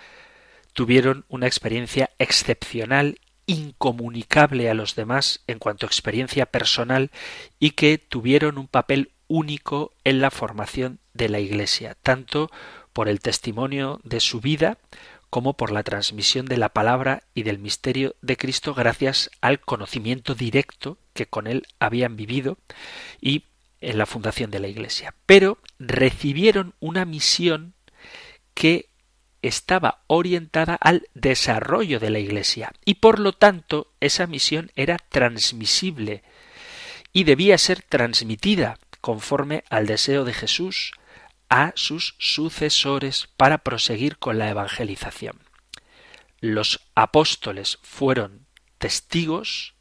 tuvieron 0.71 1.25
una 1.27 1.47
experiencia 1.47 2.09
excepcional 2.17 3.19
incomunicable 3.45 4.69
a 4.69 4.73
los 4.73 4.95
demás 4.95 5.43
en 5.47 5.59
cuanto 5.59 5.85
a 5.85 5.89
experiencia 5.89 6.45
personal 6.45 7.11
y 7.59 7.71
que 7.71 7.97
tuvieron 7.97 8.57
un 8.57 8.67
papel 8.67 9.11
único 9.33 9.93
en 10.03 10.21
la 10.21 10.29
formación 10.29 10.99
de 11.15 11.27
la 11.27 11.39
Iglesia, 11.39 11.97
tanto 12.03 12.51
por 12.93 13.09
el 13.09 13.19
testimonio 13.19 13.99
de 14.03 14.19
su 14.19 14.41
vida 14.41 14.77
como 15.31 15.53
por 15.53 15.71
la 15.71 15.81
transmisión 15.81 16.45
de 16.45 16.57
la 16.57 16.69
palabra 16.69 17.23
y 17.33 17.41
del 17.41 17.57
misterio 17.57 18.15
de 18.21 18.37
Cristo 18.37 18.75
gracias 18.75 19.31
al 19.41 19.59
conocimiento 19.59 20.35
directo 20.35 20.99
que 21.13 21.25
con 21.25 21.47
él 21.47 21.65
habían 21.79 22.15
vivido 22.15 22.59
y 23.19 23.45
en 23.81 23.97
la 23.97 24.05
fundación 24.05 24.51
de 24.51 24.59
la 24.59 24.67
Iglesia. 24.67 25.15
Pero 25.25 25.57
recibieron 25.79 26.75
una 26.79 27.03
misión 27.03 27.73
que 28.53 28.89
estaba 29.41 30.03
orientada 30.05 30.75
al 30.75 31.07
desarrollo 31.15 31.99
de 31.99 32.11
la 32.11 32.19
Iglesia 32.19 32.71
y 32.85 32.95
por 32.95 33.17
lo 33.17 33.33
tanto 33.33 33.91
esa 33.99 34.27
misión 34.27 34.71
era 34.75 34.99
transmisible 34.99 36.21
y 37.11 37.23
debía 37.23 37.57
ser 37.57 37.81
transmitida 37.81 38.77
conforme 39.03 39.65
al 39.69 39.85
deseo 39.85 40.23
de 40.23 40.33
Jesús 40.33 40.93
a 41.49 41.73
sus 41.75 42.15
sucesores 42.19 43.27
para 43.35 43.57
proseguir 43.57 44.17
con 44.17 44.39
la 44.39 44.49
evangelización. 44.49 45.41
Los 46.39 46.79
apóstoles 46.95 47.79
fueron 47.81 48.47
testigos 48.77 49.73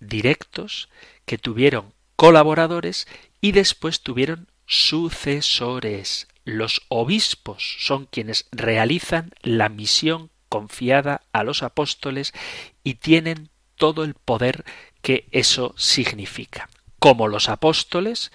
directos 0.00 0.88
que 1.26 1.36
tuvieron 1.36 1.92
colaboradores 2.16 3.06
y 3.42 3.52
después 3.52 4.00
tuvieron 4.00 4.50
sucesores. 4.64 6.26
Los 6.46 6.80
obispos 6.88 7.76
son 7.80 8.06
quienes 8.06 8.48
realizan 8.52 9.34
la 9.42 9.68
misión 9.68 10.30
confiada 10.48 11.20
a 11.32 11.44
los 11.44 11.62
apóstoles 11.62 12.32
y 12.82 12.94
tienen 12.94 13.50
todo 13.74 14.02
el 14.02 14.14
poder 14.14 14.64
que 15.02 15.28
eso 15.30 15.74
significa. 15.76 16.70
Como 17.06 17.28
los 17.28 17.48
apóstoles, 17.48 18.32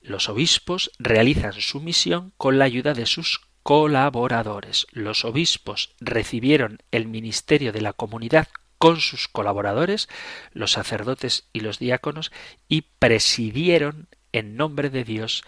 los 0.00 0.28
obispos 0.28 0.92
realizan 0.96 1.54
su 1.54 1.80
misión 1.80 2.32
con 2.36 2.56
la 2.56 2.64
ayuda 2.64 2.94
de 2.94 3.04
sus 3.04 3.40
colaboradores. 3.64 4.86
Los 4.92 5.24
obispos 5.24 5.92
recibieron 5.98 6.78
el 6.92 7.08
ministerio 7.08 7.72
de 7.72 7.80
la 7.80 7.92
comunidad 7.92 8.46
con 8.78 9.00
sus 9.00 9.26
colaboradores, 9.26 10.08
los 10.52 10.70
sacerdotes 10.70 11.48
y 11.52 11.62
los 11.62 11.80
diáconos, 11.80 12.30
y 12.68 12.82
presidieron 12.82 14.06
en 14.30 14.56
nombre 14.56 14.88
de 14.88 15.02
Dios 15.02 15.42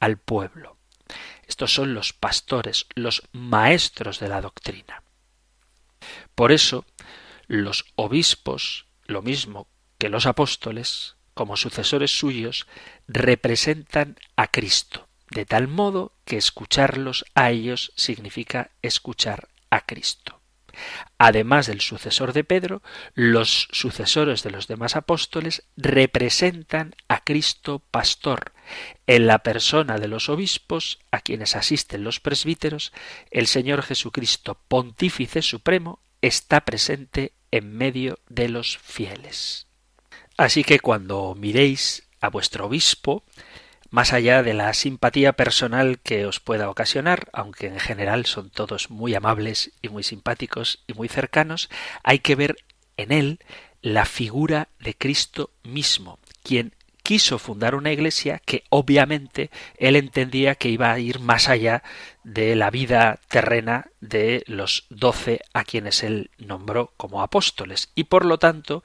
al 0.00 0.16
pueblo. 0.18 0.78
Estos 1.46 1.72
son 1.72 1.94
los 1.94 2.12
pastores, 2.12 2.86
los 2.96 3.22
maestros 3.30 4.18
de 4.18 4.26
la 4.26 4.40
doctrina. 4.40 5.04
Por 6.34 6.50
eso, 6.50 6.84
los 7.46 7.84
obispos, 7.94 8.86
lo 9.04 9.22
mismo 9.22 9.68
que 9.96 10.08
los 10.08 10.26
apóstoles, 10.26 11.14
como 11.40 11.56
sucesores 11.56 12.10
suyos, 12.18 12.66
representan 13.08 14.18
a 14.36 14.48
Cristo, 14.48 15.08
de 15.30 15.46
tal 15.46 15.68
modo 15.68 16.12
que 16.26 16.36
escucharlos 16.36 17.24
a 17.34 17.50
ellos 17.50 17.94
significa 17.96 18.72
escuchar 18.82 19.48
a 19.70 19.86
Cristo. 19.86 20.42
Además 21.16 21.66
del 21.66 21.80
sucesor 21.80 22.34
de 22.34 22.44
Pedro, 22.44 22.82
los 23.14 23.68
sucesores 23.72 24.42
de 24.42 24.50
los 24.50 24.68
demás 24.68 24.96
apóstoles 24.96 25.62
representan 25.78 26.94
a 27.08 27.24
Cristo 27.24 27.78
pastor. 27.90 28.52
En 29.06 29.26
la 29.26 29.38
persona 29.38 29.96
de 29.96 30.08
los 30.08 30.28
obispos, 30.28 30.98
a 31.10 31.22
quienes 31.22 31.56
asisten 31.56 32.04
los 32.04 32.20
presbíteros, 32.20 32.92
el 33.30 33.46
Señor 33.46 33.80
Jesucristo, 33.80 34.60
pontífice 34.68 35.40
supremo, 35.40 36.02
está 36.20 36.66
presente 36.66 37.32
en 37.50 37.78
medio 37.78 38.18
de 38.28 38.50
los 38.50 38.76
fieles. 38.76 39.69
Así 40.40 40.64
que 40.64 40.80
cuando 40.80 41.34
miréis 41.38 42.08
a 42.22 42.30
vuestro 42.30 42.64
obispo, 42.64 43.24
más 43.90 44.14
allá 44.14 44.42
de 44.42 44.54
la 44.54 44.72
simpatía 44.72 45.34
personal 45.34 45.98
que 45.98 46.24
os 46.24 46.40
pueda 46.40 46.70
ocasionar, 46.70 47.28
aunque 47.34 47.66
en 47.66 47.78
general 47.78 48.24
son 48.24 48.48
todos 48.48 48.88
muy 48.88 49.14
amables 49.14 49.72
y 49.82 49.90
muy 49.90 50.02
simpáticos 50.02 50.82
y 50.86 50.94
muy 50.94 51.08
cercanos, 51.08 51.68
hay 52.02 52.20
que 52.20 52.36
ver 52.36 52.56
en 52.96 53.12
él 53.12 53.38
la 53.82 54.06
figura 54.06 54.68
de 54.78 54.94
Cristo 54.94 55.50
mismo, 55.62 56.18
quien 56.42 56.72
quiso 57.02 57.38
fundar 57.38 57.74
una 57.74 57.92
iglesia 57.92 58.40
que 58.42 58.64
obviamente 58.70 59.50
él 59.76 59.94
entendía 59.94 60.54
que 60.54 60.70
iba 60.70 60.90
a 60.90 60.98
ir 60.98 61.20
más 61.20 61.50
allá 61.50 61.82
de 62.24 62.56
la 62.56 62.70
vida 62.70 63.20
terrena 63.28 63.90
de 64.00 64.42
los 64.46 64.86
doce 64.88 65.40
a 65.52 65.64
quienes 65.64 66.02
él 66.02 66.30
nombró 66.38 66.94
como 66.96 67.20
apóstoles. 67.20 67.90
Y 67.94 68.04
por 68.04 68.24
lo 68.24 68.38
tanto 68.38 68.82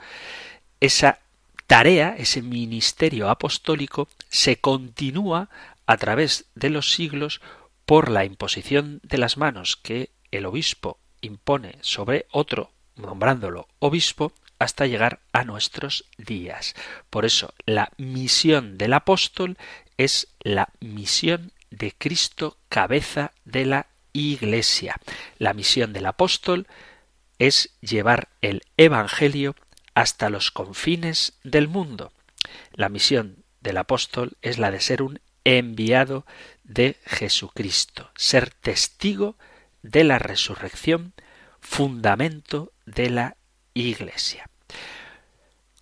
esa 0.81 1.19
tarea, 1.67 2.15
ese 2.17 2.41
ministerio 2.41 3.29
apostólico 3.29 4.07
se 4.29 4.57
continúa 4.57 5.49
a 5.85 5.97
través 5.97 6.45
de 6.55 6.69
los 6.69 6.91
siglos 6.91 7.41
por 7.85 8.09
la 8.09 8.25
imposición 8.25 8.99
de 9.03 9.17
las 9.17 9.37
manos 9.37 9.75
que 9.75 10.09
el 10.31 10.45
obispo 10.45 10.99
impone 11.21 11.77
sobre 11.81 12.25
otro 12.31 12.71
nombrándolo 12.95 13.67
obispo 13.79 14.31
hasta 14.59 14.87
llegar 14.87 15.19
a 15.33 15.43
nuestros 15.43 16.05
días. 16.17 16.75
Por 17.09 17.25
eso, 17.25 17.53
la 17.65 17.91
misión 17.97 18.77
del 18.77 18.93
apóstol 18.93 19.57
es 19.97 20.29
la 20.39 20.69
misión 20.79 21.51
de 21.71 21.93
Cristo, 21.97 22.57
cabeza 22.69 23.31
de 23.43 23.65
la 23.65 23.87
Iglesia. 24.13 24.95
La 25.37 25.53
misión 25.53 25.91
del 25.91 26.05
apóstol 26.05 26.67
es 27.37 27.75
llevar 27.81 28.29
el 28.41 28.61
Evangelio 28.77 29.55
hasta 29.95 30.29
los 30.29 30.51
confines 30.51 31.33
del 31.43 31.67
mundo. 31.67 32.11
La 32.73 32.89
misión 32.89 33.43
del 33.61 33.77
apóstol 33.77 34.37
es 34.41 34.59
la 34.59 34.69
de 34.69 34.81
ser 34.81 35.01
un 35.01 35.19
enviado 35.43 36.25
de 36.63 36.97
Jesucristo, 37.05 38.11
ser 38.15 38.51
testigo 38.51 39.37
de 39.81 40.03
la 40.03 40.19
resurrección, 40.19 41.13
fundamento 41.61 42.71
de 42.85 43.09
la 43.09 43.37
Iglesia. 43.73 44.49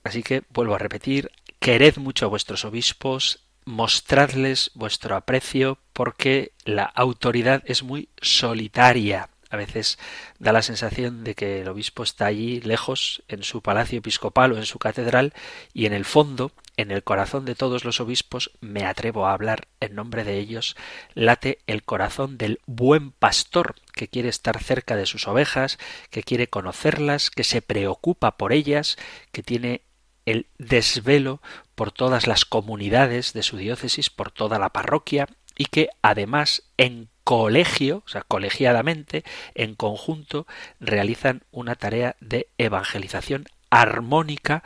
Así 0.03 0.23
que 0.23 0.43
vuelvo 0.49 0.75
a 0.75 0.79
repetir, 0.79 1.31
quered 1.59 1.97
mucho 1.97 2.25
a 2.25 2.29
vuestros 2.29 2.65
obispos, 2.65 3.45
mostradles 3.65 4.71
vuestro 4.73 5.15
aprecio, 5.15 5.79
porque 5.93 6.51
la 6.65 6.83
autoridad 6.83 7.63
es 7.65 7.83
muy 7.83 8.09
solitaria. 8.21 9.29
A 9.53 9.55
veces 9.55 9.99
da 10.39 10.51
la 10.51 10.63
sensación 10.63 11.23
de 11.23 11.35
que 11.35 11.61
el 11.61 11.67
obispo 11.67 12.01
está 12.01 12.25
allí 12.25 12.59
lejos, 12.61 13.21
en 13.27 13.43
su 13.43 13.61
palacio 13.61 13.99
episcopal 13.99 14.51
o 14.51 14.57
en 14.57 14.65
su 14.65 14.79
catedral, 14.79 15.31
y 15.75 15.85
en 15.85 15.93
el 15.93 16.05
fondo, 16.05 16.53
en 16.75 16.89
el 16.89 17.03
corazón 17.03 17.45
de 17.45 17.53
todos 17.53 17.85
los 17.85 18.01
obispos, 18.01 18.49
me 18.61 18.83
atrevo 18.83 19.27
a 19.27 19.33
hablar 19.33 19.67
en 19.79 19.93
nombre 19.93 20.23
de 20.23 20.39
ellos, 20.39 20.75
late 21.13 21.59
el 21.67 21.83
corazón 21.83 22.39
del 22.39 22.61
buen 22.65 23.11
pastor, 23.11 23.75
que 23.93 24.07
quiere 24.07 24.29
estar 24.29 24.59
cerca 24.63 24.95
de 24.95 25.05
sus 25.05 25.27
ovejas, 25.27 25.77
que 26.09 26.23
quiere 26.23 26.47
conocerlas, 26.47 27.29
que 27.29 27.43
se 27.43 27.61
preocupa 27.61 28.37
por 28.37 28.53
ellas, 28.53 28.97
que 29.31 29.43
tiene 29.43 29.83
el 30.25 30.47
desvelo 30.57 31.43
por 31.75 31.91
todas 31.91 32.25
las 32.25 32.45
comunidades 32.45 33.33
de 33.33 33.43
su 33.43 33.57
diócesis, 33.57 34.09
por 34.09 34.31
toda 34.31 34.57
la 34.57 34.69
parroquia, 34.69 35.27
y 35.55 35.65
que 35.65 35.89
además 36.01 36.63
en 36.77 37.12
colegio, 37.23 38.03
o 38.05 38.09
sea, 38.09 38.21
colegiadamente, 38.21 39.23
en 39.55 39.75
conjunto, 39.75 40.45
realizan 40.79 41.43
una 41.51 41.75
tarea 41.75 42.15
de 42.19 42.47
evangelización 42.57 43.45
armónica, 43.69 44.63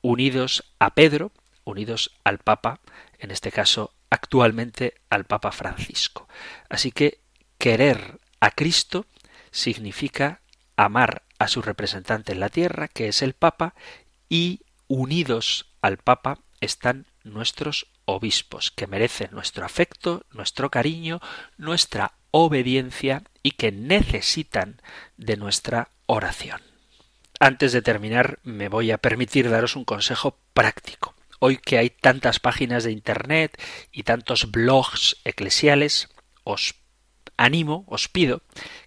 unidos 0.00 0.64
a 0.78 0.94
Pedro, 0.94 1.32
unidos 1.64 2.10
al 2.24 2.38
Papa, 2.38 2.80
en 3.18 3.30
este 3.30 3.52
caso 3.52 3.92
actualmente 4.10 4.94
al 5.10 5.24
Papa 5.24 5.52
Francisco. 5.52 6.28
Así 6.68 6.92
que 6.92 7.20
querer 7.58 8.18
a 8.40 8.50
Cristo 8.50 9.06
significa 9.50 10.40
amar 10.76 11.22
a 11.38 11.48
su 11.48 11.62
representante 11.62 12.32
en 12.32 12.40
la 12.40 12.48
tierra, 12.48 12.88
que 12.88 13.08
es 13.08 13.22
el 13.22 13.34
Papa, 13.34 13.74
y 14.28 14.60
unidos 14.88 15.70
al 15.80 15.98
Papa 15.98 16.38
están 16.60 17.06
nuestros 17.22 17.86
obispos, 18.04 18.70
que 18.70 18.86
merecen 18.86 19.30
nuestro 19.32 19.64
afecto, 19.64 20.24
nuestro 20.30 20.70
cariño, 20.70 21.20
nuestra 21.56 22.14
obediencia 22.30 23.22
y 23.42 23.52
que 23.52 23.72
necesitan 23.72 24.80
de 25.16 25.36
nuestra 25.36 25.90
oración. 26.06 26.60
Antes 27.38 27.72
de 27.72 27.82
terminar, 27.82 28.38
me 28.42 28.68
voy 28.68 28.90
a 28.90 28.98
permitir 28.98 29.50
daros 29.50 29.76
un 29.76 29.84
consejo 29.84 30.38
práctico. 30.54 31.14
Hoy 31.40 31.56
que 31.56 31.78
hay 31.78 31.90
tantas 31.90 32.38
páginas 32.38 32.84
de 32.84 32.92
Internet 32.92 33.60
y 33.90 34.04
tantos 34.04 34.52
blogs 34.52 35.16
eclesiales, 35.24 36.08
os 36.44 36.76
animo, 37.36 37.84
os 37.88 38.08
pido 38.08 38.42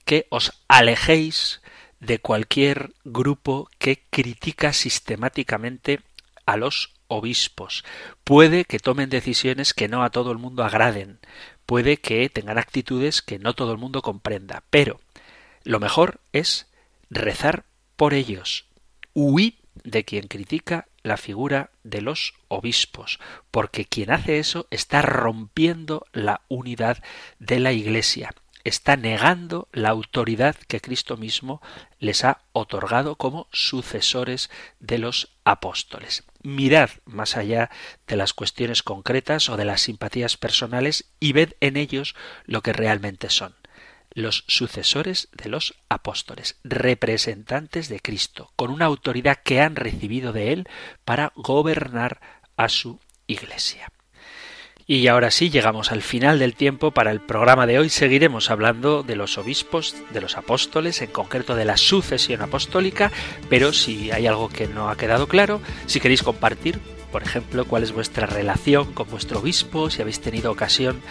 que 0.05 0.28
os 0.30 0.53
alejéis 0.70 1.61
de 1.99 2.20
cualquier 2.20 2.93
grupo 3.03 3.70
que 3.78 4.03
critica 4.09 4.72
sistemáticamente 4.72 5.99
a 6.45 6.55
los 6.57 6.95
obispos. 7.08 7.84
Puede 8.24 8.66
que 8.66 8.80
tomen 8.80 9.10
decisiones 9.10 9.74
que 9.74 9.88
no 9.88 10.03
a 10.03 10.10
todo 10.10 10.32
el 10.32 10.38
mundo 10.38 10.64
agraden, 10.64 11.20
puede 11.66 11.97
que 11.97 12.30
tengan 12.30 12.58
actitudes 12.58 13.22
que 13.22 13.39
no 13.39 13.53
todo 13.53 13.72
el 13.72 13.78
mundo 13.78 14.01
comprenda, 14.01 14.64
pero 14.70 14.99
lo 15.64 15.80
mejor 15.80 16.20
es 16.32 16.68
rezar 17.10 17.66
por 17.95 18.14
ellos. 18.14 18.66
Huid 19.14 19.53
de 19.84 20.03
quien 20.03 20.28
critica 20.28 20.88
la 21.03 21.18
figura 21.18 21.72
de 21.84 22.01
los 22.01 22.34
obispos, 22.47 23.20
porque 23.51 23.86
quien 23.86 24.12
hace 24.12 24.39
eso 24.39 24.68
está 24.72 25.01
rompiendo 25.01 26.06
la 26.14 26.41
unidad 26.47 27.03
de 27.39 27.60
la 27.60 27.74
Iglesia 27.74 28.34
está 28.66 28.97
negando 28.97 29.70
la 29.72 29.89
autoridad 29.89 30.56
que 30.68 30.82
Cristo 30.82 31.16
mismo 31.16 31.62
les 31.99 32.26
ha 32.26 32.41
otorgado 32.51 33.16
como 33.16 33.47
sucesores 33.53 34.49
de 34.80 34.97
los 34.97 35.30
apóstoles. 35.45 36.24
Mirad 36.46 36.91
más 37.06 37.38
allá 37.38 37.72
de 38.06 38.16
las 38.16 38.34
cuestiones 38.34 38.84
concretas 38.84 39.50
o 39.50 39.58
de 39.58 39.66
las 39.66 39.82
simpatías 39.82 40.38
personales 40.38 41.06
y 41.20 41.34
ved 41.34 41.54
en 41.60 41.76
ellos 41.76 42.16
lo 42.46 42.62
que 42.62 42.72
realmente 42.72 43.30
son 43.30 43.56
los 44.12 44.46
sucesores 44.48 45.28
de 45.34 45.50
los 45.50 45.76
apóstoles, 45.89 46.58
representantes 46.64 47.89
de 47.89 48.00
Cristo, 48.00 48.52
con 48.56 48.72
una 48.72 48.86
autoridad 48.86 49.39
que 49.43 49.60
han 49.60 49.76
recibido 49.76 50.32
de 50.34 50.54
Él 50.54 50.70
para 51.04 51.34
gobernar 51.36 52.22
a 52.56 52.70
su 52.70 53.00
Iglesia. 53.28 53.91
Y 54.88 55.07
ahora 55.07 55.31
sí, 55.31 55.49
llegamos 55.49 55.91
al 55.91 56.03
final 56.03 56.38
del 56.38 56.53
tiempo 56.53 56.91
para 56.91 57.09
el 57.09 57.19
programa 57.19 57.65
de 57.65 57.79
hoy. 57.79 57.89
Seguiremos 57.89 58.51
hablando 58.51 59.01
de 59.01 59.15
los 59.15 59.39
obispos, 59.39 59.95
de 60.13 60.21
los 60.21 60.38
apóstoles, 60.38 61.01
en 61.01 61.09
concreto 61.09 61.55
de 61.55 61.65
la 61.65 61.75
sucesión 61.75 62.43
apostólica, 62.43 63.11
pero 63.49 63.73
si 63.73 64.11
hay 64.11 64.27
algo 64.27 64.47
que 64.47 64.67
no 64.67 64.89
ha 64.89 64.95
quedado 64.95 65.27
claro, 65.27 65.59
si 65.88 65.99
queréis 65.99 66.21
compartir, 66.21 66.79
por 67.11 67.23
ejemplo, 67.23 67.65
cuál 67.65 67.81
es 67.81 67.93
vuestra 67.93 68.27
relación 68.27 68.93
con 68.93 69.09
vuestro 69.09 69.39
obispo, 69.39 69.89
si 69.89 70.01
habéis 70.01 70.19
tenido 70.19 70.51
ocasión 70.51 71.01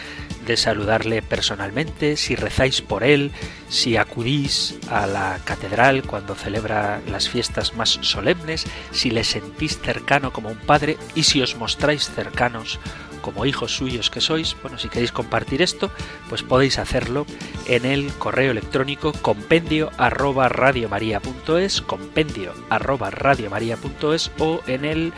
de 0.47 0.57
saludarle 0.57 1.21
personalmente, 1.23 2.17
si 2.17 2.37
rezáis 2.37 2.81
por 2.81 3.03
él, 3.03 3.33
si 3.71 3.97
acudís 3.97 4.79
a 4.89 5.09
la 5.09 5.41
catedral 5.45 6.05
cuando 6.05 6.37
celebra 6.37 7.01
las 7.11 7.29
fiestas 7.29 7.75
más 7.75 7.99
solemnes, 8.03 8.67
si 8.93 9.11
le 9.11 9.25
sentís 9.25 9.81
cercano 9.81 10.33
como 10.33 10.51
un 10.51 10.59
padre 10.59 10.97
y 11.17 11.25
si 11.25 11.43
os 11.43 11.57
mostráis 11.57 12.09
cercanos 12.09 12.79
como 13.25 13.47
hijos 13.47 13.75
suyos 13.75 14.11
que 14.11 14.21
sois, 14.21 14.55
bueno, 14.61 14.79
si 14.79 14.91
queréis 14.91 15.11
compartir 15.11 15.63
esto, 15.63 15.91
pues 16.29 16.43
podéis 16.43 16.79
hacerlo 16.79 17.25
en 17.65 17.87
el 17.87 18.13
correo 18.13 18.51
electrónico 18.51 19.15
compendio 19.15 19.91
arroba 19.97 20.51
compendio 21.87 22.53
arroba 22.69 23.11
radiomaria.es 23.11 24.31
o 24.39 24.61
en 24.67 24.85
el 24.85 25.15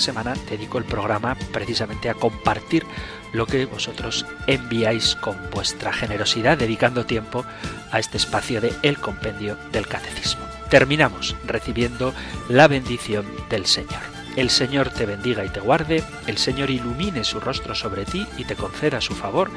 dedico 0.50 0.78
el 0.78 0.86
programa 0.86 1.36
precisamente 1.52 2.10
a 2.10 2.14
compartir 2.14 2.86
lo 3.34 3.46
que 3.46 3.66
vosotros 3.66 4.26
enviáis 4.48 5.16
con 5.16 5.38
vuestra 5.52 5.94
generosidad, 5.94 6.58
dedicando 6.58 7.06
tiempo 7.06 7.46
a 7.92 8.00
este 8.00 8.18
espacio 8.18 8.62
de 8.62 8.74
El 8.82 8.98
Compendio 8.98 9.58
del 9.72 9.88
Catecismo. 9.88 10.46
Terminamos 10.70 11.36
recibiendo 11.46 12.14
la 12.48 12.68
bendición 12.68 13.26
del 13.50 13.66
Señor. 13.66 14.02
El 14.36 14.50
Señor 14.50 14.90
te 14.90 15.06
bendiga 15.06 15.44
y 15.44 15.50
te 15.50 15.60
guarde, 15.60 16.04
el 16.28 16.38
Señor 16.38 16.70
ilumine 16.70 17.24
su 17.24 17.40
rostro 17.40 17.76
sobre 17.76 18.06
ti 18.06 18.28
y 18.38 18.46
te 18.46 18.56
conceda 18.56 19.02
su 19.02 19.16
favor, 19.16 19.50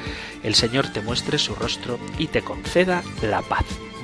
el 0.43 0.55
Señor 0.55 0.89
te 0.89 1.03
muestre 1.03 1.39
su 1.39 1.55
rostro 1.55 1.99
y 2.19 2.29
te 2.29 2.43
conceda 2.43 3.03
la 3.23 3.43
paz 3.43 3.67